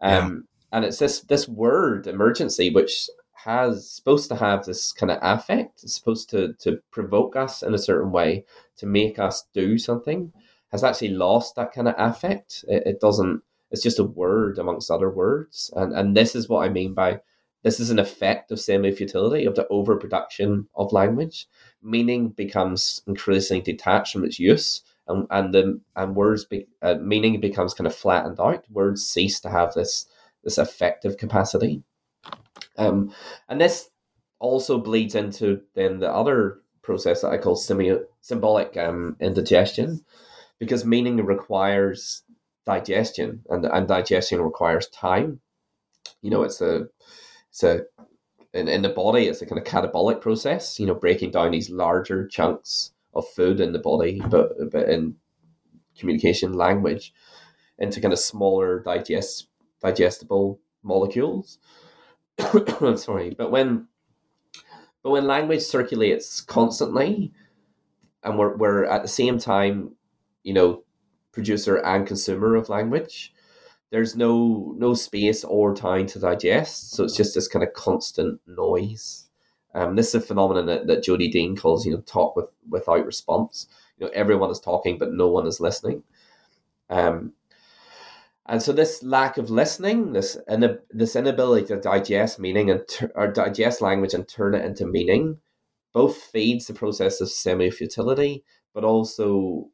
Um, 0.00 0.46
and 0.72 0.84
it's 0.84 0.98
this 0.98 1.20
this 1.20 1.48
word 1.48 2.06
emergency 2.06 2.70
which 2.70 3.08
has 3.34 3.88
supposed 3.90 4.28
to 4.28 4.36
have 4.36 4.64
this 4.64 4.92
kind 4.92 5.10
of 5.10 5.18
affect. 5.22 5.82
It's 5.82 5.94
supposed 5.94 6.30
to 6.30 6.54
to 6.54 6.80
provoke 6.90 7.36
us 7.36 7.62
in 7.62 7.74
a 7.74 7.78
certain 7.78 8.12
way 8.12 8.44
to 8.76 8.86
make 8.86 9.18
us 9.18 9.44
do 9.54 9.78
something. 9.78 10.32
Has 10.70 10.84
actually 10.84 11.08
lost 11.08 11.56
that 11.56 11.72
kind 11.72 11.88
of 11.88 11.94
affect. 11.96 12.64
It, 12.68 12.82
it 12.86 13.00
doesn't. 13.00 13.42
It's 13.70 13.82
just 13.82 13.98
a 13.98 14.04
word 14.04 14.58
amongst 14.58 14.90
other 14.90 15.10
words, 15.10 15.70
and 15.76 15.92
and 15.92 16.16
this 16.16 16.34
is 16.34 16.48
what 16.48 16.66
I 16.66 16.68
mean 16.68 16.94
by 16.94 17.20
this 17.62 17.80
is 17.80 17.90
an 17.90 17.98
effect 17.98 18.50
of 18.50 18.60
semi 18.60 18.92
futility 18.92 19.44
of 19.44 19.54
the 19.54 19.66
overproduction 19.68 20.68
of 20.74 20.92
language. 20.92 21.48
Meaning 21.82 22.30
becomes 22.30 23.02
increasingly 23.06 23.62
detached 23.62 24.12
from 24.12 24.24
its 24.24 24.38
use, 24.38 24.82
and 25.06 25.26
and 25.30 25.52
the 25.52 25.80
and 25.96 26.14
words 26.14 26.44
be, 26.44 26.66
uh, 26.82 26.94
meaning 27.00 27.40
becomes 27.40 27.74
kind 27.74 27.86
of 27.86 27.94
flattened 27.94 28.40
out. 28.40 28.64
Words 28.70 29.06
cease 29.06 29.40
to 29.40 29.50
have 29.50 29.74
this 29.74 30.06
this 30.44 30.58
effective 30.58 31.16
capacity. 31.16 31.82
Um, 32.76 33.12
and 33.48 33.60
this 33.60 33.90
also 34.38 34.78
bleeds 34.78 35.14
into 35.14 35.62
then 35.74 35.98
the 35.98 36.10
other 36.10 36.60
process 36.82 37.22
that 37.22 37.32
I 37.32 37.38
call 37.38 37.56
semi- 37.56 37.98
symbolic 38.20 38.76
um, 38.76 39.16
indigestion, 39.20 40.04
because 40.58 40.84
meaning 40.84 41.24
requires 41.24 42.22
digestion, 42.66 43.42
and 43.48 43.64
and 43.66 43.88
digestion 43.88 44.40
requires 44.40 44.88
time. 44.88 45.40
You 46.22 46.30
know, 46.30 46.42
it's 46.42 46.60
a 46.60 46.88
a 47.62 47.80
in, 48.54 48.68
in 48.68 48.82
the 48.82 48.88
body, 48.88 49.26
it's 49.26 49.42
a 49.42 49.46
kind 49.46 49.60
of 49.60 49.66
catabolic 49.66 50.20
process. 50.20 50.78
You 50.80 50.86
know, 50.86 50.94
breaking 50.94 51.32
down 51.32 51.52
these 51.52 51.70
larger 51.70 52.26
chunks 52.26 52.92
of 53.14 53.28
food 53.28 53.60
in 53.60 53.72
the 53.72 53.78
body, 53.78 54.20
but 54.28 54.52
but 54.70 54.88
in 54.88 55.16
communication 55.98 56.52
language, 56.52 57.12
into 57.78 58.00
kind 58.00 58.12
of 58.12 58.18
smaller 58.18 58.80
digest 58.80 59.48
digestible 59.82 60.60
molecules. 60.82 61.58
I'm 62.80 62.96
sorry, 62.96 63.34
but 63.36 63.50
when 63.50 63.88
but 65.02 65.10
when 65.10 65.26
language 65.26 65.62
circulates 65.62 66.40
constantly, 66.40 67.32
and 68.22 68.38
we're 68.38 68.56
we're 68.56 68.84
at 68.84 69.02
the 69.02 69.08
same 69.08 69.38
time, 69.38 69.94
you 70.42 70.52
know, 70.52 70.84
producer 71.32 71.76
and 71.76 72.06
consumer 72.06 72.56
of 72.56 72.68
language, 72.68 73.32
there's 73.90 74.16
no 74.16 74.74
no 74.76 74.94
space 74.94 75.44
or 75.44 75.74
time 75.74 76.06
to 76.06 76.18
digest. 76.18 76.92
So 76.92 77.04
it's 77.04 77.16
just 77.16 77.34
this 77.34 77.48
kind 77.48 77.62
of 77.62 77.72
constant 77.72 78.40
noise. 78.46 79.24
Um, 79.74 79.96
this 79.96 80.08
is 80.08 80.14
a 80.16 80.20
phenomenon 80.20 80.66
that, 80.66 80.86
that 80.86 81.02
Jodi 81.02 81.28
Dean 81.28 81.56
calls, 81.56 81.86
you 81.86 81.92
know, 81.92 82.00
talk 82.00 82.36
with 82.36 82.50
without 82.68 83.04
response. 83.04 83.66
You 83.98 84.06
know, 84.06 84.12
everyone 84.14 84.50
is 84.50 84.60
talking, 84.60 84.98
but 84.98 85.12
no 85.12 85.28
one 85.28 85.46
is 85.46 85.60
listening. 85.60 86.02
Um, 86.90 87.32
and 88.46 88.62
so 88.62 88.72
this 88.72 89.02
lack 89.02 89.36
of 89.36 89.50
listening, 89.50 90.12
this 90.14 90.38
in, 90.48 90.78
this 90.90 91.16
inability 91.16 91.66
to 91.66 91.80
digest 91.80 92.38
meaning 92.38 92.70
and 92.70 92.86
ter- 92.88 93.12
or 93.14 93.30
digest 93.30 93.82
language 93.82 94.14
and 94.14 94.26
turn 94.26 94.54
it 94.54 94.64
into 94.64 94.86
meaning, 94.86 95.38
both 95.92 96.16
feeds 96.16 96.66
the 96.66 96.74
process 96.74 97.20
of 97.20 97.30
semi 97.30 97.70
futility, 97.70 98.44
but 98.72 98.84
also 98.84 99.68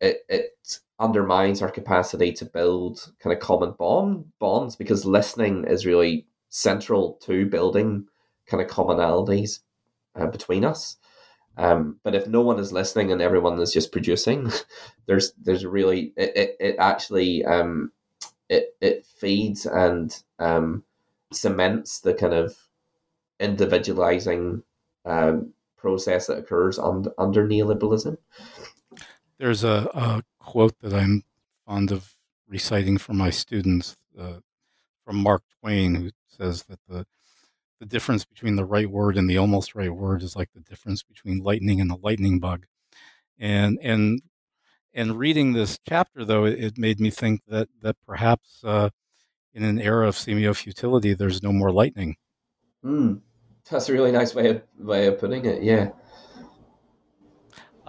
it, 0.00 0.24
it 0.28 0.80
undermines 0.98 1.62
our 1.62 1.70
capacity 1.70 2.32
to 2.32 2.44
build 2.44 3.12
kind 3.20 3.34
of 3.34 3.40
common 3.40 3.72
bond 3.72 4.24
bonds 4.38 4.76
because 4.76 5.04
listening 5.04 5.64
is 5.66 5.86
really 5.86 6.26
central 6.50 7.14
to 7.22 7.46
building 7.46 8.06
kind 8.46 8.62
of 8.62 8.68
commonalities 8.68 9.60
uh, 10.16 10.26
between 10.26 10.64
us. 10.64 10.96
Um, 11.56 11.98
but 12.02 12.14
if 12.14 12.26
no 12.26 12.40
one 12.40 12.58
is 12.58 12.72
listening 12.72 13.12
and 13.12 13.20
everyone 13.20 13.60
is 13.60 13.72
just 13.72 13.92
producing, 13.92 14.50
there's 15.06 15.32
there's 15.42 15.66
really 15.66 16.12
it, 16.16 16.36
it, 16.36 16.56
it 16.60 16.76
actually 16.78 17.44
um, 17.44 17.92
it 18.48 18.76
it 18.80 19.06
feeds 19.06 19.66
and 19.66 20.16
um, 20.38 20.84
cements 21.32 22.00
the 22.00 22.14
kind 22.14 22.34
of 22.34 22.56
individualizing 23.38 24.62
um, 25.04 25.52
process 25.76 26.26
that 26.26 26.38
occurs 26.38 26.78
under, 26.78 27.10
under 27.18 27.46
neoliberalism. 27.46 28.16
There's 29.40 29.64
a, 29.64 29.88
a, 29.94 30.22
quote 30.38 30.78
that 30.82 30.92
I'm 30.92 31.22
fond 31.66 31.90
of 31.92 32.12
reciting 32.46 32.98
for 32.98 33.14
my 33.14 33.30
students 33.30 33.96
uh, 34.18 34.40
from 35.02 35.16
Mark 35.16 35.44
Twain, 35.60 35.94
who 35.94 36.10
says 36.28 36.64
that 36.64 36.80
the 36.86 37.06
the 37.78 37.86
difference 37.86 38.26
between 38.26 38.56
the 38.56 38.66
right 38.66 38.90
word 38.90 39.16
and 39.16 39.30
the 39.30 39.38
almost 39.38 39.74
right 39.74 39.94
word 39.94 40.22
is 40.22 40.36
like 40.36 40.50
the 40.54 40.60
difference 40.60 41.02
between 41.02 41.38
lightning 41.38 41.80
and 41.80 41.90
the 41.90 41.96
lightning 42.02 42.38
bug. 42.38 42.66
And 43.38 43.78
and 43.80 44.20
and 44.92 45.18
reading 45.18 45.54
this 45.54 45.78
chapter, 45.88 46.22
though, 46.22 46.44
it, 46.44 46.62
it 46.62 46.78
made 46.78 47.00
me 47.00 47.08
think 47.08 47.40
that 47.48 47.68
that 47.80 47.96
perhaps 48.06 48.62
uh, 48.62 48.90
in 49.54 49.64
an 49.64 49.80
era 49.80 50.06
of 50.06 50.16
semiofutility, 50.16 51.16
there's 51.16 51.42
no 51.42 51.50
more 51.50 51.72
lightning. 51.72 52.16
Mm, 52.84 53.22
that's 53.70 53.88
a 53.88 53.92
really 53.94 54.12
nice 54.12 54.34
way 54.34 54.50
of 54.50 54.62
way 54.78 55.06
of 55.06 55.18
putting 55.18 55.46
it. 55.46 55.62
Yeah. 55.62 55.92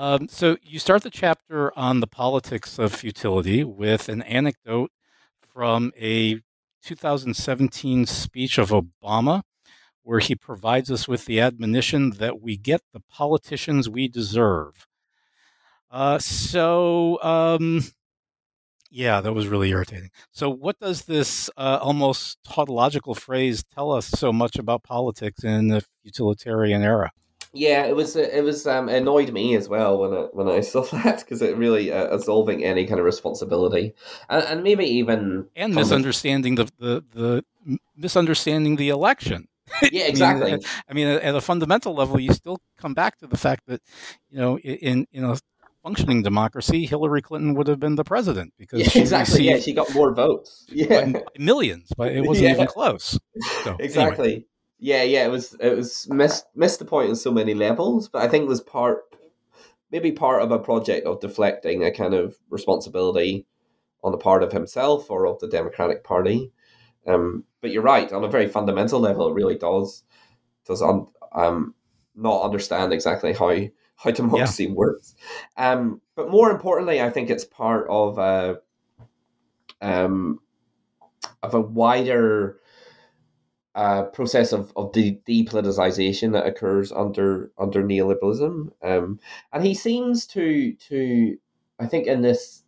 Um, 0.01 0.29
so 0.29 0.57
you 0.63 0.79
start 0.79 1.03
the 1.03 1.11
chapter 1.11 1.77
on 1.77 1.99
the 1.99 2.07
politics 2.07 2.79
of 2.79 2.91
futility 2.91 3.63
with 3.63 4.09
an 4.09 4.23
anecdote 4.23 4.89
from 5.39 5.91
a 5.95 6.41
2017 6.83 8.07
speech 8.07 8.57
of 8.57 8.71
Obama 8.71 9.43
where 10.01 10.17
he 10.17 10.33
provides 10.33 10.89
us 10.89 11.07
with 11.07 11.25
the 11.25 11.39
admonition 11.39 12.09
that 12.17 12.41
we 12.41 12.57
get 12.57 12.81
the 12.93 13.01
politicians 13.11 13.91
we 13.91 14.07
deserve. 14.07 14.87
Uh, 15.91 16.17
so, 16.17 17.21
um, 17.21 17.83
yeah, 18.89 19.21
that 19.21 19.33
was 19.33 19.47
really 19.47 19.69
irritating. 19.69 20.09
So, 20.31 20.49
what 20.49 20.79
does 20.79 21.03
this 21.03 21.47
uh, 21.57 21.77
almost 21.79 22.39
tautological 22.43 23.13
phrase 23.13 23.63
tell 23.71 23.91
us 23.91 24.07
so 24.07 24.33
much 24.33 24.55
about 24.57 24.81
politics 24.81 25.43
in 25.43 25.67
the 25.67 25.85
futilitarian 26.03 26.81
era? 26.81 27.11
Yeah, 27.53 27.85
it 27.85 27.95
was 27.95 28.15
it 28.15 28.43
was 28.43 28.65
um, 28.65 28.87
annoyed 28.87 29.33
me 29.33 29.55
as 29.55 29.67
well 29.67 29.99
when 29.99 30.13
I 30.13 30.21
when 30.31 30.47
I 30.47 30.61
saw 30.61 30.83
that 31.03 31.19
because 31.19 31.41
it 31.41 31.57
really 31.57 31.91
uh, 31.91 32.07
absolving 32.07 32.63
any 32.63 32.85
kind 32.85 32.99
of 32.99 33.05
responsibility 33.05 33.93
and, 34.29 34.43
and 34.45 34.63
maybe 34.63 34.85
even 34.85 35.47
and 35.55 35.75
misunderstanding 35.75 36.55
the, 36.55 36.69
the 36.79 37.03
the 37.13 37.77
misunderstanding 37.95 38.77
the 38.77 38.89
election. 38.89 39.47
Yeah, 39.91 40.03
exactly. 40.03 40.51
I 40.51 40.55
mean, 40.55 40.65
I 40.89 40.93
mean, 40.93 41.07
at 41.07 41.33
a 41.33 41.39
fundamental 41.39 41.93
level, 41.93 42.19
you 42.19 42.33
still 42.33 42.59
come 42.77 42.93
back 42.93 43.17
to 43.19 43.27
the 43.27 43.37
fact 43.37 43.67
that 43.67 43.81
you 44.29 44.37
know, 44.37 44.59
in 44.59 45.07
in 45.13 45.23
a 45.23 45.37
functioning 45.81 46.21
democracy, 46.21 46.85
Hillary 46.85 47.21
Clinton 47.21 47.55
would 47.55 47.67
have 47.67 47.79
been 47.79 47.95
the 47.95 48.03
president 48.03 48.53
because 48.59 48.79
yeah, 48.79 49.01
exactly. 49.01 49.43
yeah, 49.43 49.57
she 49.57 49.73
got 49.73 49.93
more 49.93 50.13
votes. 50.13 50.65
Yeah, 50.69 51.13
millions, 51.37 51.89
but 51.97 52.11
it 52.11 52.21
wasn't 52.21 52.47
yeah. 52.47 52.53
even 52.53 52.67
close. 52.67 53.17
So, 53.63 53.77
exactly. 53.79 54.25
Anyway. 54.25 54.45
Yeah, 54.81 55.03
yeah. 55.03 55.25
It 55.25 55.29
was 55.29 55.55
it 55.59 55.77
was 55.77 56.07
missed 56.09 56.47
missed 56.55 56.79
the 56.79 56.85
point 56.85 57.09
on 57.09 57.15
so 57.15 57.31
many 57.31 57.53
levels, 57.53 58.09
but 58.09 58.23
I 58.23 58.27
think 58.27 58.43
it 58.43 58.49
was 58.49 58.61
part 58.61 59.03
maybe 59.91 60.11
part 60.11 60.41
of 60.41 60.51
a 60.51 60.57
project 60.57 61.05
of 61.05 61.19
deflecting 61.19 61.83
a 61.83 61.91
kind 61.91 62.15
of 62.15 62.35
responsibility 62.49 63.45
on 64.03 64.11
the 64.11 64.17
part 64.17 64.41
of 64.41 64.51
himself 64.51 65.11
or 65.11 65.27
of 65.27 65.37
the 65.39 65.47
Democratic 65.47 66.03
Party. 66.03 66.51
Um, 67.05 67.43
but 67.61 67.71
you're 67.71 67.83
right 67.83 68.11
on 68.11 68.23
a 68.23 68.27
very 68.27 68.47
fundamental 68.47 68.99
level. 68.99 69.27
It 69.27 69.35
really 69.35 69.57
does 69.57 70.03
does 70.65 70.81
un, 70.81 71.05
um, 71.33 71.75
not 72.15 72.41
understand 72.41 72.91
exactly 72.91 73.33
how 73.33 73.55
how 73.97 74.09
democracy 74.15 74.63
yeah. 74.63 74.73
works. 74.73 75.13
Um, 75.57 76.01
but 76.15 76.31
more 76.31 76.49
importantly, 76.49 77.01
I 77.01 77.11
think 77.11 77.29
it's 77.29 77.45
part 77.45 77.85
of 77.87 78.17
a 78.17 78.61
um, 79.79 80.39
of 81.43 81.53
a 81.53 81.61
wider 81.61 82.60
uh, 83.75 84.03
process 84.03 84.51
of, 84.51 84.73
of 84.75 84.91
de- 84.91 85.21
depoliticization 85.27 86.33
that 86.33 86.45
occurs 86.45 86.91
under 86.91 87.51
under 87.57 87.83
neoliberalism. 87.83 88.69
Um, 88.83 89.19
and 89.53 89.65
he 89.65 89.73
seems 89.73 90.25
to 90.27 90.73
to 90.73 91.37
I 91.79 91.87
think 91.87 92.07
in 92.07 92.21
this 92.21 92.63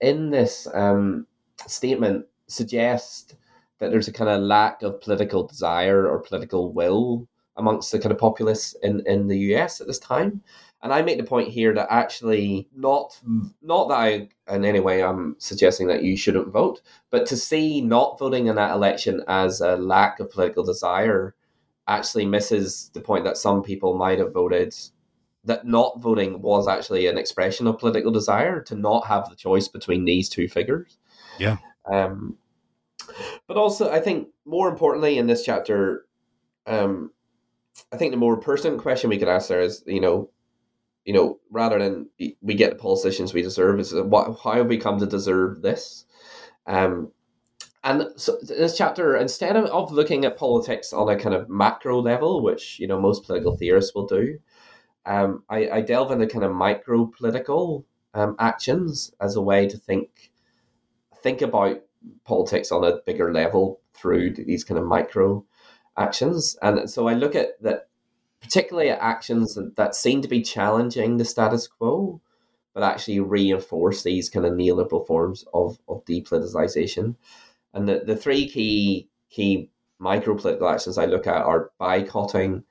in 0.00 0.30
this 0.30 0.66
um, 0.74 1.26
statement 1.66 2.26
suggest 2.48 3.36
that 3.78 3.90
there's 3.90 4.08
a 4.08 4.12
kind 4.12 4.30
of 4.30 4.42
lack 4.42 4.82
of 4.82 5.00
political 5.00 5.46
desire 5.46 6.08
or 6.08 6.20
political 6.20 6.72
will 6.72 7.28
amongst 7.56 7.90
the 7.90 7.98
kind 7.98 8.12
of 8.12 8.18
populace 8.18 8.74
in, 8.82 9.02
in 9.06 9.26
the 9.26 9.38
US 9.54 9.80
at 9.80 9.86
this 9.86 9.98
time. 9.98 10.40
And 10.80 10.92
I 10.92 11.02
make 11.02 11.18
the 11.18 11.24
point 11.24 11.48
here 11.48 11.74
that 11.74 11.88
actually 11.90 12.68
not 12.74 13.18
not 13.60 13.88
that 13.88 13.96
I 13.96 14.28
in 14.48 14.64
any 14.64 14.80
way 14.80 15.02
I'm 15.02 15.34
suggesting 15.38 15.88
that 15.88 16.04
you 16.04 16.16
shouldn't 16.16 16.52
vote, 16.52 16.82
but 17.10 17.26
to 17.26 17.36
see 17.36 17.80
not 17.80 18.18
voting 18.18 18.46
in 18.46 18.54
that 18.56 18.72
election 18.72 19.22
as 19.26 19.60
a 19.60 19.76
lack 19.76 20.20
of 20.20 20.30
political 20.30 20.64
desire 20.64 21.34
actually 21.88 22.26
misses 22.26 22.90
the 22.94 23.00
point 23.00 23.24
that 23.24 23.36
some 23.36 23.62
people 23.62 23.96
might 23.96 24.18
have 24.18 24.32
voted 24.32 24.74
that 25.44 25.66
not 25.66 26.00
voting 26.00 26.42
was 26.42 26.68
actually 26.68 27.06
an 27.06 27.16
expression 27.16 27.66
of 27.66 27.78
political 27.78 28.12
desire 28.12 28.60
to 28.62 28.76
not 28.76 29.06
have 29.06 29.28
the 29.28 29.36
choice 29.36 29.66
between 29.66 30.04
these 30.04 30.28
two 30.28 30.46
figures. 30.46 30.98
Yeah. 31.38 31.56
Um, 31.90 32.36
but 33.46 33.56
also, 33.56 33.90
I 33.90 34.00
think 34.00 34.28
more 34.44 34.68
importantly 34.68 35.16
in 35.16 35.26
this 35.26 35.44
chapter, 35.44 36.06
um, 36.66 37.12
I 37.92 37.96
think 37.96 38.12
the 38.12 38.18
more 38.18 38.36
pertinent 38.36 38.82
question 38.82 39.08
we 39.08 39.18
could 39.18 39.28
ask 39.28 39.48
there 39.48 39.60
is, 39.60 39.82
you 39.86 40.00
know, 40.00 40.30
you 41.08 41.14
know, 41.14 41.38
rather 41.50 41.78
than 41.78 42.06
we 42.42 42.54
get 42.54 42.68
the 42.68 42.76
politicians 42.76 43.32
we 43.32 43.40
deserve, 43.40 43.80
is 43.80 43.94
what 43.94 44.38
how 44.44 44.52
have 44.52 44.66
we 44.66 44.76
come 44.76 44.98
to 44.98 45.06
deserve 45.06 45.62
this? 45.62 46.04
Um, 46.66 47.12
and 47.82 48.08
so 48.16 48.36
this 48.42 48.76
chapter, 48.76 49.16
instead 49.16 49.56
of, 49.56 49.64
of 49.70 49.90
looking 49.90 50.26
at 50.26 50.36
politics 50.36 50.92
on 50.92 51.08
a 51.08 51.18
kind 51.18 51.34
of 51.34 51.48
macro 51.48 52.02
level, 52.02 52.42
which 52.42 52.78
you 52.78 52.86
know 52.86 53.00
most 53.00 53.24
political 53.24 53.56
theorists 53.56 53.94
will 53.94 54.06
do, 54.06 54.38
um, 55.06 55.44
I, 55.48 55.70
I 55.70 55.80
delve 55.80 56.12
into 56.12 56.26
kind 56.26 56.44
of 56.44 56.52
micro 56.52 57.06
political 57.06 57.86
um, 58.12 58.36
actions 58.38 59.10
as 59.18 59.34
a 59.36 59.40
way 59.40 59.66
to 59.66 59.78
think 59.78 60.30
think 61.22 61.40
about 61.40 61.78
politics 62.26 62.70
on 62.70 62.84
a 62.84 63.00
bigger 63.06 63.32
level 63.32 63.80
through 63.94 64.34
these 64.34 64.62
kind 64.62 64.78
of 64.78 64.84
micro 64.84 65.42
actions. 65.96 66.54
And 66.60 66.90
so 66.90 67.08
I 67.08 67.14
look 67.14 67.34
at 67.34 67.60
that, 67.62 67.87
particularly 68.40 68.90
at 68.90 69.00
actions 69.00 69.54
that, 69.54 69.76
that 69.76 69.94
seem 69.94 70.22
to 70.22 70.28
be 70.28 70.42
challenging 70.42 71.16
the 71.16 71.24
status 71.24 71.66
quo, 71.66 72.20
but 72.74 72.82
actually 72.82 73.20
reinforce 73.20 74.02
these 74.02 74.30
kind 74.30 74.46
of 74.46 74.52
neoliberal 74.52 75.06
forms 75.06 75.44
of, 75.52 75.78
of 75.88 76.04
depoliticization. 76.04 77.16
And 77.74 77.88
the, 77.88 78.02
the 78.06 78.16
three 78.16 78.48
key 78.48 79.08
key 79.30 79.70
micro 79.98 80.34
political 80.34 80.68
actions 80.68 80.96
I 80.96 81.06
look 81.06 81.26
at 81.26 81.42
are 81.42 81.70
buycotting, 81.80 82.62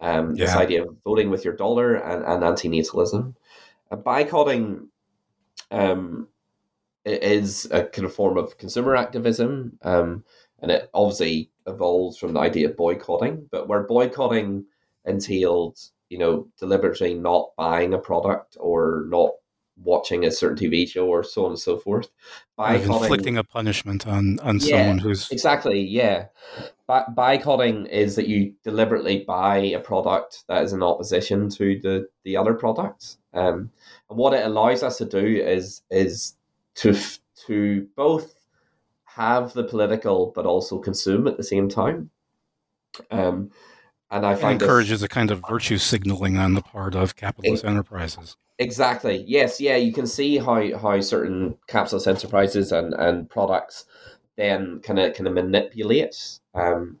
um, 0.00 0.34
yeah. 0.34 0.46
this 0.46 0.56
idea 0.56 0.84
of 0.84 0.96
voting 1.04 1.30
with 1.30 1.44
your 1.44 1.54
dollar, 1.54 1.94
and, 1.94 2.24
and 2.24 2.42
anti-natalism. 2.42 3.34
Uh, 3.90 3.96
buycotting 3.96 4.88
um, 5.70 6.28
is 7.04 7.66
a 7.70 7.84
kind 7.84 8.06
of 8.06 8.14
form 8.14 8.38
of 8.38 8.56
consumer 8.58 8.96
activism, 8.96 9.78
um, 9.82 10.24
and 10.60 10.70
it 10.70 10.90
obviously 10.94 11.50
evolves 11.66 12.16
from 12.16 12.32
the 12.32 12.40
idea 12.40 12.68
of 12.68 12.76
boycotting. 12.76 13.48
But 13.50 13.68
where 13.68 13.82
boycotting 13.82 14.64
entailed, 15.04 15.78
you 16.08 16.18
know, 16.18 16.48
deliberately 16.58 17.14
not 17.14 17.50
buying 17.56 17.94
a 17.94 17.98
product 17.98 18.56
or 18.60 19.04
not 19.08 19.32
watching 19.84 20.24
a 20.24 20.30
certain 20.30 20.56
TV 20.56 20.88
show 20.88 21.06
or 21.06 21.24
so 21.24 21.44
on 21.44 21.52
and 21.52 21.58
so 21.58 21.76
forth. 21.76 22.08
By 22.56 22.76
inflicting 22.76 23.38
a 23.38 23.44
punishment 23.44 24.06
on 24.06 24.38
on 24.40 24.58
yeah, 24.58 24.78
someone 24.78 24.98
who's 24.98 25.30
exactly 25.30 25.80
yeah. 25.80 26.26
By, 26.86 27.04
buycotting 27.16 27.88
is 27.88 28.16
that 28.16 28.28
you 28.28 28.54
deliberately 28.64 29.24
buy 29.26 29.58
a 29.58 29.80
product 29.80 30.44
that 30.48 30.62
is 30.62 30.72
in 30.72 30.82
opposition 30.82 31.48
to 31.50 31.78
the 31.80 32.08
the 32.24 32.36
other 32.36 32.54
products. 32.54 33.18
Um, 33.34 33.70
and 34.10 34.18
what 34.18 34.34
it 34.34 34.44
allows 34.44 34.82
us 34.82 34.98
to 34.98 35.04
do 35.04 35.24
is 35.24 35.82
is 35.90 36.34
to 36.76 36.96
to 37.46 37.88
both 37.96 38.34
have 39.04 39.52
the 39.52 39.64
political 39.64 40.32
but 40.34 40.46
also 40.46 40.78
consume 40.78 41.26
at 41.26 41.36
the 41.36 41.42
same 41.42 41.68
time. 41.68 42.10
Um, 43.10 43.50
and 44.12 44.24
I 44.26 44.34
find 44.34 44.60
it 44.60 44.64
encourages 44.64 45.00
this, 45.00 45.06
a 45.06 45.08
kind 45.08 45.30
of 45.30 45.42
virtue 45.48 45.78
signaling 45.78 46.36
on 46.36 46.54
the 46.54 46.62
part 46.62 46.94
of 46.94 47.16
capitalist 47.16 47.64
it, 47.64 47.68
enterprises. 47.68 48.36
Exactly. 48.58 49.24
Yes. 49.26 49.60
Yeah. 49.60 49.76
You 49.76 49.92
can 49.92 50.06
see 50.06 50.38
how 50.38 50.78
how 50.78 51.00
certain 51.00 51.56
capitalist 51.66 52.06
enterprises 52.06 52.70
and 52.70 52.94
and 52.94 53.28
products 53.28 53.86
then 54.36 54.80
kind 54.80 54.98
of 54.98 55.14
kind 55.14 55.26
of 55.26 55.34
manipulate 55.34 56.38
um, 56.54 56.98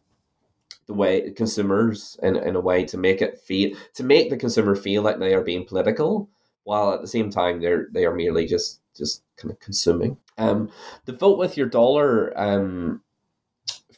the 0.86 0.94
way 0.94 1.30
consumers 1.30 2.18
in 2.22 2.36
in 2.36 2.56
a 2.56 2.60
way 2.60 2.84
to 2.84 2.98
make 2.98 3.22
it 3.22 3.38
feel 3.38 3.76
to 3.94 4.02
make 4.02 4.30
the 4.30 4.36
consumer 4.36 4.74
feel 4.74 5.02
like 5.02 5.18
they 5.18 5.34
are 5.34 5.42
being 5.42 5.64
political, 5.64 6.28
while 6.64 6.92
at 6.92 7.00
the 7.00 7.08
same 7.08 7.30
time 7.30 7.60
they're 7.60 7.88
they 7.92 8.04
are 8.04 8.14
merely 8.14 8.46
just 8.46 8.80
just 8.96 9.22
kind 9.36 9.50
of 9.50 9.58
consuming. 9.60 10.16
Um, 10.38 10.70
the 11.06 11.12
vote 11.12 11.38
with 11.38 11.56
your 11.56 11.68
dollar 11.68 12.32
um, 12.38 13.02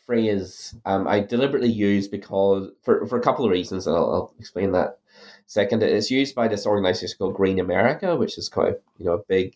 phrase 0.06 0.74
um, 0.84 1.06
I 1.08 1.20
deliberately 1.20 1.70
use 1.70 2.08
because 2.08 2.70
for, 2.82 3.06
for 3.06 3.18
a 3.18 3.22
couple 3.22 3.44
of 3.44 3.50
reasons, 3.50 3.86
and 3.86 3.96
I'll, 3.96 4.10
I'll 4.12 4.34
explain 4.38 4.72
that 4.72 4.98
second. 5.46 5.82
It's 5.82 6.10
used 6.10 6.34
by 6.34 6.48
this 6.48 6.66
organization 6.66 7.16
called 7.18 7.34
Green 7.34 7.60
America, 7.60 8.16
which 8.16 8.38
is 8.38 8.48
quite 8.48 8.74
you 8.98 9.06
know 9.06 9.14
a 9.14 9.24
big 9.28 9.54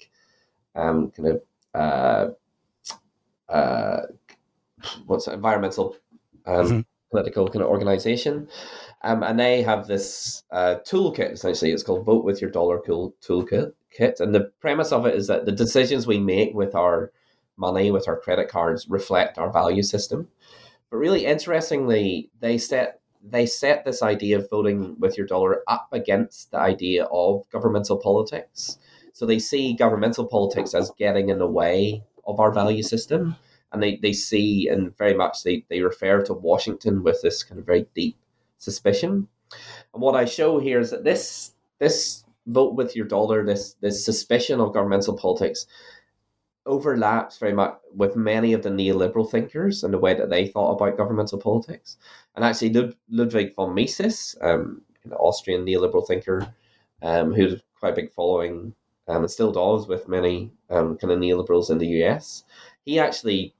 um, 0.74 1.10
kind 1.10 1.28
of 1.28 1.42
uh, 1.74 2.28
uh, 3.52 4.02
what's 5.06 5.26
it, 5.26 5.34
environmental 5.34 5.96
um, 6.46 6.66
mm-hmm. 6.66 6.80
political 7.10 7.48
kind 7.48 7.62
of 7.62 7.70
organization. 7.70 8.48
Um, 9.02 9.22
and 9.22 9.38
they 9.38 9.62
have 9.62 9.86
this 9.86 10.42
uh, 10.50 10.76
toolkit 10.84 11.32
essentially. 11.32 11.70
It's 11.70 11.82
called 11.82 12.04
Vote 12.04 12.24
with 12.24 12.40
Your 12.40 12.50
Dollar 12.50 12.80
Toolkit, 12.80 13.72
kit. 13.92 14.20
And 14.20 14.34
the 14.34 14.50
premise 14.60 14.92
of 14.92 15.06
it 15.06 15.14
is 15.14 15.28
that 15.28 15.46
the 15.46 15.52
decisions 15.52 16.06
we 16.06 16.18
make 16.18 16.54
with 16.54 16.74
our 16.74 17.12
money, 17.58 17.90
with 17.90 18.08
our 18.08 18.18
credit 18.18 18.48
cards, 18.48 18.86
reflect 18.88 19.38
our 19.38 19.52
value 19.52 19.82
system. 19.82 20.28
But 20.90 20.98
really 20.98 21.26
interestingly, 21.26 22.30
they 22.40 22.58
set 22.58 23.00
they 23.22 23.46
set 23.46 23.84
this 23.84 24.02
idea 24.02 24.38
of 24.38 24.48
voting 24.48 24.96
with 24.98 25.18
your 25.18 25.26
dollar 25.26 25.62
up 25.66 25.88
against 25.92 26.52
the 26.52 26.58
idea 26.58 27.04
of 27.10 27.48
governmental 27.50 27.98
politics. 27.98 28.78
So 29.12 29.26
they 29.26 29.40
see 29.40 29.74
governmental 29.74 30.26
politics 30.26 30.74
as 30.74 30.92
getting 30.98 31.28
in 31.28 31.38
the 31.38 31.48
way 31.48 32.04
of 32.26 32.38
our 32.38 32.52
value 32.52 32.82
system. 32.82 33.30
Mm. 33.30 33.36
And 33.72 33.82
they, 33.82 33.96
they 33.96 34.12
see 34.12 34.68
and 34.68 34.96
very 34.96 35.14
much 35.14 35.42
they, 35.42 35.64
they 35.68 35.80
refer 35.80 36.22
to 36.22 36.32
Washington 36.32 37.02
with 37.02 37.20
this 37.20 37.42
kind 37.42 37.58
of 37.58 37.66
very 37.66 37.86
deep 37.94 38.16
suspicion. 38.58 39.28
And 39.92 40.02
what 40.02 40.14
I 40.14 40.24
show 40.24 40.58
here 40.58 40.78
is 40.78 40.90
that 40.90 41.04
this 41.04 41.52
this 41.78 42.24
vote 42.46 42.74
with 42.74 42.96
your 42.96 43.06
dollar, 43.06 43.44
this 43.44 43.74
this 43.80 44.04
suspicion 44.04 44.60
of 44.60 44.72
governmental 44.72 45.16
politics 45.16 45.66
overlaps 46.68 47.38
very 47.38 47.52
much 47.52 47.74
with 47.94 48.14
many 48.14 48.52
of 48.52 48.62
the 48.62 48.68
neoliberal 48.68 49.28
thinkers 49.28 49.82
and 49.82 49.92
the 49.92 49.98
way 49.98 50.14
that 50.14 50.30
they 50.30 50.46
thought 50.46 50.72
about 50.72 50.96
governmental 50.96 51.38
politics. 51.38 51.96
And 52.36 52.44
actually, 52.44 52.72
Lud- 52.72 52.96
Ludwig 53.10 53.54
von 53.56 53.74
Mises, 53.74 54.36
um, 54.42 54.82
an 55.04 55.12
Austrian 55.14 55.64
neoliberal 55.64 56.06
thinker, 56.06 56.54
um, 57.02 57.32
who's 57.32 57.60
quite 57.80 57.94
a 57.94 57.96
big 57.96 58.12
following 58.12 58.74
um, 59.08 59.22
and 59.22 59.30
still 59.30 59.52
does 59.52 59.88
with 59.88 60.08
many 60.08 60.52
um, 60.70 60.96
kind 60.98 61.12
of 61.12 61.18
neoliberals 61.18 61.70
in 61.70 61.78
the 61.78 62.04
US, 62.04 62.44
he 62.84 62.98
actually 62.98 63.54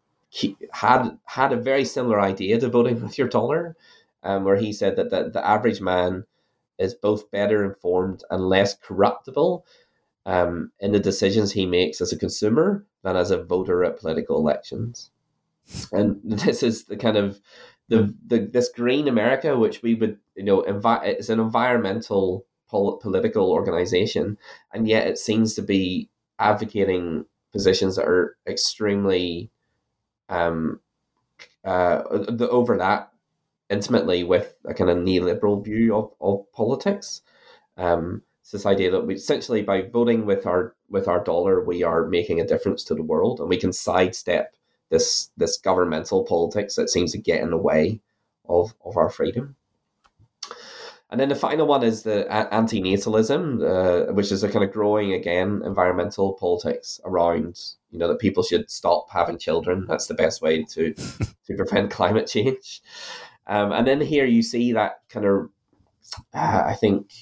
had 0.72 1.18
had 1.24 1.52
a 1.52 1.56
very 1.56 1.84
similar 1.84 2.20
idea 2.20 2.61
to 2.61 2.68
voting 2.68 3.00
with 3.02 3.18
your 3.18 3.28
dollar, 3.28 3.76
um, 4.22 4.44
where 4.44 4.56
he 4.56 4.72
said 4.72 4.96
that 4.96 5.11
the, 5.11 5.30
the 5.30 5.46
average 5.46 5.80
man 5.80 6.24
is 6.78 6.94
both 6.94 7.30
better 7.30 7.64
informed 7.64 8.22
and 8.30 8.48
less 8.48 8.74
corruptible 8.74 9.64
um, 10.26 10.72
in 10.80 10.92
the 10.92 11.00
decisions 11.00 11.52
he 11.52 11.66
makes 11.66 12.00
as 12.00 12.12
a 12.12 12.18
consumer 12.18 12.84
than 13.02 13.16
as 13.16 13.30
a 13.30 13.42
voter 13.42 13.84
at 13.84 13.98
political 13.98 14.36
elections. 14.36 15.10
And 15.92 16.20
this 16.24 16.62
is 16.62 16.84
the 16.84 16.96
kind 16.96 17.16
of 17.16 17.40
the, 17.88 18.14
the 18.26 18.40
this 18.40 18.68
green 18.68 19.08
America, 19.08 19.56
which 19.56 19.82
we 19.82 19.94
would 19.94 20.18
you 20.34 20.44
know 20.44 20.62
envi- 20.62 21.04
it's 21.04 21.28
an 21.28 21.40
environmental 21.40 22.44
pol- 22.68 22.98
political 22.98 23.50
organization, 23.50 24.38
and 24.72 24.86
yet 24.86 25.06
it 25.06 25.18
seems 25.18 25.54
to 25.54 25.62
be 25.62 26.10
advocating 26.38 27.24
positions 27.52 27.96
that 27.96 28.06
are 28.06 28.36
extremely 28.46 29.50
um, 30.28 30.80
uh, 31.64 32.02
the 32.28 32.48
overlap 32.50 33.12
intimately 33.70 34.24
with 34.24 34.54
a 34.64 34.74
kind 34.74 34.90
of 34.90 34.98
neoliberal 34.98 35.62
view 35.62 35.94
of, 35.94 36.12
of 36.20 36.52
politics. 36.52 37.22
Um, 37.76 38.22
it's 38.49 38.64
this 38.64 38.66
idea 38.66 38.90
that 38.90 39.07
we 39.07 39.14
essentially 39.14 39.61
by 39.61 39.82
voting 39.82 40.24
with 40.24 40.46
our 40.46 40.74
with 40.88 41.07
our 41.07 41.22
dollar, 41.22 41.62
we 41.62 41.82
are 41.82 42.07
making 42.07 42.40
a 42.40 42.46
difference 42.46 42.82
to 42.84 42.94
the 42.94 43.03
world, 43.03 43.40
and 43.40 43.49
we 43.51 43.59
can 43.59 43.74
sidestep 43.74 44.55
this 44.88 45.30
this 45.36 45.59
governmental 45.59 46.24
politics 46.24 46.74
that 46.76 46.88
seems 46.88 47.12
to 47.12 47.18
get 47.18 47.42
in 47.42 47.51
the 47.51 47.59
way 47.59 48.01
of 48.49 48.74
of 48.82 48.96
our 48.96 49.11
freedom. 49.11 49.55
And 51.11 51.20
then 51.20 51.28
the 51.28 51.34
final 51.34 51.66
one 51.66 51.82
is 51.82 52.05
the 52.05 52.26
anti-natalism, 52.32 54.09
uh, 54.09 54.12
which 54.14 54.32
is 54.32 54.42
a 54.42 54.49
kind 54.49 54.64
of 54.64 54.72
growing 54.72 55.12
again 55.12 55.61
environmental 55.62 56.32
politics 56.32 57.03
around 57.05 57.61
you 57.90 57.99
know 57.99 58.09
that 58.09 58.18
people 58.18 58.42
should 58.42 58.70
stop 58.70 59.11
having 59.11 59.36
children. 59.36 59.84
That's 59.86 60.07
the 60.07 60.14
best 60.14 60.40
way 60.40 60.64
to 60.64 60.94
to 61.46 61.55
prevent 61.55 61.90
climate 61.90 62.26
change. 62.26 62.80
Um, 63.46 63.72
and 63.72 63.86
then 63.86 64.01
here 64.01 64.24
you 64.24 64.42
see 64.42 64.72
that 64.72 65.01
kind 65.11 65.26
of, 65.26 65.51
uh, 66.32 66.62
I 66.64 66.72
think, 66.72 67.12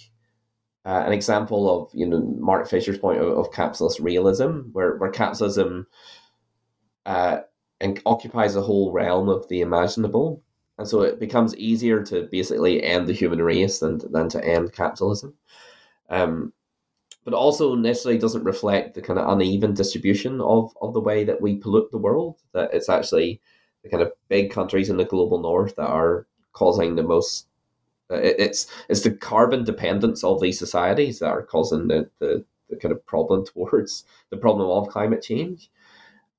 uh, 0.87 1.03
an 1.05 1.13
example 1.13 1.69
of 1.69 1.91
you 1.93 2.07
know 2.07 2.21
Mark 2.39 2.69
Fisher's 2.69 2.99
point 2.99 3.21
of, 3.21 3.37
of 3.37 3.53
capitalist 3.53 3.99
realism, 3.99 4.71
where 4.73 4.97
where 4.97 5.11
capitalism 5.11 5.87
uh, 7.05 7.39
and 7.81 8.01
occupies 8.07 8.55
a 8.55 8.63
whole 8.63 8.93
realm 8.93 9.29
of 9.29 9.49
the 9.49 9.61
imaginable, 9.61 10.43
and 10.79 10.87
so 10.87 11.03
it 11.03 11.19
becomes 11.19 11.57
easier 11.57 12.03
to 12.05 12.29
basically 12.31 12.83
end 12.85 13.09
the 13.09 13.13
human 13.13 13.43
race 13.43 13.81
than 13.81 14.01
than 14.13 14.29
to 14.29 14.45
end 14.45 14.73
capitalism. 14.73 15.35
Um, 16.09 16.53
but 17.25 17.35
also 17.35 17.75
necessarily 17.75 18.21
doesn't 18.21 18.45
reflect 18.45 18.95
the 18.95 19.03
kind 19.03 19.19
of 19.19 19.29
uneven 19.29 19.75
distribution 19.75 20.41
of, 20.41 20.73
of 20.81 20.95
the 20.95 21.01
way 21.01 21.25
that 21.25 21.41
we 21.41 21.57
pollute 21.57 21.91
the 21.91 21.99
world. 21.99 22.37
That 22.53 22.73
it's 22.73 22.89
actually 22.89 23.41
the 23.83 23.89
kind 23.91 24.05
of 24.05 24.13
big 24.29 24.53
countries 24.53 24.89
in 24.89 24.97
the 24.97 25.05
global 25.05 25.41
north 25.41 25.75
that 25.75 25.89
are 25.89 26.29
causing 26.53 26.95
the 26.95 27.03
most. 27.03 27.49
Uh, 28.11 28.17
it's 28.17 28.67
it's 28.89 29.03
the 29.03 29.11
carbon 29.11 29.65
dependence 29.65 30.23
of 30.25 30.41
these 30.41 30.59
societies 30.59 31.19
that 31.19 31.31
are 31.31 31.43
causing 31.43 31.89
the, 31.89 32.09
the, 32.21 32.45
the 32.71 32.77
kind 32.77 32.93
of 32.93 33.05
problem 33.07 33.45
towards 33.55 34.05
the 34.31 34.37
problem 34.37 34.69
of 34.71 34.89
climate 34.89 35.23
change. 35.23 35.71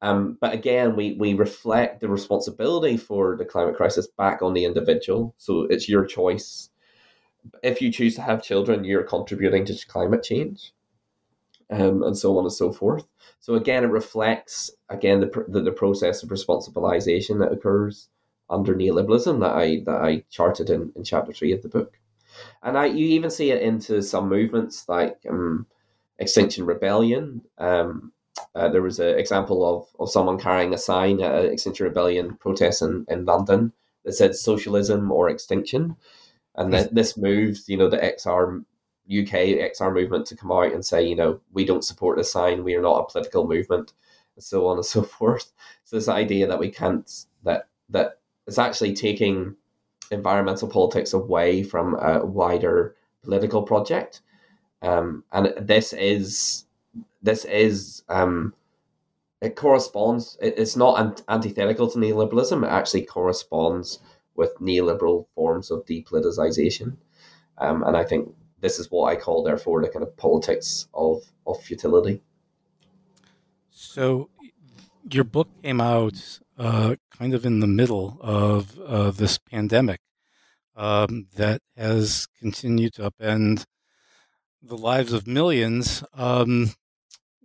Um, 0.02 0.38
but 0.42 0.54
again, 0.54 0.96
we, 0.96 1.14
we 1.14 1.34
reflect 1.34 2.02
the 2.02 2.10
responsibility 2.10 2.98
for 2.98 3.36
the 3.38 3.46
climate 3.46 3.76
crisis 3.78 4.08
back 4.08 4.42
on 4.42 4.54
the 4.54 4.66
individual. 4.66 5.34
So 5.38 5.64
it's 5.64 5.90
your 5.90 6.06
choice. 6.06 6.70
If 7.64 7.82
you 7.82 7.92
choose 7.92 8.16
to 8.16 8.22
have 8.24 8.42
children, 8.44 8.84
you're 8.84 9.04
contributing 9.04 9.66
to 9.66 9.86
climate 9.88 10.24
change. 10.24 10.74
um, 11.70 12.04
and 12.04 12.18
so 12.18 12.38
on 12.38 12.46
and 12.46 12.54
so 12.54 12.72
forth. 12.72 13.06
So 13.40 13.56
again, 13.56 13.84
it 13.84 13.88
reflects 13.88 14.72
again 14.90 15.20
the, 15.20 15.46
the, 15.48 15.62
the 15.62 15.72
process 15.72 16.24
of 16.24 16.30
responsibilization 16.30 17.40
that 17.40 17.52
occurs 17.52 18.10
under 18.50 18.76
neoliberalism 18.76 19.40
that 19.42 19.56
I 19.56 19.82
that 19.86 20.02
I 20.02 20.24
charted 20.30 20.70
in, 20.70 20.92
in 20.96 21.04
chapter 21.04 21.34
three 21.34 21.52
of 21.52 21.62
the 21.62 21.70
book, 21.70 22.00
and 22.64 22.78
I 22.78 22.86
you 22.86 23.08
even 23.08 23.30
see 23.30 23.52
it 23.52 23.62
into 23.62 24.02
some 24.02 24.30
movements 24.30 24.88
like 24.88 25.20
um, 25.30 25.66
Extinction 26.20 26.66
Rebellion. 26.66 27.42
Um, 27.58 28.12
uh, 28.56 28.70
there 28.70 28.84
was 28.84 29.00
an 29.00 29.18
example 29.18 29.66
of, 29.66 29.88
of 30.00 30.12
someone 30.12 30.40
carrying 30.40 30.74
a 30.74 30.78
sign 30.78 31.22
at 31.22 31.46
an 31.46 31.52
Extinction 31.52 31.86
Rebellion 31.86 32.36
protest 32.36 32.82
in, 32.82 33.06
in 33.10 33.26
London 33.26 33.74
that 34.04 34.14
said 34.14 34.36
socialism 34.36 35.12
or 35.12 35.30
extinction. 35.30 35.96
And 36.56 36.74
that 36.74 36.96
this 36.96 37.18
moved, 37.18 37.68
you 37.68 37.78
know, 37.78 37.90
the 37.90 37.98
XR 37.98 38.64
UK 39.08 39.72
XR 39.72 39.94
movement 39.94 40.26
to 40.28 40.36
come 40.36 40.52
out 40.52 40.74
and 40.74 40.86
say, 40.86 41.06
you 41.06 41.16
know, 41.16 41.40
we 41.54 41.66
don't 41.66 41.84
support 41.84 42.18
this 42.18 42.32
sign, 42.32 42.64
we 42.64 42.76
are 42.76 42.82
not 42.82 43.00
a 43.00 43.12
political 43.12 43.48
movement, 43.48 43.94
and 44.36 44.44
so 44.44 44.68
on 44.68 44.78
and 44.78 44.86
so 44.86 45.04
forth. 45.18 45.52
So 45.84 45.96
this 45.96 46.08
idea 46.08 46.48
that 46.48 46.60
we 46.60 46.72
can't 46.72 47.10
that 47.44 47.68
that 47.90 48.17
is 48.48 48.58
actually 48.58 48.94
taking 48.94 49.56
environmental 50.12 50.68
politics 50.68 51.14
away 51.14 51.64
from 51.64 51.96
a 51.96 52.26
wider 52.26 52.96
political 53.24 53.62
project. 53.64 54.22
Um, 54.82 55.24
and 55.32 55.54
this 55.60 55.94
is 55.94 56.66
this 57.22 57.46
is 57.46 58.04
um, 58.10 58.54
it 59.42 59.56
corresponds. 59.56 60.38
It, 60.42 60.56
it's 60.58 60.76
not 60.76 61.22
antithetical 61.28 61.90
to 61.90 61.98
neoliberalism. 61.98 62.64
It 62.64 62.72
actually 62.72 63.04
corresponds 63.04 64.00
with 64.36 64.56
neoliberal 64.60 65.26
forms 65.36 65.72
of 65.72 65.86
depoliticization. 65.86 66.96
Um, 67.58 67.84
and 67.84 67.98
I 67.98 68.04
think 68.04 68.34
this 68.62 68.80
is 68.80 68.90
what 68.92 69.12
I 69.12 69.16
call, 69.16 69.44
therefore, 69.44 69.82
the 69.82 69.90
kind 69.90 70.04
of 70.04 70.16
politics 70.16 70.88
of 70.94 71.24
of 71.46 71.62
futility. 71.62 72.22
So, 73.72 74.30
your 75.10 75.24
book 75.24 75.50
came 75.64 75.82
out 75.82 76.40
uh, 76.58 76.96
kind 77.18 77.34
of 77.34 77.46
in 77.46 77.60
the 77.60 77.68
middle 77.68 78.18
of 78.22 78.80
uh, 78.80 79.12
this 79.12 79.38
pandemic 79.38 80.00
um, 80.76 81.28
that 81.36 81.62
has 81.76 82.28
continued 82.40 82.94
to 82.94 83.10
upend 83.12 83.66
the 84.62 84.78
lives 84.78 85.14
of 85.14 85.28
millions. 85.28 86.04
Um, 86.14 86.72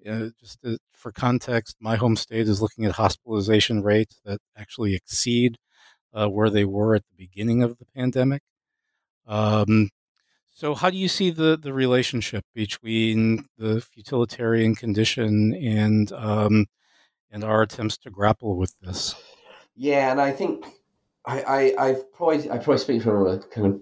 uh, 0.08 0.28
just 0.40 0.60
to, 0.62 0.78
for 0.92 1.12
context, 1.12 1.76
my 1.80 1.96
home 1.96 2.16
state 2.16 2.48
is 2.48 2.60
looking 2.60 2.84
at 2.84 2.92
hospitalization 2.92 3.82
rates 3.82 4.20
that 4.24 4.40
actually 4.56 4.94
exceed 4.94 5.56
uh, 6.12 6.26
where 6.28 6.50
they 6.50 6.64
were 6.64 6.94
at 6.94 7.04
the 7.08 7.16
beginning 7.16 7.62
of 7.62 7.78
the 7.78 7.86
pandemic. 7.94 8.42
Um, 9.26 9.90
so, 10.50 10.74
how 10.74 10.90
do 10.90 10.98
you 10.98 11.08
see 11.08 11.30
the, 11.30 11.56
the 11.56 11.72
relationship 11.72 12.44
between 12.54 13.46
the 13.56 13.80
futilitarian 13.80 14.74
condition 14.74 15.54
and 15.54 16.12
um, 16.12 16.66
and 17.30 17.42
our 17.42 17.62
attempts 17.62 17.96
to 17.98 18.10
grapple 18.10 18.56
with 18.56 18.78
this? 18.80 19.14
Yeah, 19.74 20.10
and 20.10 20.20
I 20.20 20.32
think 20.32 20.66
I, 21.24 21.42
I 21.42 21.74
I've 21.78 22.12
probably 22.12 22.50
I 22.50 22.58
probably 22.58 22.78
speak 22.78 23.02
from 23.02 23.26
a 23.26 23.38
kind 23.38 23.66
of 23.66 23.80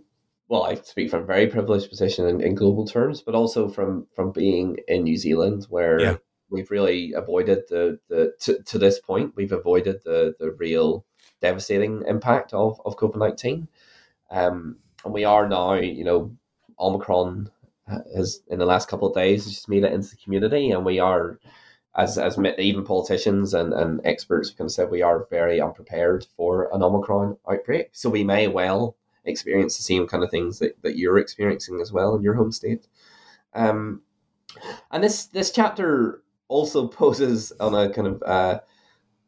well, 0.49 0.65
I 0.65 0.75
speak 0.75 1.11
from 1.11 1.23
a 1.23 1.27
very 1.27 1.47
privileged 1.47 1.89
position 1.89 2.27
in, 2.27 2.41
in 2.41 2.57
global 2.57 2.85
terms, 2.85 3.23
but 3.23 3.35
also 3.35 3.69
from 3.69 4.07
from 4.15 4.33
being 4.33 4.79
in 4.89 5.05
New 5.05 5.17
Zealand, 5.17 5.67
where 5.71 6.01
yeah. 6.01 6.17
we've 6.51 6.71
really 6.71 7.13
avoided 7.13 7.65
the 7.69 7.99
the 8.09 8.35
to, 8.41 8.63
to 8.65 8.79
this 8.79 9.01
point 9.01 9.35
we've 9.37 9.53
avoided 9.53 10.03
the 10.05 10.35
the 10.39 10.53
real 10.53 11.05
devastating 11.41 12.03
impact 12.07 12.53
of 12.53 12.81
of 12.85 12.97
COVID 12.97 13.17
nineteen, 13.17 13.69
um, 14.31 14.77
and 15.05 15.15
we 15.15 15.25
are 15.25 15.49
now 15.49 15.75
you 15.75 16.05
know 16.05 16.37
Omicron 16.79 17.51
has 18.15 18.43
in 18.49 18.59
the 18.59 18.67
last 18.67 18.89
couple 18.89 19.09
of 19.09 19.15
days 19.15 19.47
just 19.47 19.69
made 19.69 19.85
it 19.85 19.93
into 19.93 20.11
the 20.11 20.17
community, 20.17 20.71
and 20.71 20.85
we 20.85 20.99
are 20.99 21.39
as 21.97 22.19
as 22.19 22.39
even 22.59 22.85
politicians 22.85 23.53
and, 23.53 23.73
and 23.73 24.01
experts 24.05 24.49
have 24.49 24.59
kind 24.59 24.69
of 24.69 24.73
said 24.73 24.91
we 24.91 25.03
are 25.03 25.27
very 25.31 25.61
unprepared 25.61 26.27
for 26.37 26.69
an 26.73 26.83
Omicron 26.83 27.37
outbreak. 27.51 27.89
So 27.93 28.09
we 28.09 28.25
may 28.25 28.49
well 28.49 28.97
experience 29.25 29.77
the 29.77 29.83
same 29.83 30.07
kind 30.07 30.23
of 30.23 30.31
things 30.31 30.61
that, 30.61 30.81
that 30.83 30.97
you're 30.97 31.19
experiencing 31.19 31.81
as 31.81 31.93
well 31.93 32.15
in 32.15 32.23
your 32.23 32.35
home 32.35 32.53
state. 32.53 32.87
Um, 33.55 34.03
and 34.91 35.03
this 35.03 35.27
this 35.27 35.51
chapter 35.51 36.23
also 36.49 36.87
poses 37.03 37.53
on 37.61 37.75
a 37.75 37.93
kind 37.93 38.07
of 38.07 38.23
uh, 38.25 38.61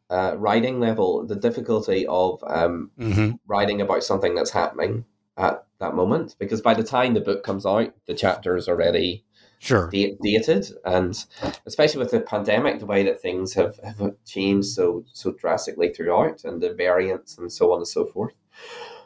uh, 0.09 0.35
writing 0.37 0.79
level 0.79 1.25
the 1.25 1.35
difficulty 1.35 2.05
of 2.07 2.43
um, 2.47 2.91
mm-hmm. 2.97 3.31
writing 3.47 3.81
about 3.81 4.03
something 4.03 4.35
that's 4.35 4.51
happening 4.51 5.05
at 5.37 5.65
that 5.79 5.95
moment 5.95 6.35
because 6.39 6.61
by 6.61 6.73
the 6.73 6.83
time 6.83 7.13
the 7.13 7.19
book 7.19 7.43
comes 7.43 7.65
out, 7.65 7.93
the 8.05 8.13
chapter 8.13 8.55
is 8.55 8.69
already 8.69 9.25
sure 9.59 9.89
dated, 9.91 10.71
and 10.85 11.25
especially 11.65 11.99
with 11.99 12.11
the 12.11 12.21
pandemic, 12.21 12.79
the 12.79 12.85
way 12.85 13.03
that 13.03 13.21
things 13.21 13.53
have, 13.53 13.77
have 13.83 14.13
changed 14.25 14.67
so 14.67 15.03
so 15.13 15.31
drastically 15.31 15.93
throughout, 15.93 16.43
and 16.43 16.61
the 16.61 16.73
variants 16.73 17.37
and 17.37 17.51
so 17.51 17.71
on 17.71 17.79
and 17.79 17.87
so 17.87 18.05
forth. 18.05 18.33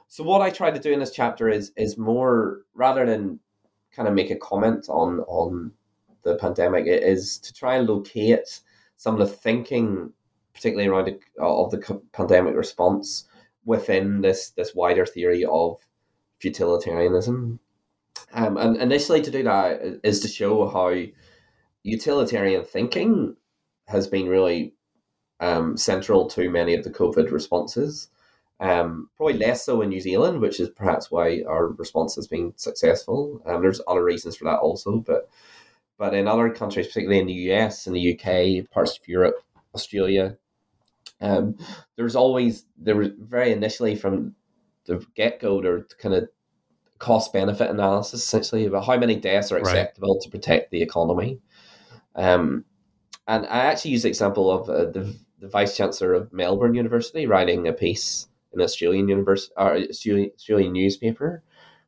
So 0.07 0.23
what 0.23 0.41
I 0.41 0.49
try 0.49 0.71
to 0.71 0.79
do 0.79 0.91
in 0.91 0.99
this 0.99 1.11
chapter 1.11 1.49
is 1.49 1.71
is 1.75 1.97
more 1.97 2.61
rather 2.73 3.05
than 3.05 3.39
kind 3.91 4.07
of 4.07 4.13
make 4.13 4.31
a 4.31 4.35
comment 4.35 4.87
on 4.89 5.19
on 5.21 5.71
the 6.23 6.35
pandemic, 6.35 6.85
it 6.85 7.03
is 7.03 7.39
to 7.39 7.53
try 7.53 7.75
and 7.77 7.87
locate 7.87 8.61
some 8.97 9.13
of 9.13 9.19
the 9.19 9.33
thinking, 9.33 10.11
particularly 10.53 10.89
around 10.89 11.05
the, 11.05 11.41
of 11.41 11.71
the 11.71 12.01
pandemic 12.11 12.55
response 12.55 13.25
within 13.65 14.21
this 14.21 14.51
this 14.51 14.75
wider 14.75 15.05
theory 15.05 15.45
of 15.45 15.77
futilitarianism. 16.39 17.59
Um, 18.33 18.57
and 18.57 18.77
initially, 18.77 19.21
to 19.21 19.31
do 19.31 19.43
that 19.43 19.99
is 20.03 20.19
to 20.21 20.27
show 20.27 20.67
how 20.67 20.93
utilitarian 21.83 22.63
thinking 22.63 23.35
has 23.87 24.07
been 24.07 24.27
really 24.27 24.73
um, 25.39 25.77
central 25.77 26.27
to 26.29 26.49
many 26.49 26.73
of 26.73 26.83
the 26.83 26.89
COVID 26.89 27.31
responses. 27.31 28.09
Um, 28.59 29.09
probably 29.15 29.37
less 29.37 29.63
so 29.65 29.81
in 29.81 29.89
New 29.89 30.01
Zealand, 30.01 30.41
which 30.41 30.59
is 30.59 30.69
perhaps 30.69 31.11
why 31.11 31.43
our 31.47 31.67
response 31.67 32.15
has 32.15 32.27
been 32.27 32.53
successful. 32.55 33.41
Um, 33.45 33.61
there's 33.61 33.81
other 33.87 34.03
reasons 34.03 34.35
for 34.35 34.45
that 34.45 34.59
also, 34.59 34.97
but 34.97 35.29
but 35.97 36.13
in 36.13 36.27
other 36.27 36.49
countries, 36.49 36.87
particularly 36.87 37.19
in 37.19 37.27
the 37.27 37.53
US, 37.53 37.87
in 37.87 37.93
the 37.93 38.13
UK, 38.13 38.69
parts 38.69 38.97
of 38.97 39.07
Europe, 39.07 39.43
Australia, 39.73 40.37
um, 41.21 41.57
there's 41.95 42.15
always 42.15 42.65
there 42.77 42.95
was 42.95 43.09
very 43.19 43.51
initially 43.51 43.95
from 43.95 44.35
the 44.85 45.05
get 45.15 45.39
go, 45.39 45.61
there 45.61 45.85
kind 45.99 46.15
of 46.15 46.29
cost 46.99 47.33
benefit 47.33 47.69
analysis 47.69 48.23
essentially 48.23 48.65
about 48.65 48.85
how 48.85 48.97
many 48.97 49.15
deaths 49.15 49.51
are 49.51 49.57
acceptable 49.57 50.15
right. 50.15 50.21
to 50.21 50.29
protect 50.29 50.71
the 50.71 50.81
economy. 50.81 51.39
Um, 52.15 52.65
and 53.27 53.45
I 53.45 53.65
actually 53.65 53.91
use 53.91 54.03
the 54.03 54.09
example 54.09 54.49
of 54.51 54.69
uh, 54.69 54.91
the, 54.91 55.15
the 55.39 55.47
vice 55.47 55.75
chancellor 55.75 56.13
of 56.13 56.31
Melbourne 56.33 56.73
University 56.73 57.27
writing 57.27 57.67
a 57.67 57.73
piece 57.73 58.27
in 58.53 58.61
Australian 58.61 59.07
university 59.07 59.53
or 59.57 59.75
Australian, 59.75 60.31
Australian 60.35 60.73
newspaper 60.73 61.43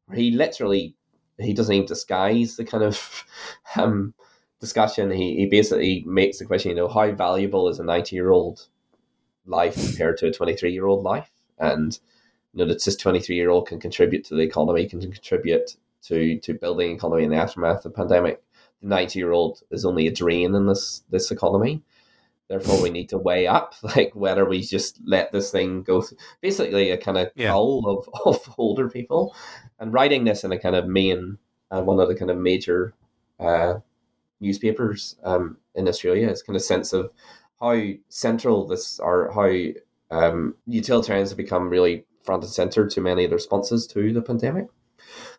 where 0.06 0.18
he 0.18 0.32
literally 0.32 0.96
he 1.38 1.54
doesn't 1.54 1.74
even 1.74 1.88
disguise 1.88 2.58
the 2.58 2.66
kind 2.66 2.84
of 2.84 3.26
um, 3.76 4.14
discussion. 4.60 5.12
He, 5.12 5.38
he 5.38 5.46
basically 5.46 6.04
makes 6.06 6.40
the 6.40 6.46
question, 6.46 6.72
you 6.72 6.76
know, 6.76 6.88
how 6.88 7.12
valuable 7.12 7.70
is 7.70 7.80
a 7.80 7.84
90 7.84 8.16
year 8.16 8.32
old 8.32 8.68
life 9.46 9.76
compared 9.76 10.18
to 10.18 10.28
a 10.28 10.34
23 10.34 10.72
year 10.72 10.86
old 10.86 11.04
life? 11.04 11.32
And 11.58 11.98
you 12.54 12.60
know 12.60 12.68
that 12.68 12.84
this 12.84 12.96
23 12.96 13.36
year 13.36 13.50
old 13.50 13.68
can 13.68 13.80
contribute 13.80 14.24
to 14.26 14.36
the 14.36 14.42
economy, 14.42 14.88
can 14.88 15.02
contribute 15.02 15.76
to 16.04 16.40
to 16.40 16.54
building 16.54 16.92
economy 16.92 17.24
in 17.24 17.30
the 17.30 17.38
aftermath 17.38 17.78
of 17.78 17.84
the 17.84 17.90
pandemic. 17.92 18.42
The 18.82 18.88
90 18.88 19.20
year 19.20 19.32
old 19.32 19.62
is 19.72 19.86
only 19.86 20.08
a 20.08 20.12
drain 20.12 20.56
in 20.56 20.66
this 20.68 21.04
this 21.10 21.32
economy. 21.32 21.84
Therefore, 22.48 22.82
we 22.82 22.90
need 22.90 23.10
to 23.10 23.18
weigh 23.18 23.46
up 23.46 23.76
like 23.84 24.12
whether 24.16 24.44
we 24.44 24.62
just 24.62 25.00
let 25.06 25.32
this 25.32 25.52
thing 25.52 25.84
go. 25.84 26.02
Through. 26.02 26.18
Basically, 26.42 26.90
a 26.90 26.98
kind 26.98 27.18
of 27.18 27.32
yeah. 27.36 27.50
cull 27.50 27.86
of, 27.88 28.10
of 28.26 28.56
older 28.58 28.90
people, 28.90 29.36
and 29.80 29.94
writing 29.94 30.24
this 30.24 30.44
in 30.44 30.52
a 30.52 30.60
kind 30.60 30.76
of 30.76 30.88
main 30.88 31.38
uh, 31.72 31.82
one 31.82 32.00
of 32.00 32.08
the 32.08 32.16
kind 32.16 32.32
of 32.32 32.38
major 32.38 32.94
uh, 33.40 33.76
newspapers 34.40 35.16
um, 35.24 35.58
in 35.76 35.88
Australia. 35.88 36.28
It's 36.28 36.42
kind 36.42 36.56
of 36.56 36.64
sense 36.64 36.94
of 36.94 37.12
how 37.60 37.80
central 38.08 38.66
this 38.68 39.00
or 39.00 39.32
how 39.32 40.18
um, 40.18 40.56
utilitarians 40.66 41.30
have 41.30 41.38
become 41.38 41.70
really 41.70 42.06
front 42.24 42.44
and 42.44 42.52
center 42.52 42.88
to 42.88 43.02
many 43.02 43.24
of 43.24 43.30
the 43.30 43.36
responses 43.36 43.88
to 43.88 44.14
the 44.14 44.22
pandemic. 44.22 44.68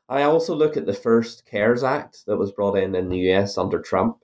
I 0.09 0.22
also 0.22 0.55
look 0.55 0.76
at 0.76 0.87
the 0.87 0.95
first 0.95 1.47
CARES 1.47 1.85
Act 1.85 2.26
that 2.26 2.37
was 2.37 2.51
brought 2.51 2.76
in 2.76 2.95
in 2.95 3.09
the 3.09 3.31
US 3.31 3.57
under 3.57 3.81
Trump, 3.81 4.18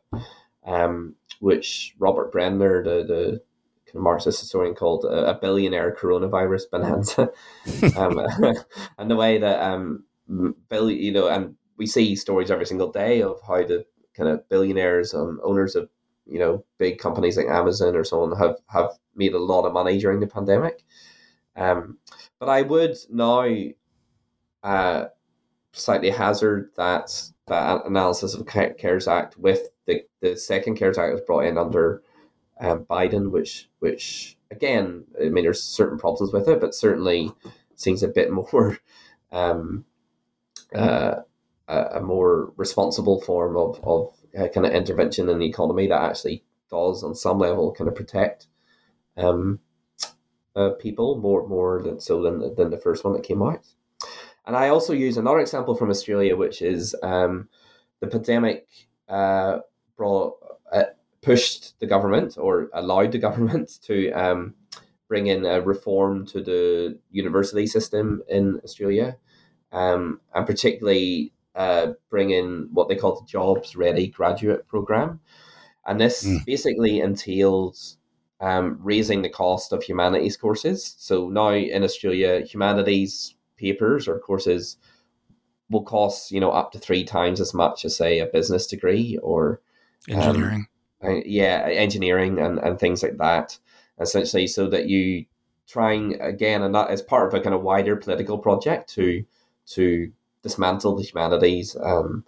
um, 0.65 1.15
which 1.41 1.95
Robert 1.99 2.33
Brenner, 2.33 2.83
the, 2.83 3.05
the 3.05 3.43
kind 3.87 3.97
of 3.97 4.03
Marxist 4.03 4.41
historian, 4.41 4.75
called 4.75 5.05
a, 5.05 5.31
a 5.31 5.39
billionaire 5.39 5.95
coronavirus 5.95 6.71
bonanza. 6.73 7.31
um, 7.97 8.19
and 8.99 9.11
the 9.11 9.17
way 9.17 9.39
that 9.39 9.63
um, 9.63 10.05
Bill, 10.69 10.91
you 10.91 11.13
know, 11.13 11.29
and 11.29 11.55
we 11.77 11.87
see 11.87 12.17
stories 12.17 12.51
every 12.51 12.67
single 12.67 12.91
day 12.91 13.23
of 13.23 13.41
how 13.47 13.63
the 13.63 13.85
kind 14.17 14.29
of 14.29 14.49
billionaires, 14.49 15.15
um, 15.15 15.41
owners 15.45 15.77
of 15.77 15.89
you 16.27 16.41
know 16.41 16.65
big 16.79 16.99
companies 16.99 17.37
like 17.37 17.47
Amazon 17.47 17.95
or 17.95 18.03
so 18.03 18.23
on 18.23 18.37
have 18.37 18.57
have 18.67 18.91
made 19.15 19.35
a 19.35 19.39
lot 19.39 19.65
of 19.65 19.73
money 19.73 19.99
during 19.99 20.21
the 20.21 20.27
pandemic. 20.27 20.83
Um, 21.57 21.99
but 22.39 22.49
I 22.49 22.63
would 22.63 22.97
now 23.11 23.47
uh, 24.63 25.07
slightly 25.73 26.11
hazard 26.11 26.71
that 26.77 27.31
that 27.47 27.87
analysis 27.87 28.35
of 28.35 28.45
the 28.45 28.75
CARES 28.77 29.09
Act 29.09 29.39
with 29.39 29.69
the, 29.87 30.05
the 30.21 30.37
second 30.37 30.77
CARES 30.77 30.99
Act 30.99 31.13
was 31.13 31.23
brought 31.23 31.45
in 31.45 31.57
under 31.57 32.03
um, 32.61 32.85
Biden, 32.85 33.31
which 33.31 33.69
which 33.79 34.37
again, 34.51 35.05
I 35.21 35.29
mean, 35.29 35.45
there's 35.45 35.63
certain 35.63 35.99
problems 35.99 36.33
with 36.33 36.49
it, 36.49 36.61
but 36.61 36.75
certainly 36.75 37.31
seems 37.77 38.03
a 38.03 38.09
bit 38.09 38.31
more 38.53 38.79
um, 39.33 39.85
uh, 40.75 41.17
a, 41.69 42.01
more 42.01 42.53
responsible 42.57 43.21
form 43.21 43.57
of 43.57 43.81
of 43.83 44.15
uh, 44.39 44.49
kind 44.49 44.67
of 44.67 44.73
intervention 44.73 45.29
in 45.29 45.39
the 45.39 45.47
economy 45.47 45.87
that 45.87 46.03
actually 46.03 46.45
does, 46.71 47.03
on 47.03 47.15
some 47.15 47.39
level, 47.39 47.73
kind 47.73 47.89
of 47.89 47.95
protect 47.95 48.47
um, 49.17 49.61
uh, 50.57 50.71
people 50.71 51.19
more 51.19 51.47
more 51.47 51.83
than 51.83 52.01
so 52.01 52.23
than 52.23 52.55
than 52.57 52.71
the 52.71 52.79
first 52.79 53.05
one 53.05 53.13
that 53.13 53.23
came 53.23 53.43
out. 53.43 53.67
And 54.47 54.57
I 54.57 54.69
also 54.69 54.93
use 54.93 55.17
another 55.17 55.41
example 55.41 55.75
from 55.75 55.91
Australia, 55.91 56.37
which 56.37 56.63
is 56.63 56.95
um, 57.03 57.49
the 58.01 58.07
pandemic 58.07 58.67
uh, 59.09 59.59
brought 59.97 60.35
uh, 60.73 60.85
pushed 61.21 61.79
the 61.81 61.87
government 61.87 62.37
or 62.39 62.71
allowed 62.73 63.13
the 63.13 63.19
government 63.29 63.79
to 63.83 64.11
um, 64.13 64.55
bring 65.09 65.27
in 65.27 65.45
a 65.45 65.61
reform 65.61 66.27
to 66.27 66.41
the 66.43 66.99
university 67.11 67.67
system 67.67 68.23
in 68.29 68.61
Australia, 68.65 69.17
um, 69.73 70.21
and 70.35 70.47
particularly 70.47 71.33
uh, 71.55 71.93
bring 72.11 72.31
in 72.31 72.69
what 72.73 72.89
they 72.89 72.97
call 72.97 73.21
the 73.21 73.27
Jobs 73.27 73.77
Ready 73.77 74.09
Graduate 74.09 74.67
Program. 74.69 75.21
And 75.87 76.01
this 76.01 76.25
mm. 76.25 76.45
basically 76.45 77.01
entails 77.01 77.99
um, 78.41 78.78
raising 78.82 79.22
the 79.22 79.28
cost 79.28 79.72
of 79.72 79.82
humanities 79.82 80.37
courses. 80.37 80.95
So 80.99 81.28
now 81.28 81.51
in 81.51 81.82
Australia, 81.82 82.41
humanities 82.41 83.34
papers 83.57 84.07
or 84.07 84.18
courses 84.18 84.76
will 85.70 85.82
cost 85.82 86.30
you 86.30 86.41
know 86.41 86.51
up 86.51 86.72
to 86.72 86.78
three 86.78 87.05
times 87.05 87.41
as 87.41 87.55
much 87.55 87.84
as 87.84 87.97
say 87.97 88.20
a 88.20 88.26
business 88.26 88.66
degree 88.66 89.18
or 89.22 89.61
um, 90.11 90.20
engineering. 90.20 90.66
Um, 91.03 91.22
yeah, 91.24 91.66
engineering 91.68 92.39
and, 92.39 92.59
and 92.59 92.78
things 92.78 93.03
like 93.03 93.18
that. 93.18 93.59
Essentially, 93.99 94.47
so 94.47 94.68
that 94.68 94.89
you 94.89 95.24
trying 95.66 96.20
again, 96.20 96.62
and 96.62 96.74
that 96.74 96.91
is 96.91 97.03
part 97.03 97.28
of 97.28 97.34
a 97.34 97.43
kind 97.43 97.55
of 97.55 97.62
wider 97.62 97.97
political 97.97 98.39
project 98.39 98.91
to 98.95 99.24
to 99.68 100.12
dismantle 100.43 100.97
the 100.97 101.03
humanities. 101.03 101.76
Um, 101.82 102.24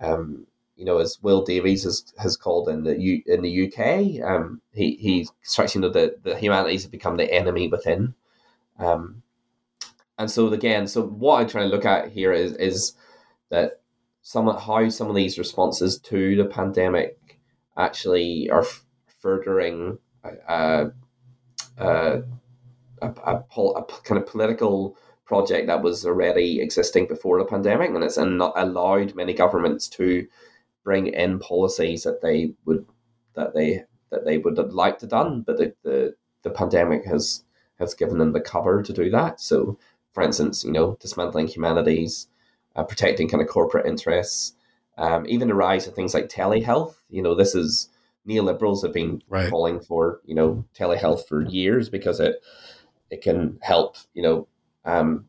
um, 0.00 0.46
you 0.76 0.84
know, 0.84 0.98
as 0.98 1.18
Will 1.22 1.42
Davies 1.42 1.84
has, 1.84 2.12
has 2.18 2.36
called 2.36 2.68
in 2.68 2.84
the 2.84 2.98
U, 2.98 3.22
in 3.26 3.42
the 3.42 3.66
UK, 3.66 4.28
um, 4.28 4.60
he 4.72 4.96
he 4.96 5.28
strikes 5.42 5.74
you 5.74 5.80
know 5.80 5.88
the 5.88 6.16
the 6.22 6.36
humanities 6.36 6.82
have 6.82 6.90
become 6.90 7.16
the 7.16 7.32
enemy 7.32 7.68
within. 7.68 8.14
Um, 8.78 9.22
and 10.18 10.30
so 10.30 10.48
again, 10.52 10.86
so 10.86 11.06
what 11.06 11.40
I'm 11.40 11.48
trying 11.48 11.68
to 11.68 11.74
look 11.74 11.84
at 11.84 12.10
here 12.10 12.32
is 12.32 12.54
is 12.56 12.94
that 13.50 13.80
some 14.22 14.46
how 14.46 14.88
some 14.88 15.08
of 15.08 15.14
these 15.14 15.38
responses 15.38 15.98
to 15.98 16.36
the 16.36 16.46
pandemic 16.46 17.38
actually 17.76 18.48
are 18.50 18.62
f- 18.62 18.84
furthering 19.20 19.98
a, 20.24 20.90
a, 21.78 22.22
a, 23.02 23.02
a, 23.02 23.84
kind 24.04 24.20
of 24.20 24.26
political 24.26 24.96
project 25.24 25.66
that 25.66 25.82
was 25.82 26.06
already 26.06 26.60
existing 26.60 27.06
before 27.06 27.38
the 27.38 27.44
pandemic, 27.44 27.90
and 27.90 28.04
it's 28.04 28.16
allowed 28.16 29.14
many 29.14 29.34
governments 29.34 29.88
to 29.88 30.26
bring 30.84 31.08
in 31.08 31.38
policies 31.38 32.04
that 32.04 32.20
they 32.22 32.52
would 32.64 32.86
that 33.34 33.54
they 33.54 33.82
that 34.10 34.24
they 34.24 34.38
would 34.38 34.56
have 34.58 34.72
liked 34.72 35.00
to 35.00 35.06
done, 35.06 35.42
but 35.42 35.56
the, 35.56 35.74
the, 35.82 36.14
the 36.42 36.50
pandemic 36.50 37.04
has 37.04 37.42
has 37.78 37.94
given 37.94 38.18
them 38.18 38.32
the 38.32 38.40
cover 38.40 38.82
to 38.82 38.92
do 38.92 39.10
that. 39.10 39.40
So 39.40 39.78
for 40.12 40.22
instance, 40.22 40.64
you 40.64 40.70
know, 40.70 40.96
dismantling 41.00 41.48
humanities, 41.48 42.28
uh, 42.76 42.84
protecting 42.84 43.28
kind 43.28 43.42
of 43.42 43.48
corporate 43.48 43.86
interests, 43.86 44.54
um, 44.96 45.26
even 45.28 45.48
the 45.48 45.54
rise 45.54 45.88
of 45.88 45.94
things 45.94 46.14
like 46.14 46.28
telehealth. 46.28 46.94
You 47.10 47.22
know, 47.22 47.34
this 47.34 47.54
is 47.54 47.88
neoliberals 48.28 48.82
have 48.82 48.92
been 48.92 49.22
right. 49.28 49.50
calling 49.50 49.80
for 49.80 50.20
you 50.24 50.34
know 50.34 50.64
telehealth 50.76 51.26
for 51.26 51.42
years 51.42 51.88
because 51.88 52.20
it 52.20 52.42
it 53.10 53.22
can 53.22 53.58
help 53.62 53.96
you 54.14 54.22
know 54.22 54.46
um, 54.84 55.26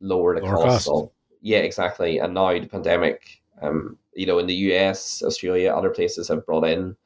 lower 0.00 0.38
the 0.38 0.44
lower 0.44 0.56
cost, 0.56 0.86
cost, 0.86 0.88
of 0.88 1.10
yeah 1.40 1.58
exactly. 1.58 2.18
And 2.18 2.34
now 2.34 2.52
the 2.52 2.66
pandemic, 2.66 3.42
um, 3.62 3.98
you 4.14 4.26
know, 4.26 4.38
in 4.38 4.46
the 4.46 4.54
U.S., 4.54 5.22
Australia, 5.24 5.72
other 5.72 5.90
places 5.90 6.28
have 6.28 6.46
brought 6.46 6.64
in 6.64 6.96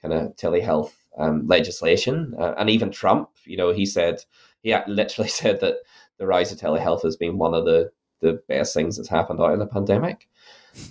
kind 0.00 0.14
of 0.14 0.36
telehealth 0.36 0.92
um, 1.18 1.46
legislation, 1.46 2.34
uh, 2.38 2.54
and 2.58 2.70
even 2.70 2.90
Trump, 2.90 3.30
you 3.44 3.56
know, 3.56 3.72
he 3.72 3.86
said 3.86 4.24
he 4.62 4.74
literally 4.86 5.28
said 5.28 5.60
that 5.60 5.76
the 6.18 6.26
rise 6.26 6.52
of 6.52 6.58
telehealth 6.58 7.02
has 7.02 7.16
been 7.16 7.38
one 7.38 7.54
of 7.54 7.64
the 7.64 7.90
the 8.20 8.40
best 8.48 8.72
things 8.72 8.96
that's 8.96 9.08
happened 9.08 9.40
out 9.40 9.52
of 9.52 9.58
the 9.58 9.66
pandemic. 9.66 10.28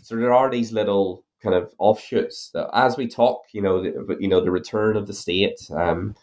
So 0.03 0.15
there 0.17 0.34
are 0.34 0.49
these 0.49 0.74
little 0.74 1.24
kind 1.41 1.55
of 1.55 1.74
offshoots 1.80 2.51
that, 2.53 2.69
as 2.74 2.97
we 2.97 3.07
talk, 3.07 3.45
you 3.53 3.61
know, 3.61 3.82
the, 3.82 4.17
you 4.19 4.28
know, 4.28 4.41
the 4.41 4.51
return 4.51 4.95
of 4.95 5.07
the 5.07 5.13
state, 5.13 5.59
um, 5.72 6.13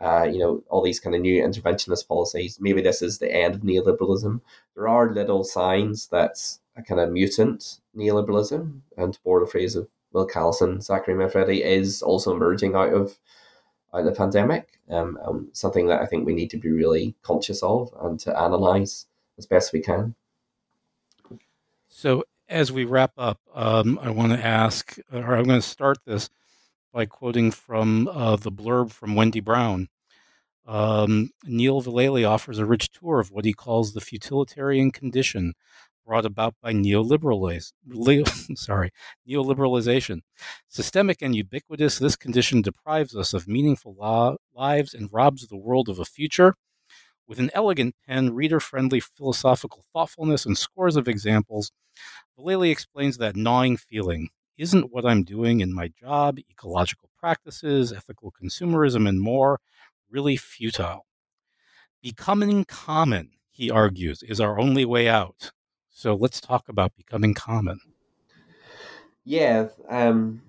uh, 0.00 0.24
you 0.24 0.38
know, 0.38 0.62
all 0.68 0.82
these 0.82 0.98
kind 0.98 1.14
of 1.14 1.22
new 1.22 1.42
interventionist 1.42 2.08
policies. 2.08 2.58
Maybe 2.60 2.82
this 2.82 3.02
is 3.02 3.18
the 3.18 3.32
end 3.32 3.54
of 3.54 3.60
neoliberalism. 3.60 4.40
There 4.74 4.88
are 4.88 5.12
little 5.12 5.44
signs 5.44 6.08
that 6.08 6.38
a 6.76 6.82
kind 6.82 7.00
of 7.00 7.10
mutant 7.10 7.80
neoliberalism, 7.96 8.80
and 8.96 9.14
to 9.14 9.20
borrow 9.24 9.44
the 9.44 9.50
phrase 9.50 9.76
of 9.76 9.88
Will 10.12 10.26
Callison, 10.26 10.82
Zachary 10.82 11.14
Manfredi 11.14 11.62
is 11.62 12.02
also 12.02 12.32
emerging 12.32 12.74
out 12.74 12.92
of 12.92 13.18
out 13.92 14.00
of 14.00 14.06
the 14.06 14.12
pandemic. 14.12 14.78
Um, 14.88 15.18
um, 15.24 15.48
something 15.52 15.88
that 15.88 16.00
I 16.00 16.06
think 16.06 16.26
we 16.26 16.34
need 16.34 16.50
to 16.50 16.58
be 16.58 16.70
really 16.70 17.14
conscious 17.22 17.62
of 17.62 17.92
and 18.02 18.20
to 18.20 18.38
analyze 18.38 19.06
as 19.36 19.46
best 19.46 19.72
we 19.72 19.80
can. 19.80 20.14
So, 21.88 22.24
as 22.48 22.70
we 22.70 22.84
wrap 22.84 23.12
up, 23.16 23.40
um, 23.54 23.98
I 24.00 24.10
want 24.10 24.32
to 24.32 24.44
ask, 24.44 24.96
or 25.12 25.34
I'm 25.34 25.44
going 25.44 25.60
to 25.60 25.66
start 25.66 25.98
this 26.04 26.30
by 26.92 27.06
quoting 27.06 27.50
from 27.50 28.08
uh, 28.08 28.36
the 28.36 28.52
blurb 28.52 28.90
from 28.92 29.16
Wendy 29.16 29.40
Brown. 29.40 29.88
Um, 30.66 31.30
Neil 31.44 31.82
Vallely 31.82 32.28
offers 32.28 32.58
a 32.58 32.66
rich 32.66 32.90
tour 32.90 33.20
of 33.20 33.30
what 33.30 33.44
he 33.44 33.52
calls 33.52 33.92
the 33.92 34.00
futilitarian 34.00 34.90
condition 34.90 35.54
brought 36.06 36.24
about 36.26 36.54
by 36.62 36.72
neoliberalism. 36.72 37.72
sorry, 38.56 38.90
neoliberalization. 39.28 40.20
Systemic 40.68 41.22
and 41.22 41.34
ubiquitous, 41.34 41.98
this 41.98 42.16
condition 42.16 42.62
deprives 42.62 43.16
us 43.16 43.34
of 43.34 43.48
meaningful 43.48 43.96
lives 44.54 44.94
and 44.94 45.08
robs 45.12 45.46
the 45.48 45.56
world 45.56 45.88
of 45.88 45.98
a 45.98 46.04
future. 46.04 46.54
With 47.28 47.40
an 47.40 47.50
elegant 47.54 47.96
pen, 48.06 48.34
reader 48.34 48.60
friendly 48.60 49.00
philosophical 49.00 49.84
thoughtfulness, 49.92 50.46
and 50.46 50.56
scores 50.56 50.96
of 50.96 51.08
examples, 51.08 51.72
Vallely 52.38 52.70
explains 52.70 53.18
that 53.18 53.36
gnawing 53.36 53.76
feeling 53.76 54.28
isn't 54.58 54.92
what 54.92 55.04
I'm 55.06 55.24
doing 55.24 55.60
in 55.60 55.72
my 55.74 55.88
job, 55.88 56.38
ecological 56.38 57.10
practices, 57.18 57.92
ethical 57.92 58.32
consumerism, 58.32 59.08
and 59.08 59.20
more 59.20 59.60
really 60.10 60.36
futile. 60.36 61.06
Becoming 62.02 62.64
common, 62.64 63.32
he 63.50 63.70
argues, 63.70 64.22
is 64.22 64.40
our 64.40 64.58
only 64.58 64.84
way 64.86 65.08
out. 65.08 65.52
So 65.96 66.14
let's 66.14 66.42
talk 66.42 66.68
about 66.68 66.94
becoming 66.94 67.32
common. 67.32 67.80
Yeah, 69.24 69.68
um, 69.88 70.42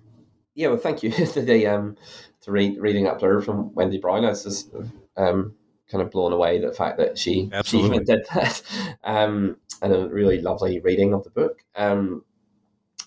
yeah. 0.54 0.68
Well, 0.68 0.76
thank 0.76 1.02
you 1.02 1.10
to 1.26 1.40
the 1.40 1.66
um, 1.66 1.96
to 2.42 2.52
read, 2.52 2.78
reading 2.78 3.06
up 3.06 3.18
there 3.18 3.40
from 3.40 3.74
Wendy 3.74 3.96
Brown. 3.96 4.26
I 4.26 4.28
was 4.28 4.44
just 4.44 4.70
um, 5.16 5.54
kind 5.90 6.02
of 6.02 6.10
blown 6.10 6.34
away 6.34 6.60
the 6.60 6.74
fact 6.74 6.98
that 6.98 7.16
she 7.16 7.48
Absolutely. 7.50 7.88
she 7.88 7.94
even 7.94 8.04
did 8.04 8.26
that, 8.34 8.62
um, 9.04 9.56
and 9.80 9.94
a 9.94 10.06
really 10.10 10.38
lovely 10.42 10.80
reading 10.80 11.14
of 11.14 11.24
the 11.24 11.30
book. 11.30 11.64
Um, 11.74 12.24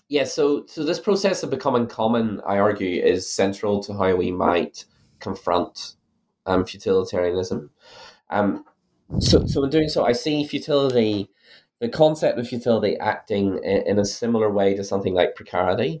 yeah, 0.08 0.24
so 0.24 0.66
so 0.66 0.82
this 0.82 0.98
process 0.98 1.44
of 1.44 1.50
becoming 1.50 1.86
common, 1.86 2.40
I 2.44 2.58
argue, 2.58 3.00
is 3.00 3.32
central 3.32 3.80
to 3.84 3.94
how 3.94 4.16
we 4.16 4.32
might 4.32 4.84
confront 5.20 5.94
um, 6.46 6.64
futilitarianism. 6.64 7.70
Um, 8.30 8.64
so 9.20 9.46
so 9.46 9.62
in 9.62 9.70
doing 9.70 9.88
so, 9.88 10.04
I 10.04 10.10
see 10.10 10.42
futility 10.42 11.30
the 11.82 11.88
concept 11.88 12.38
of 12.38 12.46
futility 12.46 12.96
acting 12.98 13.58
in, 13.64 13.82
in 13.82 13.98
a 13.98 14.04
similar 14.04 14.48
way 14.48 14.72
to 14.72 14.84
something 14.84 15.14
like 15.14 15.34
precarity. 15.34 16.00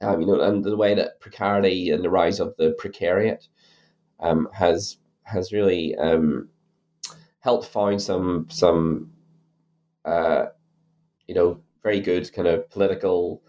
Um, 0.00 0.20
you 0.20 0.26
know, 0.28 0.40
and 0.40 0.64
the 0.64 0.76
way 0.76 0.94
that 0.94 1.18
precarity 1.18 1.90
and 1.90 2.04
the 2.04 2.10
rise 2.10 2.38
of 2.38 2.54
the 2.58 2.76
precariat 2.80 3.48
um, 4.20 4.48
has 4.54 4.98
has 5.24 5.52
really 5.52 5.96
um, 5.96 6.48
helped 7.40 7.66
find 7.66 8.00
some 8.00 8.46
some 8.50 9.10
uh, 10.04 10.46
you 11.26 11.34
know 11.34 11.60
very 11.82 11.98
good 11.98 12.32
kind 12.32 12.46
of 12.46 12.70
political 12.70 13.42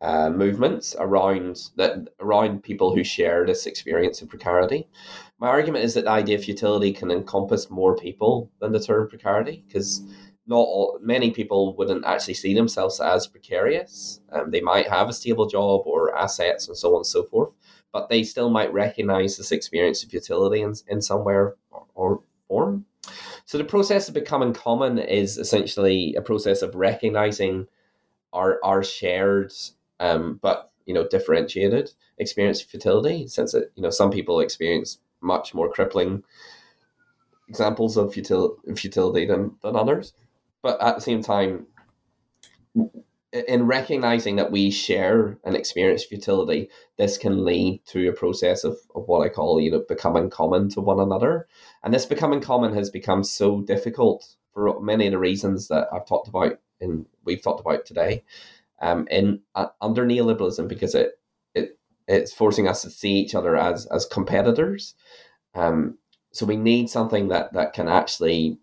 uh, 0.00 0.28
movements 0.28 0.96
around 0.98 1.70
that 1.76 2.08
around 2.18 2.64
people 2.64 2.92
who 2.92 3.04
share 3.04 3.46
this 3.46 3.66
experience 3.66 4.20
of 4.22 4.28
precarity. 4.28 4.88
My 5.38 5.46
argument 5.46 5.84
is 5.84 5.94
that 5.94 6.06
the 6.06 6.10
idea 6.10 6.36
of 6.36 6.42
futility 6.42 6.92
can 6.92 7.12
encompass 7.12 7.70
more 7.70 7.96
people 7.96 8.50
than 8.58 8.72
the 8.72 8.80
term 8.80 9.08
precarity 9.08 9.62
because 9.68 10.02
not 10.46 10.56
all, 10.56 10.98
many 11.00 11.30
people 11.30 11.74
wouldn't 11.76 12.04
actually 12.04 12.34
see 12.34 12.54
themselves 12.54 13.00
as 13.00 13.26
precarious. 13.26 14.20
Um, 14.32 14.50
they 14.50 14.60
might 14.60 14.88
have 14.88 15.08
a 15.08 15.12
stable 15.12 15.46
job 15.46 15.82
or 15.86 16.16
assets 16.16 16.68
and 16.68 16.76
so 16.76 16.90
on 16.90 16.96
and 16.96 17.06
so 17.06 17.24
forth, 17.24 17.50
but 17.92 18.08
they 18.08 18.22
still 18.22 18.50
might 18.50 18.72
recognize 18.72 19.36
this 19.36 19.52
experience 19.52 20.02
of 20.02 20.10
futility 20.10 20.60
in, 20.60 20.74
in 20.88 21.00
some 21.00 21.24
way 21.24 21.34
or, 21.34 21.56
or 21.94 22.20
form. 22.48 22.84
So 23.46 23.58
the 23.58 23.64
process 23.64 24.08
of 24.08 24.14
becoming 24.14 24.52
common 24.52 24.98
is 24.98 25.38
essentially 25.38 26.14
a 26.14 26.22
process 26.22 26.62
of 26.62 26.74
recognizing 26.74 27.66
our 28.32 28.58
our 28.64 28.82
shared 28.82 29.52
um, 30.00 30.40
but 30.42 30.70
you 30.86 30.94
know 30.94 31.06
differentiated 31.06 31.92
experience 32.18 32.62
of 32.62 32.68
futility, 32.68 33.28
since 33.28 33.54
it 33.54 33.72
you 33.76 33.82
know 33.82 33.90
some 33.90 34.10
people 34.10 34.40
experience 34.40 34.98
much 35.20 35.54
more 35.54 35.70
crippling 35.70 36.22
examples 37.48 37.96
of 37.96 38.12
futil- 38.12 38.56
futility 38.78 39.26
than, 39.26 39.56
than 39.62 39.76
others. 39.76 40.12
But 40.64 40.80
at 40.80 40.94
the 40.94 41.02
same 41.02 41.22
time, 41.22 41.66
in 43.32 43.66
recognizing 43.66 44.36
that 44.36 44.50
we 44.50 44.70
share 44.70 45.38
an 45.44 45.54
experience 45.54 46.04
of 46.04 46.08
futility, 46.08 46.70
this 46.96 47.18
can 47.18 47.44
lead 47.44 47.82
to 47.88 48.08
a 48.08 48.14
process 48.14 48.64
of, 48.64 48.78
of 48.94 49.06
what 49.06 49.20
I 49.20 49.28
call, 49.28 49.60
you 49.60 49.70
know, 49.70 49.84
becoming 49.86 50.30
common 50.30 50.70
to 50.70 50.80
one 50.80 51.00
another. 51.00 51.46
And 51.82 51.92
this 51.92 52.06
becoming 52.06 52.40
common 52.40 52.72
has 52.72 52.88
become 52.88 53.24
so 53.24 53.60
difficult 53.60 54.36
for 54.54 54.80
many 54.80 55.06
of 55.06 55.12
the 55.12 55.18
reasons 55.18 55.68
that 55.68 55.88
I've 55.92 56.06
talked 56.06 56.28
about 56.28 56.58
and 56.80 57.04
we've 57.24 57.42
talked 57.42 57.60
about 57.60 57.84
today. 57.84 58.24
Um, 58.80 59.06
in 59.10 59.40
uh, 59.54 59.66
under 59.82 60.06
neoliberalism, 60.06 60.66
because 60.66 60.94
it 60.94 61.12
it 61.54 61.78
it's 62.08 62.32
forcing 62.32 62.68
us 62.68 62.80
to 62.82 62.90
see 62.90 63.12
each 63.12 63.34
other 63.34 63.54
as 63.54 63.84
as 63.86 64.06
competitors. 64.06 64.94
Um, 65.54 65.98
so 66.32 66.46
we 66.46 66.56
need 66.56 66.88
something 66.88 67.28
that 67.28 67.52
that 67.52 67.74
can 67.74 67.88
actually 67.88 68.58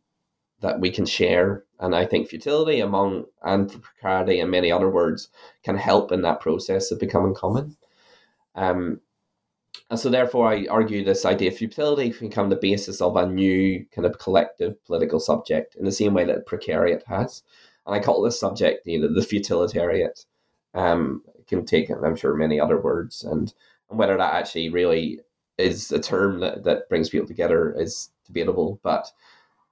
that 0.61 0.79
we 0.79 0.89
can 0.89 1.05
share. 1.05 1.65
And 1.81 1.95
I 1.95 2.05
think 2.05 2.29
futility 2.29 2.79
among 2.79 3.25
and 3.43 3.69
precarity 3.81 4.39
and 4.39 4.51
many 4.51 4.71
other 4.71 4.89
words 4.89 5.29
can 5.63 5.75
help 5.75 6.11
in 6.11 6.21
that 6.21 6.39
process 6.39 6.91
of 6.91 6.99
becoming 6.99 7.33
common. 7.33 7.75
Um, 8.55 9.01
and 9.89 9.99
so 9.99 10.09
therefore 10.09 10.47
I 10.47 10.67
argue 10.69 11.03
this 11.03 11.25
idea 11.25 11.49
of 11.49 11.57
futility 11.57 12.11
can 12.11 12.29
become 12.29 12.49
the 12.49 12.55
basis 12.55 13.01
of 13.01 13.15
a 13.15 13.25
new 13.25 13.85
kind 13.93 14.05
of 14.05 14.19
collective 14.19 14.83
political 14.85 15.19
subject 15.19 15.75
in 15.75 15.83
the 15.83 15.91
same 15.91 16.13
way 16.13 16.23
that 16.25 16.47
precariat 16.47 17.03
has. 17.07 17.43
And 17.85 17.95
I 17.95 17.99
call 17.99 18.21
this 18.21 18.39
subject, 18.39 18.85
you 18.85 18.99
know, 18.99 19.13
the 19.13 19.25
futilitariat. 19.25 20.25
Um, 20.75 21.23
it 21.37 21.47
can 21.47 21.65
take, 21.65 21.89
I'm 21.89 22.15
sure, 22.15 22.35
many 22.35 22.59
other 22.59 22.79
words, 22.79 23.23
and, 23.23 23.53
and 23.89 23.99
whether 23.99 24.15
that 24.15 24.33
actually 24.35 24.69
really 24.69 25.19
is 25.57 25.91
a 25.91 25.99
term 25.99 26.39
that, 26.41 26.63
that 26.63 26.87
brings 26.89 27.09
people 27.09 27.27
together 27.27 27.75
is 27.77 28.11
debatable. 28.25 28.79
But 28.83 29.11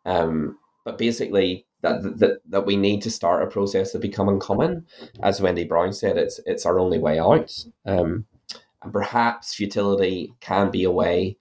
um, 0.06 0.58
but 0.84 0.98
basically 0.98 1.66
that, 1.82 2.20
that 2.20 2.42
that 2.50 2.66
we 2.66 2.76
need 2.76 3.02
to 3.04 3.12
start 3.12 3.44
a 3.44 3.48
process 3.48 3.96
of 3.96 4.02
becoming 4.02 4.40
common. 4.40 4.86
As 5.22 5.42
Wendy 5.42 5.64
Brown 5.64 5.94
said, 5.94 6.18
it's 6.18 6.40
it's 6.46 6.66
our 6.66 6.80
only 6.80 7.00
way 7.00 7.20
out. 7.20 7.66
Um, 7.86 8.26
and 8.82 8.94
perhaps 8.94 9.54
futility 9.54 10.34
can 10.40 10.72
be 10.72 10.84
a 10.84 10.92
way, 10.92 11.38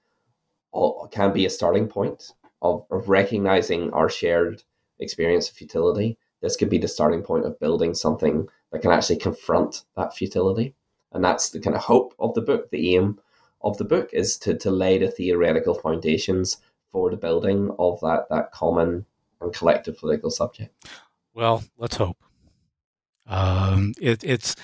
or 0.72 1.08
can 1.08 1.32
be 1.32 1.46
a 1.46 1.50
starting 1.50 1.88
point 1.88 2.32
of, 2.62 2.84
of 2.90 3.08
recognizing 3.08 3.92
our 3.92 4.08
shared 4.08 4.62
experience 4.98 5.48
of 5.48 5.56
futility. 5.56 6.18
This 6.40 6.56
could 6.56 6.70
be 6.70 6.78
the 6.78 6.88
starting 6.88 7.22
point 7.22 7.46
of 7.46 7.58
building 7.60 7.94
something 7.94 8.48
that 8.72 8.82
can 8.82 8.90
actually 8.90 9.18
confront 9.18 9.84
that 9.96 10.14
futility. 10.14 10.74
And 11.12 11.24
that's 11.24 11.50
the 11.50 11.60
kind 11.60 11.74
of 11.74 11.82
hope 11.82 12.14
of 12.18 12.34
the 12.34 12.42
book, 12.42 12.70
the 12.70 12.96
aim 12.96 13.18
of 13.62 13.78
the 13.78 13.84
book 13.84 14.10
is 14.12 14.36
to, 14.38 14.56
to 14.58 14.70
lay 14.70 14.98
the 14.98 15.08
theoretical 15.08 15.74
foundations 15.74 16.58
for 16.92 17.10
the 17.10 17.16
building 17.16 17.70
of 17.78 18.00
that, 18.00 18.26
that 18.30 18.52
common 18.52 19.06
and 19.40 19.52
collective 19.54 19.98
political 19.98 20.30
subject. 20.30 20.74
Well, 21.34 21.64
let's 21.76 21.96
hope. 21.96 22.16
Um, 23.26 23.94
it, 24.00 24.24
it's 24.24 24.56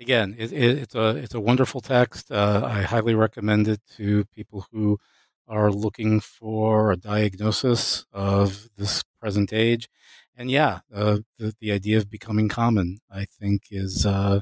again, 0.00 0.34
it, 0.38 0.52
it, 0.52 0.78
it's 0.78 0.94
a 0.94 1.16
it's 1.16 1.34
a 1.34 1.40
wonderful 1.40 1.80
text. 1.80 2.30
Uh, 2.30 2.62
I 2.64 2.82
highly 2.82 3.14
recommend 3.14 3.68
it 3.68 3.80
to 3.96 4.24
people 4.34 4.66
who 4.72 4.98
are 5.46 5.70
looking 5.70 6.20
for 6.20 6.92
a 6.92 6.96
diagnosis 6.96 8.04
of 8.12 8.68
this 8.76 9.02
present 9.20 9.52
age. 9.52 9.88
And 10.36 10.50
yeah, 10.50 10.80
uh, 10.94 11.18
the 11.38 11.54
the 11.60 11.72
idea 11.72 11.98
of 11.98 12.10
becoming 12.10 12.48
common, 12.48 12.98
I 13.10 13.24
think, 13.24 13.62
is 13.70 14.06
uh, 14.06 14.40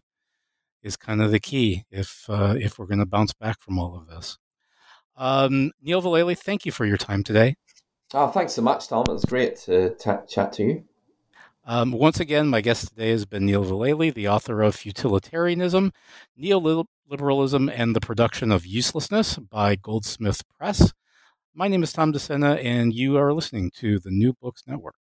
is 0.82 0.96
kind 0.96 1.22
of 1.22 1.30
the 1.30 1.40
key 1.40 1.84
if 1.90 2.26
uh, 2.28 2.54
if 2.58 2.78
we're 2.78 2.86
going 2.86 2.98
to 3.00 3.06
bounce 3.06 3.32
back 3.32 3.60
from 3.60 3.78
all 3.78 3.96
of 3.96 4.06
this. 4.06 4.38
Um, 5.16 5.72
Neil 5.80 6.02
Vallely, 6.02 6.38
thank 6.38 6.66
you 6.66 6.72
for 6.72 6.84
your 6.84 6.98
time 6.98 7.24
today. 7.24 7.56
Oh, 8.14 8.28
thanks 8.28 8.52
so 8.52 8.62
much, 8.62 8.88
Tom. 8.88 9.04
It 9.08 9.12
was 9.12 9.24
great 9.24 9.56
to 9.60 9.94
t- 9.96 10.10
chat 10.28 10.52
to 10.54 10.62
you. 10.62 10.84
Um, 11.64 11.90
once 11.90 12.20
again, 12.20 12.46
my 12.46 12.60
guest 12.60 12.90
today 12.90 13.10
has 13.10 13.26
been 13.26 13.44
Neil 13.44 13.64
Vallely, 13.64 14.14
the 14.14 14.28
author 14.28 14.62
of 14.62 14.76
Futilitarianism, 14.76 15.92
Neoliberalism, 16.40 17.72
and 17.76 17.96
the 17.96 18.00
Production 18.00 18.52
of 18.52 18.64
Uselessness 18.64 19.36
by 19.38 19.74
Goldsmith 19.74 20.42
Press. 20.56 20.92
My 21.52 21.66
name 21.66 21.82
is 21.82 21.92
Tom 21.92 22.12
Discenna, 22.12 22.54
and 22.54 22.94
you 22.94 23.16
are 23.16 23.32
listening 23.32 23.72
to 23.78 23.98
the 23.98 24.10
New 24.10 24.34
Books 24.34 24.62
Network. 24.68 24.94